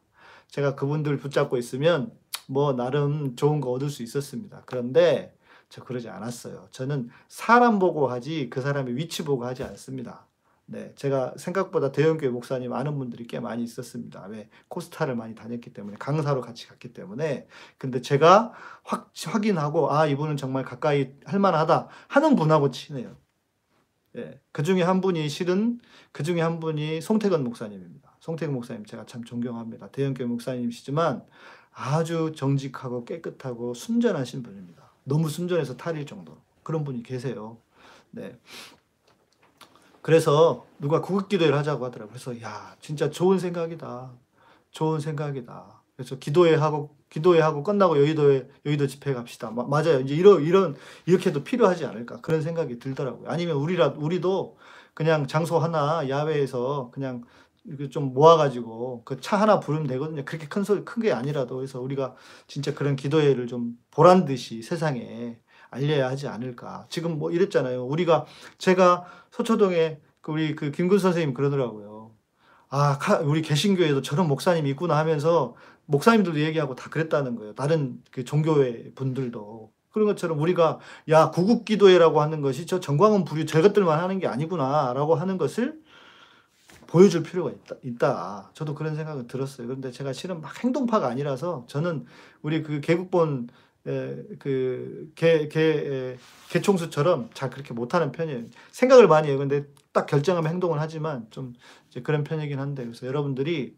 제가 0.49 0.75
그분들 0.77 1.19
붙잡고 1.19 1.57
있으면 1.59 2.13
뭐 2.49 2.73
나름 2.73 3.37
좋은 3.37 3.61
거 3.61 3.71
얻을 3.71 3.91
수 3.91 4.03
있었습니다. 4.03 4.63
그런데 4.67 5.37
저 5.69 5.85
그러지 5.85 6.09
않았어요. 6.09 6.69
저는 6.71 7.11
사람 7.29 7.79
보고 7.79 8.09
하지 8.09 8.49
그 8.49 8.63
사람의 8.63 8.97
위치 8.97 9.23
보고 9.23 9.45
하지 9.45 9.63
않습니다. 9.65 10.27
네, 10.65 10.93
제가 10.97 11.35
생각보다 11.37 11.93
대형교회 11.93 12.31
목사님 12.31 12.73
아는 12.73 12.99
분들이 12.99 13.27
꽤 13.27 13.39
많이 13.39 13.63
있었습니다. 13.65 14.27
왜 14.29 14.49
코스타를 14.69 15.15
많이 15.15 15.35
다녔기 15.35 15.73
때문에 15.73 15.97
강사로 15.99 16.41
같이 16.41 16.67
갔기 16.69 16.93
때문에 16.93 17.47
근데 17.79 18.01
제가 18.01 18.53
확 18.83 19.11
확인하고 19.27 19.93
아 19.93 20.07
이분은 20.07 20.37
정말 20.37 20.65
가까이 20.65 21.13
할 21.25 21.39
만하다 21.41 21.89
하는 22.09 22.37
분하고 22.37 22.71
친해요. 22.71 23.17
예, 24.17 24.41
그 24.53 24.63
중에 24.63 24.83
한 24.83 25.01
분이 25.01 25.29
실은 25.29 25.81
그 26.13 26.23
중에 26.23 26.41
한 26.41 26.61
분이 26.61 27.03
송태근 27.03 27.45
목사님입니다. 27.45 28.17
송태근 28.21 28.53
목사님 28.55 28.85
제가 28.87 29.07
참 29.07 29.25
존경합니다. 29.25 29.89
대형교회 29.91 30.27
목사님이시지만 30.27 31.25
아주 31.81 32.33
정직하고 32.35 33.05
깨끗하고 33.05 33.73
순전하신 33.73 34.43
분입니다. 34.43 34.91
너무 35.05 35.29
순전해서 35.29 35.77
탈일 35.77 36.07
정도 36.07 36.37
그런 36.65 36.83
분이 36.83 37.05
계세요. 37.05 37.59
네. 38.11 38.37
그래서 40.03 40.67
누가 40.81 41.01
구급기도회를 41.01 41.57
하자고 41.57 41.85
하더라고요. 41.85 42.13
그래서 42.13 42.41
야 42.43 42.75
진짜 42.81 43.11
좋은 43.11 43.39
생각이다. 43.39 44.11
좋은 44.73 44.99
생각이다. 44.99 45.83
그래서 45.97 46.19
기도회 46.19 46.57
하고 46.57 46.97
기도회 47.11 47.41
하고 47.41 47.63
끝나고 47.63 47.97
여의도에 47.99 48.49
여의도 48.67 48.89
집회 48.89 49.15
갑시다. 49.15 49.51
마, 49.51 49.63
맞아요. 49.65 50.01
이제 50.01 50.15
이런 50.15 50.43
이런 50.43 50.77
이렇게도 51.07 51.45
필요하지 51.45 51.85
않을까 51.85 52.21
그런 52.21 52.43
생각이 52.43 52.81
들더라고요. 52.81 53.31
아니면 53.31 53.57
우리라 53.57 53.95
우리도 53.97 54.57
그냥 54.95 55.29
장소 55.29 55.59
하나 55.59 56.09
야외에서 56.09 56.91
그냥 56.93 57.23
좀 57.91 58.15
모아가지고 58.15 59.03
그 59.05 59.21
차 59.21 59.37
하나 59.37 59.61
부르면 59.61 59.87
되거든요. 59.89 60.25
그렇게 60.25 60.47
큰 60.49 60.65
소리 60.65 60.85
큰 60.85 61.03
게 61.03 61.13
아니라도 61.13 61.57
그래서 61.57 61.81
우리가 61.81 62.15
진짜 62.47 62.75
그런 62.75 62.97
기도회를 62.97 63.47
좀 63.47 63.73
보란 63.91 64.25
듯이 64.25 64.63
세상에 64.63 65.39
알려야 65.71 66.09
하지 66.09 66.29
않을까. 66.29 66.87
지금 66.89 67.19
뭐 67.19 67.31
이랬잖아요. 67.31 67.85
우리가 67.87 68.25
제가 68.59 69.05
서초동에 69.33 70.01
그 70.21 70.33
우리 70.33 70.55
그 70.57 70.71
김군 70.71 70.99
선생님 70.99 71.35
그러더라고요. 71.35 72.13
아, 72.71 72.99
우리 73.25 73.43
개신교에도 73.43 74.03
저런 74.03 74.29
목사님이 74.29 74.71
있구나 74.71 74.97
하면서 74.99 75.55
목사님들도 75.87 76.41
얘기하고 76.41 76.75
다 76.75 76.91
그랬다는 76.91 77.37
거예요. 77.37 77.55
다른 77.55 78.03
그 78.11 78.25
종교회 78.25 78.93
분들도. 78.95 79.73
그런 79.91 80.07
것처럼 80.07 80.39
우리가 80.41 80.79
야, 81.09 81.31
구국 81.31 81.65
기도회라고 81.65 82.21
하는 82.21 82.41
것이 82.43 82.67
저 82.67 82.79
정광훈 82.79 83.25
부류 83.25 83.47
저것들만 83.47 83.99
하는 83.99 84.19
게 84.19 84.27
아니구나라고 84.27 85.15
하는 85.17 85.39
것을 85.39 85.81
보여줄 86.89 87.23
필요가 87.23 87.51
있다, 87.51 87.77
있다. 87.83 88.51
저도 88.55 88.75
그런 88.75 88.97
생각은 88.97 89.27
들었어요. 89.29 89.67
그런데 89.67 89.91
제가 89.93 90.13
실은 90.13 90.41
막 90.41 90.65
행동파가 90.65 91.07
아니라서 91.07 91.67
저는 91.69 92.07
우리 92.43 92.63
그 92.63 92.81
개국본 92.81 93.49
에, 93.87 94.17
그 94.39 95.13
개, 95.15 95.49
개, 95.49 95.61
에, 95.61 96.17
개총수처럼 96.49 97.31
잘 97.35 97.51
그렇게 97.51 97.75
못하는 97.75 98.11
편이에요. 98.11 98.47
생각을 98.73 99.07
많이 99.07 99.29
해요. 99.29 99.39
근데 99.39 99.67
딱 99.93 100.07
결정하면 100.07 100.51
행동을 100.51 100.81
하지만 100.81 101.27
좀 101.31 101.53
그런 102.03 102.25
편이긴 102.25 102.59
한데 102.59 102.85
그래서 102.85 103.07
여러분들이 103.07 103.77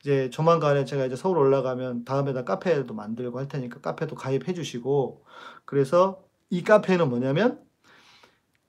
이제 0.00 0.28
조만간에 0.30 0.84
제가 0.84 1.06
이제 1.06 1.16
서울 1.16 1.38
올라가면 1.38 2.04
다음에다 2.04 2.44
카페도 2.44 2.92
만들고 2.92 3.38
할 3.38 3.48
테니까 3.48 3.80
카페도 3.80 4.16
가입해 4.16 4.52
주시고 4.52 5.24
그래서 5.64 6.22
이 6.50 6.62
카페는 6.62 7.08
뭐냐면 7.08 7.62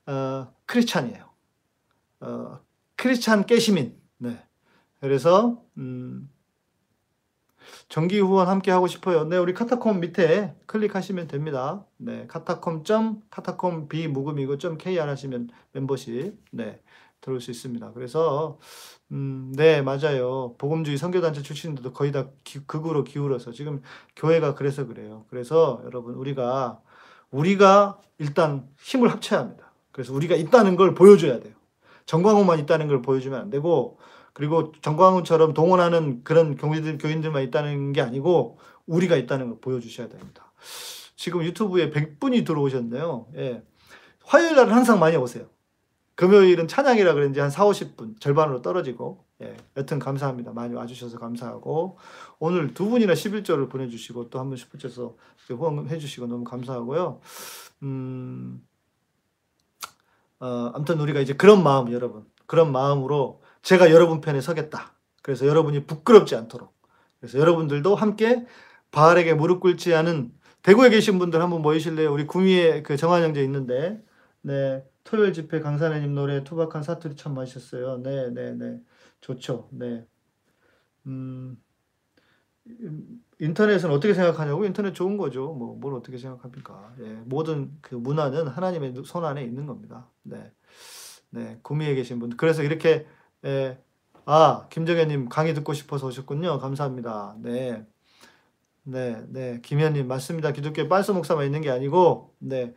어, 0.06 0.54
크리스찬이에요. 0.66 1.30
어, 2.22 2.60
크리스찬 3.02 3.48
깨시민. 3.48 4.00
네. 4.20 4.40
그래서 5.00 5.64
음, 5.78 6.30
정기 7.90 8.20
후원 8.20 8.48
함께 8.48 8.70
하고 8.70 8.86
싶어요. 8.86 9.24
네, 9.24 9.38
우리 9.38 9.56
카타콤 9.56 10.02
밑에 10.02 10.54
클릭하시면 10.68 11.28
됩니다. 11.28 11.84
네, 11.98 12.28
카타콤 12.28 12.84
점 12.84 13.24
카타콤 13.32 13.90
비무금이고 13.90 14.60
점 14.60 14.78
kr 14.78 15.10
하시면 15.10 15.50
멤버십 15.72 16.38
네 16.52 16.80
들어올 17.22 17.42
수 17.42 17.50
있습니다. 17.50 17.92
그래서 17.94 18.60
음, 19.12 19.52
네 19.56 19.82
맞아요. 19.82 20.54
복음주의 20.60 20.98
선교단체 20.98 21.42
출신들도 21.42 21.94
거의 21.94 22.12
다 22.12 22.28
기, 22.44 22.60
극으로 22.68 23.04
기울어서 23.04 23.52
지금 23.52 23.82
교회가 24.16 24.54
그래서 24.54 24.86
그래요. 24.86 25.26
그래서 25.32 25.82
여러분 25.86 26.14
우리가 26.14 26.80
우리가 27.32 28.00
일단 28.20 28.70
힘을 28.78 29.10
합쳐야 29.10 29.40
합니다. 29.40 29.74
그래서 29.92 30.14
우리가 30.14 30.36
있다는 30.36 30.76
걸 30.76 30.94
보여줘야 30.94 31.40
돼요. 31.40 31.61
정광훈만 32.06 32.60
있다는 32.60 32.88
걸 32.88 33.02
보여주면 33.02 33.40
안 33.40 33.50
되고 33.50 33.98
그리고 34.34 34.72
정광훈처럼 34.82 35.54
동원하는 35.54 36.24
그런 36.24 36.56
교인들, 36.56 36.98
교인들만 36.98 37.44
있다는 37.44 37.94
게 37.94 38.02
아니고 38.02 38.58
우리가 38.86 39.16
있다는 39.16 39.50
걸 39.50 39.60
보여주셔야 39.60 40.08
됩니다. 40.08 40.52
지금 41.16 41.44
유튜브에 41.44 41.92
100분이 41.92 42.46
들어오셨네요. 42.46 43.28
예. 43.36 43.64
화요일 44.24 44.56
날은 44.56 44.74
항상 44.74 45.00
많이 45.00 45.18
오세요. 45.18 45.48
금요일은 46.16 46.68
찬양이라 46.68 47.14
그런지 47.14 47.40
한 47.40 47.50
4, 47.50 47.66
50분 47.66 48.20
절반으로 48.20 48.62
떨어지고 48.62 49.26
예. 49.42 49.58
여튼 49.76 50.00
감사합니다. 50.00 50.54
많이 50.54 50.74
와주셔서 50.74 51.20
감사하고 51.20 51.98
오늘 52.40 52.74
두 52.74 52.90
분이나 52.90 53.14
11절을 53.14 53.70
보내주시고 53.70 54.30
또 54.30 54.40
한분 54.40 54.58
슈퍼챗서 54.58 55.16
후원해 55.48 55.98
주시고 55.98 56.28
너무 56.28 56.44
감사하고요. 56.44 57.22
음, 57.84 58.62
어, 60.42 60.72
아무튼 60.74 61.00
우리가 61.00 61.20
이제 61.22 61.34
그런 61.34 61.64
마음 61.64 61.92
여러분 61.92 62.26
그런 62.48 62.72
마음으로 62.72 63.42
제가 63.62 63.92
여러분 63.92 64.22
편에 64.22 64.42
서겠다. 64.42 64.98
그래서 65.22 65.46
여러분이 65.46 65.86
부끄럽지 65.86 66.36
않도록. 66.36 66.74
그래서 67.20 67.38
여러분들도 67.40 67.96
함께 67.96 68.46
바알에게 68.92 69.36
무릎 69.36 69.60
꿇지 69.62 69.94
않은 69.94 70.34
대구에 70.64 70.90
계신 70.90 71.20
분들 71.20 71.42
한번 71.42 71.62
모이실래요? 71.62 72.12
우리 72.12 72.26
구미에 72.26 72.82
그 72.82 72.98
정한 72.98 73.24
형제 73.24 73.44
있는데, 73.44 74.04
네. 74.42 74.84
토요일 75.04 75.34
집회 75.34 75.60
강산해님 75.60 76.14
노래 76.14 76.44
투박한 76.44 76.84
사투리 76.84 77.16
참 77.16 77.34
맛있었어요. 77.36 77.98
네, 78.04 78.30
네, 78.32 78.54
네. 78.54 78.80
좋죠. 79.22 79.70
네. 79.72 80.06
음, 81.08 81.58
인터넷은 83.42 83.90
어떻게 83.90 84.14
생각하냐고? 84.14 84.66
인터넷 84.66 84.94
좋은 84.94 85.18
거죠. 85.18 85.54
뭐, 85.54 85.76
뭘 85.76 85.96
어떻게 85.96 86.18
생각합니까? 86.20 86.94
예, 87.02 87.06
모든 87.26 87.72
그 87.82 87.96
문화는 87.96 88.48
하나님의 88.48 88.94
손 89.04 89.26
안에 89.26 89.44
있는 89.44 89.66
겁니다. 89.66 90.08
네. 90.22 90.52
네, 91.32 91.58
구미에 91.64 91.96
계신 91.96 92.20
분. 92.20 92.38
그래서 92.38 92.62
이렇게 92.62 93.08
예. 93.44 93.80
아, 94.26 94.68
김정현님 94.70 95.30
강의 95.30 95.56
듣고 95.56 95.74
싶어서 95.74 96.06
오셨군요. 96.06 96.60
감사합니다. 96.60 97.36
네. 97.40 97.84
네, 98.84 99.24
네. 99.30 99.60
김현님, 99.64 100.08
맞습니다. 100.08 100.52
기독교 100.52 100.88
빤스 100.88 101.12
목사만 101.12 101.46
있는 101.46 101.62
게 101.62 101.72
아니고, 101.72 102.36
네. 102.38 102.76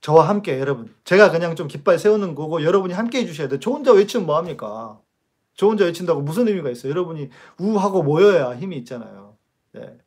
저와 0.00 0.28
함께 0.28 0.58
여러분. 0.58 0.92
제가 1.04 1.30
그냥 1.30 1.54
좀 1.54 1.68
깃발 1.68 2.00
세우는 2.00 2.34
거고, 2.34 2.64
여러분이 2.64 2.92
함께 2.94 3.20
해주셔야 3.20 3.46
돼요. 3.48 3.60
저 3.60 3.70
혼자 3.70 3.92
외치면 3.92 4.26
뭐 4.26 4.36
합니까? 4.36 5.00
저 5.54 5.68
혼자 5.68 5.84
외친다고 5.84 6.20
무슨 6.20 6.48
의미가 6.48 6.70
있어요? 6.70 6.90
여러분이 6.90 7.30
우하고 7.58 8.02
모여야 8.02 8.56
힘이 8.56 8.76
있잖아요. 8.78 9.23
네. 9.74 9.98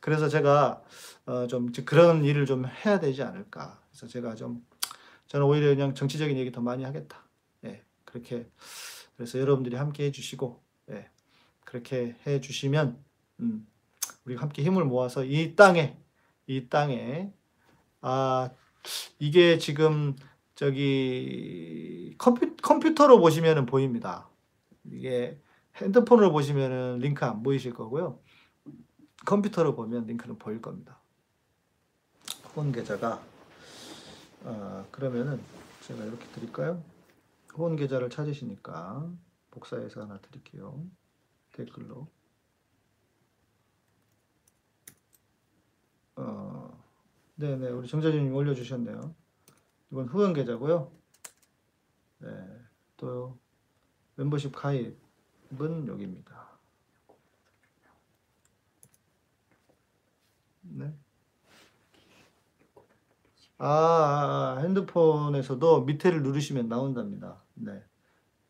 그래서 0.00 0.28
제가, 0.28 0.82
어, 1.26 1.46
좀 1.46 1.72
그런 1.84 2.24
일을 2.24 2.46
좀 2.46 2.66
해야 2.66 3.00
되지 3.00 3.22
않을까. 3.22 3.80
그래서 3.90 4.06
제가 4.06 4.34
좀, 4.34 4.66
저는 5.26 5.46
오히려 5.46 5.68
그냥 5.68 5.94
정치적인 5.94 6.36
얘기 6.36 6.52
더 6.52 6.60
많이 6.60 6.84
하겠다. 6.84 7.24
네. 7.62 7.82
그렇게. 8.04 8.46
그래서 9.16 9.38
여러분들이 9.38 9.76
함께 9.76 10.04
해주시고 10.06 10.62
예, 10.90 11.08
그렇게 11.64 12.16
해주시면 12.26 13.02
음, 13.40 13.66
우리가 14.24 14.42
함께 14.42 14.62
힘을 14.62 14.84
모아서 14.84 15.24
이 15.24 15.54
땅에 15.54 15.96
이 16.46 16.68
땅에 16.68 17.32
아 18.00 18.50
이게 19.18 19.58
지금 19.58 20.16
저기 20.54 22.14
컴퓨, 22.18 22.56
컴퓨터로 22.56 23.20
보시면 23.20 23.66
보입니다. 23.66 24.28
이게 24.84 25.38
핸드폰으로 25.76 26.32
보시면 26.32 26.98
링크 26.98 27.24
안 27.24 27.42
보이실 27.42 27.72
거고요. 27.72 28.18
컴퓨터로 29.24 29.74
보면 29.74 30.06
링크는 30.06 30.38
보일 30.38 30.60
겁니다. 30.60 30.98
후원 32.44 32.72
계좌가 32.72 33.22
아, 34.44 34.84
그러면은 34.90 35.40
제가 35.82 36.04
이렇게 36.04 36.26
드릴까요? 36.32 36.82
후원 37.48 37.76
계좌를 37.76 38.10
찾으시니까 38.10 39.10
복사해서 39.50 40.02
하나 40.02 40.18
드릴게요. 40.18 40.84
댓글로. 41.52 42.08
어, 46.16 46.84
네네, 47.36 47.68
우리 47.70 47.88
정자진님 47.88 48.34
올려주셨네요. 48.34 49.14
이건 49.90 50.08
후원 50.08 50.32
계좌고요. 50.32 50.90
네, 52.18 52.28
또 52.96 53.38
멤버십 54.16 54.52
가입은 54.54 55.86
여기입니다. 55.88 56.51
네. 60.62 60.92
아, 63.58 63.66
아, 63.66 64.56
아, 64.56 64.60
핸드폰에서도 64.62 65.82
밑에를 65.84 66.22
누르시면 66.22 66.68
나온답니다. 66.68 67.42
네. 67.54 67.82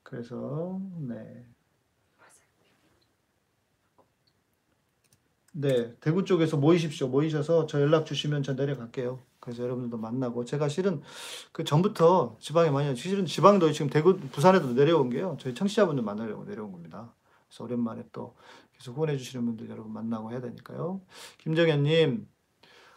그래서, 0.02 0.80
네. 1.00 1.46
네, 5.54 5.94
대구 6.00 6.24
쪽에서 6.24 6.56
모이십시오. 6.56 7.08
모이셔서 7.08 7.66
저 7.66 7.80
연락 7.80 8.06
주시면 8.06 8.42
저 8.42 8.54
내려갈게요. 8.54 9.20
그래서 9.38 9.62
여러분들도 9.64 9.98
만나고 9.98 10.44
제가 10.46 10.68
실은 10.68 11.02
그 11.52 11.64
전부터 11.64 12.36
지방에 12.40 12.70
많이 12.70 12.94
실은 12.96 13.26
지방도 13.26 13.70
지금 13.72 13.90
대구 13.90 14.16
부산에도 14.16 14.72
내려온 14.72 15.10
게요. 15.10 15.36
저희 15.40 15.54
청취자분들 15.54 16.02
만나려고 16.02 16.44
내려온 16.44 16.72
겁니다. 16.72 17.12
그래서 17.48 17.64
오랜만에 17.64 18.04
또 18.12 18.34
계속 18.82 18.96
후원해 18.96 19.16
주시는 19.16 19.46
분들 19.46 19.70
여러분 19.70 19.92
만나고 19.92 20.32
해야 20.32 20.40
되니까요. 20.40 21.02
김정현님 21.38 22.26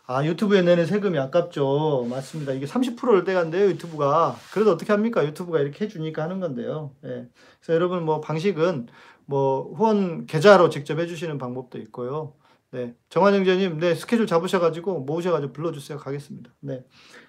아, 0.08 0.26
유튜브에 0.26 0.64
내는 0.64 0.86
세금이 0.86 1.18
아깝죠. 1.20 2.08
맞습니다. 2.10 2.54
이게 2.54 2.66
30%를 2.66 3.24
떼간대요, 3.24 3.68
유튜브가. 3.70 4.36
그래도 4.52 4.72
어떻게 4.72 4.92
합니까? 4.92 5.26
유튜브가 5.26 5.60
이렇게 5.60 5.86
해주니까 5.86 6.22
하는 6.24 6.40
건데요. 6.40 6.92
예. 7.06 7.28
그래서 7.60 7.74
여러분, 7.74 8.04
뭐, 8.06 8.22
방식은, 8.22 8.86
뭐, 9.26 9.74
후원 9.74 10.28
계좌로 10.28 10.70
직접 10.70 11.00
해주시는 11.00 11.40
방법도 11.40 11.80
있고요. 11.80 12.36
네. 12.70 12.96
정환영재님, 13.10 13.80
네, 13.80 13.96
스케줄 13.96 14.28
잡으셔가지고, 14.28 15.06
모으셔가지고 15.06 15.54
불러주세요. 15.54 15.98
가겠습니다. 15.98 16.52
네. 16.60 16.86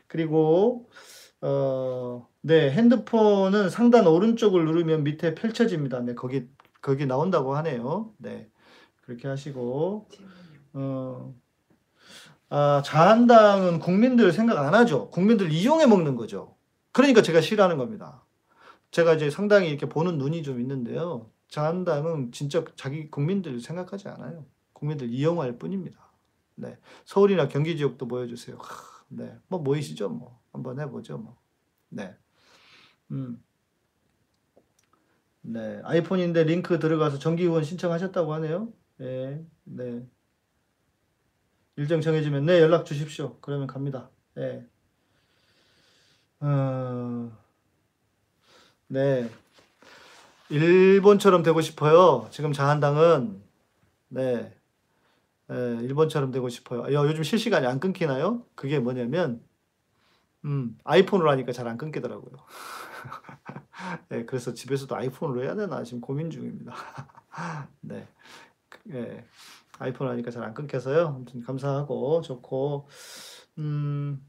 그리고, 0.07 0.91
어, 1.41 2.29
네, 2.43 2.71
핸드폰은 2.73 3.71
상단 3.71 4.07
오른쪽을 4.07 4.67
누르면 4.67 5.03
밑에 5.03 5.35
펼쳐집니다. 5.35 6.01
네, 6.01 6.15
거기, 6.15 6.47
거기 6.81 7.07
나온다고 7.07 7.57
하네요. 7.57 8.13
네. 8.19 8.51
그렇게 9.03 9.29
하시고, 9.29 10.09
어, 10.75 11.35
아, 12.49 12.83
자한당은 12.85 13.81
국민들 13.81 14.33
생각 14.33 14.59
안 14.59 14.75
하죠. 14.75 15.11
국민들 15.11 15.51
이용해 15.51 15.87
먹는 15.87 16.17
거죠. 16.17 16.57
그러니까 16.93 17.23
제가 17.23 17.41
싫어하는 17.41 17.77
겁니다. 17.77 18.25
제가 18.91 19.15
이제 19.15 19.31
상당히 19.31 19.69
이렇게 19.69 19.89
보는 19.89 20.19
눈이 20.19 20.43
좀 20.43 20.61
있는데요. 20.61 21.31
자한당은 21.49 22.33
진짜 22.33 22.65
자기 22.77 23.11
국민들 23.11 23.61
생각하지 23.61 24.09
않아요. 24.09 24.47
국민들 24.73 25.11
이용할 25.11 25.59
뿐입니다. 25.59 25.99
네. 26.55 26.79
서울이나 27.05 27.49
경기 27.49 27.77
지역도 27.77 28.09
보여주세요. 28.09 28.59
네. 29.09 29.37
뭐 29.49 29.61
모이시죠? 29.61 30.09
뭐. 30.09 30.41
한번 30.53 30.81
해보죠. 30.81 31.19
뭐. 31.19 31.37
네. 31.89 32.15
음. 33.11 33.43
네. 35.49 35.81
아이폰인데 35.85 36.45
링크 36.45 36.79
들어가서 36.79 37.19
정기 37.19 37.47
후원 37.47 37.63
신청하셨다고 37.63 38.35
하네요. 38.35 38.73
네. 38.99 39.45
네. 39.65 40.07
일정 41.77 42.01
정해지면 42.01 42.47
네 42.47 42.61
연락 42.61 42.85
주십시오. 42.85 43.39
그러면 43.41 43.67
갑니다. 43.67 44.11
네. 44.35 44.67
어... 46.41 47.31
네. 48.89 49.31
일본처럼 50.49 51.43
되고 51.43 51.61
싶어요. 51.61 52.29
지금 52.31 52.53
자한당은 52.53 53.43
네. 54.09 54.53
예, 55.51 55.79
일본처럼 55.83 56.33
되고 56.33 56.49
싶어요. 56.49 56.93
야, 56.93 57.05
요즘 57.05 57.23
실시간이 57.23 57.67
안 57.67 57.79
끊기나요? 57.79 58.45
그게 58.57 58.79
뭐냐면 58.81 59.41
음, 60.45 60.77
아이폰으로 60.85 61.31
하니까 61.31 61.53
잘 61.53 61.69
안 61.69 61.79
끊기더라고요. 61.79 62.37
네, 64.09 64.25
그래서 64.25 64.55
집에서도 64.55 64.95
아이폰으로 64.97 65.43
해야 65.45 65.55
되나 65.55 65.83
지금 65.83 66.01
고민 66.01 66.31
중입니다. 66.31 66.73
네. 67.81 68.09
예. 68.93 69.25
아이폰 69.79 70.09
하니까 70.09 70.31
잘 70.31 70.45
안 70.45 70.55
끊겨서요. 70.55 71.09
아무튼 71.09 71.43
감사하고 71.43 72.23
좋고 72.23 72.89
음, 73.59 74.27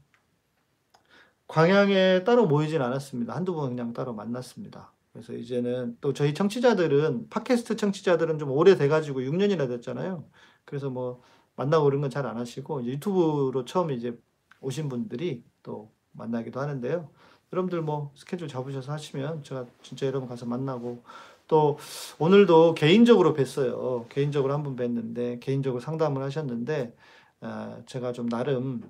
광양에 1.46 2.24
따로 2.24 2.46
모이진 2.46 2.82
않았습니다. 2.82 3.34
한두 3.34 3.54
번 3.54 3.70
그냥 3.70 3.92
따로 3.92 4.12
만났습니다. 4.14 4.92
그래서 5.12 5.32
이제는 5.32 5.96
또 6.00 6.12
저희 6.12 6.34
청취자들은 6.34 7.28
팟캐스트 7.30 7.76
청취자들은 7.76 8.38
좀 8.38 8.50
오래 8.50 8.76
돼가지고 8.76 9.22
6년이나 9.22 9.66
됐잖아요. 9.68 10.28
그래서 10.64 10.90
뭐 10.90 11.22
만나고 11.56 11.84
그런 11.86 12.00
건 12.02 12.10
잘 12.10 12.26
안 12.26 12.36
하시고 12.38 12.84
유튜브로 12.84 13.64
처음 13.64 13.90
이제 13.90 14.18
오신 14.60 14.88
분들이 14.88 15.44
또 15.62 15.92
만나기도 16.12 16.60
하는데요. 16.60 17.10
여러분들 17.52 17.82
뭐 17.82 18.12
스케줄 18.14 18.48
잡으셔서 18.48 18.92
하시면 18.92 19.42
제가 19.42 19.66
진짜 19.82 20.06
여러분 20.06 20.28
가서 20.28 20.46
만나고 20.46 21.02
또 21.46 21.78
오늘도 22.18 22.74
개인적으로 22.74 23.34
뵀어요. 23.34 24.08
개인적으로 24.08 24.52
한 24.52 24.62
분 24.62 24.76
뵀는데 24.76 25.40
개인적으로 25.40 25.80
상담을 25.80 26.22
하셨는데 26.22 26.94
어, 27.40 27.82
제가 27.86 28.12
좀 28.12 28.28
나름 28.28 28.82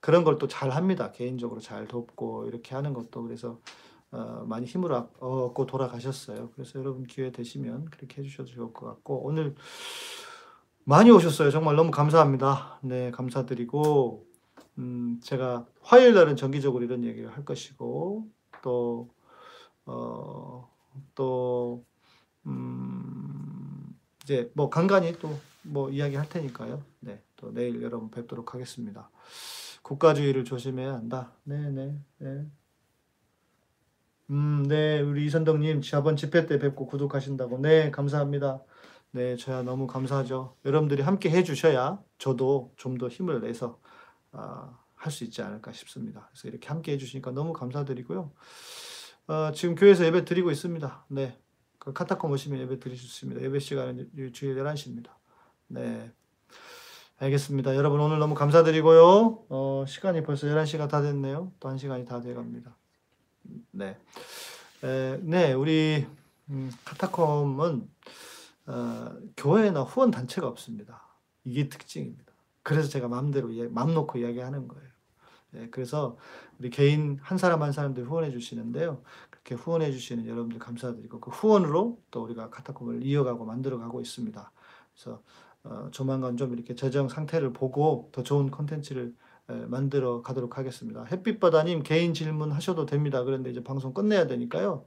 그런 0.00 0.24
걸 0.24 0.38
또 0.38 0.46
잘 0.48 0.70
합니다. 0.70 1.12
개인적으로 1.12 1.60
잘 1.60 1.86
돕고 1.86 2.46
이렇게 2.48 2.74
하는 2.74 2.92
것도 2.92 3.22
그래서 3.22 3.58
어, 4.10 4.44
많이 4.46 4.66
힘을 4.66 4.92
얻고 4.92 5.64
돌아가셨어요. 5.66 6.50
그래서 6.54 6.78
여러분 6.78 7.04
기회 7.04 7.30
되시면 7.32 7.86
그렇게 7.86 8.20
해주셔도 8.20 8.50
좋을 8.50 8.72
것 8.74 8.84
같고 8.86 9.24
오늘 9.24 9.54
많이 10.84 11.10
오셨어요. 11.10 11.50
정말 11.50 11.76
너무 11.76 11.90
감사합니다. 11.92 12.80
네, 12.82 13.10
감사드리고 13.12 14.26
음, 14.78 15.20
제가 15.22 15.66
화요일 15.82 16.14
날은 16.14 16.36
정기적으로 16.36 16.84
이런 16.84 17.04
얘기를 17.04 17.30
할 17.30 17.44
것이고 17.44 18.28
또 18.62 19.10
어, 19.86 20.70
또 21.14 21.84
음, 22.46 23.96
이제 24.24 24.50
뭐 24.54 24.70
간간히 24.70 25.12
또 25.18 25.52
뭐 25.62 25.90
이야기 25.90 26.16
할 26.16 26.28
테니까요. 26.28 26.82
네, 27.00 27.22
또 27.36 27.52
내일 27.52 27.82
여러분 27.82 28.10
뵙도록 28.10 28.54
하겠습니다. 28.54 29.10
국가주의를 29.82 30.44
조심해야 30.44 30.92
한다. 30.94 31.32
네, 31.44 31.70
네, 31.70 31.96
네. 32.18 32.46
음, 34.30 34.64
네, 34.68 35.00
우리 35.00 35.26
이선덕님 35.26 35.82
저번 35.82 36.16
집회 36.16 36.46
때 36.46 36.58
뵙고 36.58 36.86
구독하신다고. 36.86 37.58
네, 37.58 37.90
감사합니다. 37.90 38.62
네, 39.12 39.36
저야 39.36 39.62
너무 39.62 39.86
감사하죠. 39.86 40.56
여러분들이 40.64 41.02
함께 41.02 41.30
해주셔야 41.30 42.02
저도 42.18 42.72
좀 42.76 42.98
더 42.98 43.08
힘을 43.08 43.40
내서 43.40 43.78
아, 43.82 43.91
할 44.32 45.10
수 45.10 45.24
있지 45.24 45.42
않을까 45.42 45.72
싶습니다. 45.72 46.28
그래서 46.30 46.48
이렇게 46.48 46.68
함께 46.68 46.92
해주시니까 46.92 47.32
너무 47.32 47.52
감사드리고요. 47.52 48.30
어, 49.28 49.52
지금 49.52 49.74
교회에서 49.74 50.04
예배 50.04 50.24
드리고 50.24 50.50
있습니다. 50.50 51.06
네, 51.08 51.38
그 51.78 51.92
카타콤 51.92 52.30
오시면 52.30 52.60
예배 52.60 52.78
드릴 52.78 52.96
수 52.96 53.06
있습니다. 53.06 53.42
예배 53.42 53.58
시간은 53.58 54.10
주일 54.32 54.56
11시입니다. 54.56 55.10
네. 55.66 56.12
알겠습니다. 57.18 57.76
여러분 57.76 58.00
오늘 58.00 58.18
너무 58.18 58.34
감사드리고요. 58.34 59.44
어, 59.48 59.84
시간이 59.86 60.24
벌써 60.24 60.48
11시가 60.48 60.88
다 60.88 61.02
됐네요. 61.02 61.52
또 61.60 61.68
1시간이 61.68 62.06
다 62.06 62.20
돼갑니다. 62.20 62.76
네. 63.70 63.96
에, 64.82 65.18
네, 65.22 65.52
우리 65.52 66.04
음, 66.48 66.72
카타콤은 66.84 67.88
어, 68.66 69.16
교회나 69.36 69.82
후원 69.82 70.10
단체가 70.10 70.48
없습니다. 70.48 71.06
이게 71.44 71.68
특징입니다. 71.68 72.31
그래서 72.62 72.88
제가 72.88 73.08
마음대로 73.08 73.48
마음 73.70 73.94
놓고 73.94 74.18
이야기하는 74.18 74.68
거예요. 74.68 74.88
네, 75.50 75.68
그래서 75.70 76.16
우리 76.58 76.70
개인 76.70 77.18
한 77.22 77.36
사람 77.36 77.62
한 77.62 77.72
사람들 77.72 78.04
후원해 78.04 78.30
주시는데요. 78.30 79.02
그렇게 79.30 79.54
후원해 79.54 79.92
주시는 79.92 80.26
여러분들 80.26 80.58
감사드리고 80.58 81.20
그 81.20 81.30
후원으로 81.30 82.00
또 82.10 82.22
우리가 82.22 82.50
카타콤을 82.50 83.04
이어가고 83.04 83.44
만들어 83.44 83.78
가고 83.78 84.00
있습니다. 84.00 84.52
그래서 84.94 85.22
어, 85.64 85.88
조만간 85.90 86.36
좀 86.36 86.52
이렇게 86.54 86.74
재정 86.74 87.08
상태를 87.08 87.52
보고 87.52 88.08
더 88.12 88.22
좋은 88.22 88.50
컨텐츠를 88.50 89.14
만들어 89.66 90.22
가도록 90.22 90.56
하겠습니다. 90.56 91.04
햇빛바다님 91.04 91.82
개인 91.82 92.14
질문 92.14 92.52
하셔도 92.52 92.86
됩니다. 92.86 93.22
그런데 93.24 93.50
이제 93.50 93.62
방송 93.62 93.92
끝내야 93.92 94.26
되니까요. 94.26 94.86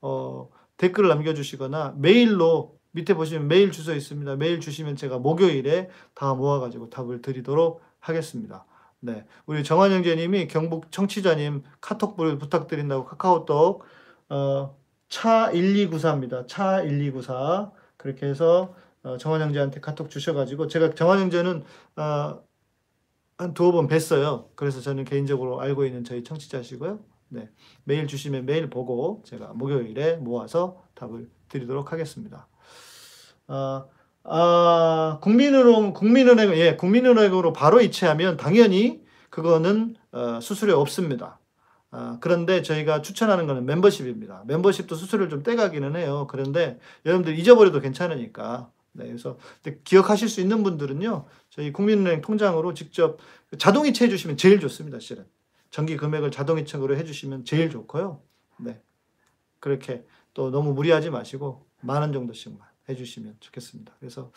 어, 0.00 0.48
댓글 0.76 1.08
남겨주시거나 1.08 1.96
메일로 1.98 2.78
밑에 2.92 3.14
보시면 3.14 3.48
메일 3.48 3.72
주소 3.72 3.94
있습니다. 3.94 4.36
메일 4.36 4.60
주시면 4.60 4.96
제가 4.96 5.18
목요일에 5.18 5.90
다 6.14 6.34
모아가지고 6.34 6.90
답을 6.90 7.22
드리도록 7.22 7.82
하겠습니다. 8.00 8.64
네, 9.00 9.26
우리 9.46 9.62
정한 9.62 9.92
형제님이 9.92 10.48
경북 10.48 10.90
청취자님 10.90 11.62
카톡불 11.80 12.38
부탁드린다고 12.38 13.04
카카오톡 13.04 13.84
어, 14.28 14.76
차 15.08 15.50
1294입니다. 15.52 16.46
차 16.48 16.82
1294. 16.82 17.70
그렇게 17.96 18.26
해서 18.26 18.74
어, 19.02 19.16
정한 19.18 19.40
형제한테 19.40 19.80
카톡 19.80 20.10
주셔가지고 20.10 20.66
제가 20.68 20.94
정한 20.94 21.20
형제는 21.20 21.64
어, 21.96 22.42
한 23.38 23.54
두어 23.54 23.72
번 23.72 23.86
뵀어요. 23.86 24.48
그래서 24.56 24.80
저는 24.80 25.04
개인적으로 25.04 25.60
알고 25.60 25.84
있는 25.84 26.04
저희 26.04 26.24
청취자시고요. 26.24 27.00
네, 27.28 27.50
메일 27.84 28.06
주시면 28.06 28.46
메일 28.46 28.70
보고 28.70 29.22
제가 29.26 29.52
목요일에 29.52 30.16
모아서 30.16 30.82
답을 30.94 31.28
드리도록 31.48 31.92
하겠습니다. 31.92 32.48
아, 33.48 33.86
아 34.24 35.18
국민은행 35.22 35.92
국민은행 35.94 36.52
예 36.56 36.76
국민은행으로 36.76 37.52
바로 37.52 37.80
이체하면 37.80 38.36
당연히 38.36 39.02
그거는 39.30 39.96
어, 40.12 40.40
수수료 40.40 40.78
없습니다. 40.80 41.38
아, 41.90 42.18
그런데 42.20 42.62
저희가 42.62 43.02
추천하는 43.02 43.46
것은 43.46 43.64
멤버십입니다. 43.66 44.44
멤버십도 44.46 44.94
수수료를 44.96 45.30
좀 45.30 45.42
떼가기는 45.42 45.96
해요. 45.96 46.26
그런데 46.30 46.78
여러분들 47.04 47.38
잊어버려도 47.38 47.80
괜찮으니까. 47.80 48.70
네, 48.92 49.06
그래서 49.06 49.38
기억하실 49.84 50.28
수 50.28 50.40
있는 50.40 50.62
분들은요, 50.62 51.26
저희 51.50 51.72
국민은행 51.72 52.22
통장으로 52.22 52.74
직접 52.74 53.18
자동이체 53.58 54.06
해주시면 54.06 54.36
제일 54.38 54.58
좋습니다, 54.60 54.98
실은. 55.00 55.26
정기 55.70 55.96
금액을 55.98 56.30
자동이체로 56.30 56.96
해주시면 56.96 57.44
제일 57.44 57.70
좋고요. 57.70 58.22
네. 58.58 58.80
그렇게 59.60 60.04
또 60.34 60.50
너무 60.50 60.72
무리하지 60.72 61.10
마시고, 61.10 61.66
만 61.82 62.00
원 62.02 62.12
정도씩만 62.12 62.58
해주시면 62.88 63.36
좋겠습니다. 63.40 63.92
그래서, 63.98 64.32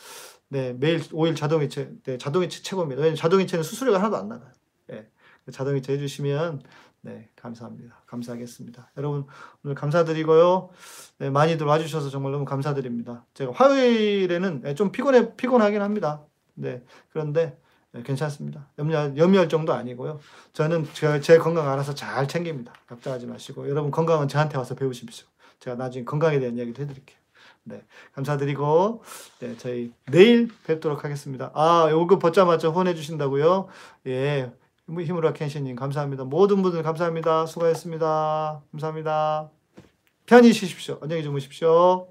네, 0.47 0.73
매일 0.73 0.99
5일 0.99 1.35
자동이체, 1.35 1.91
네, 2.03 2.17
자동이체 2.17 2.63
최고입니다. 2.63 3.15
자동이체는 3.15 3.63
수수료가 3.63 3.97
하나도 3.99 4.17
안 4.17 4.29
나가요. 4.29 4.51
네. 4.87 5.07
자동이체 5.51 5.93
해주시면 5.93 6.61
네, 7.01 7.29
감사합니다. 7.35 8.01
감사하겠습니다. 8.07 8.91
여러분, 8.97 9.25
오늘 9.63 9.75
감사드리고요. 9.75 10.69
네, 11.19 11.29
많이들 11.29 11.65
와주셔서 11.65 12.09
정말 12.09 12.31
너무 12.31 12.45
감사드립니다. 12.45 13.25
제가 13.33 13.53
화요일에는 13.53 14.61
네, 14.61 14.75
좀 14.75 14.91
피곤해, 14.91 15.35
피곤하긴 15.35 15.81
합니다. 15.81 16.25
네, 16.55 16.83
그런데 17.11 17.57
네, 17.91 18.03
괜찮습니다. 18.03 18.67
염려, 18.77 19.15
염려할 19.15 19.47
정도 19.49 19.73
아니고요. 19.73 20.19
저는 20.53 20.87
제, 20.93 21.21
제 21.21 21.37
건강 21.37 21.69
알아서 21.69 21.95
잘 21.95 22.27
챙깁니다. 22.27 22.73
걱정하지 22.87 23.27
마시고. 23.27 23.69
여러분 23.69 23.91
건강은 23.91 24.27
저한테 24.27 24.57
와서 24.57 24.75
배우십시오. 24.75 25.25
제가 25.59 25.75
나중에 25.75 26.05
건강에 26.05 26.39
대한 26.39 26.57
이야기도 26.57 26.83
해드릴게요. 26.83 27.17
네, 27.63 27.83
감사드리고, 28.13 29.03
네, 29.39 29.57
저희 29.57 29.93
내일 30.11 30.49
뵙도록 30.65 31.03
하겠습니다. 31.03 31.51
아, 31.53 31.87
요거 31.89 32.19
벗자마자 32.19 32.69
후원해 32.69 32.95
주신다고요? 32.95 33.67
예, 34.07 34.51
힘으로 34.87 35.33
켄신 35.33 35.65
님 35.65 35.75
감사합니다. 35.75 36.23
모든 36.23 36.61
분들 36.61 36.81
감사합니다. 36.83 37.45
수고하셨습니다. 37.45 38.61
감사합니다. 38.71 39.51
편히 40.25 40.53
쉬십시오. 40.53 40.99
안녕히 41.01 41.23
주무십시오. 41.23 42.07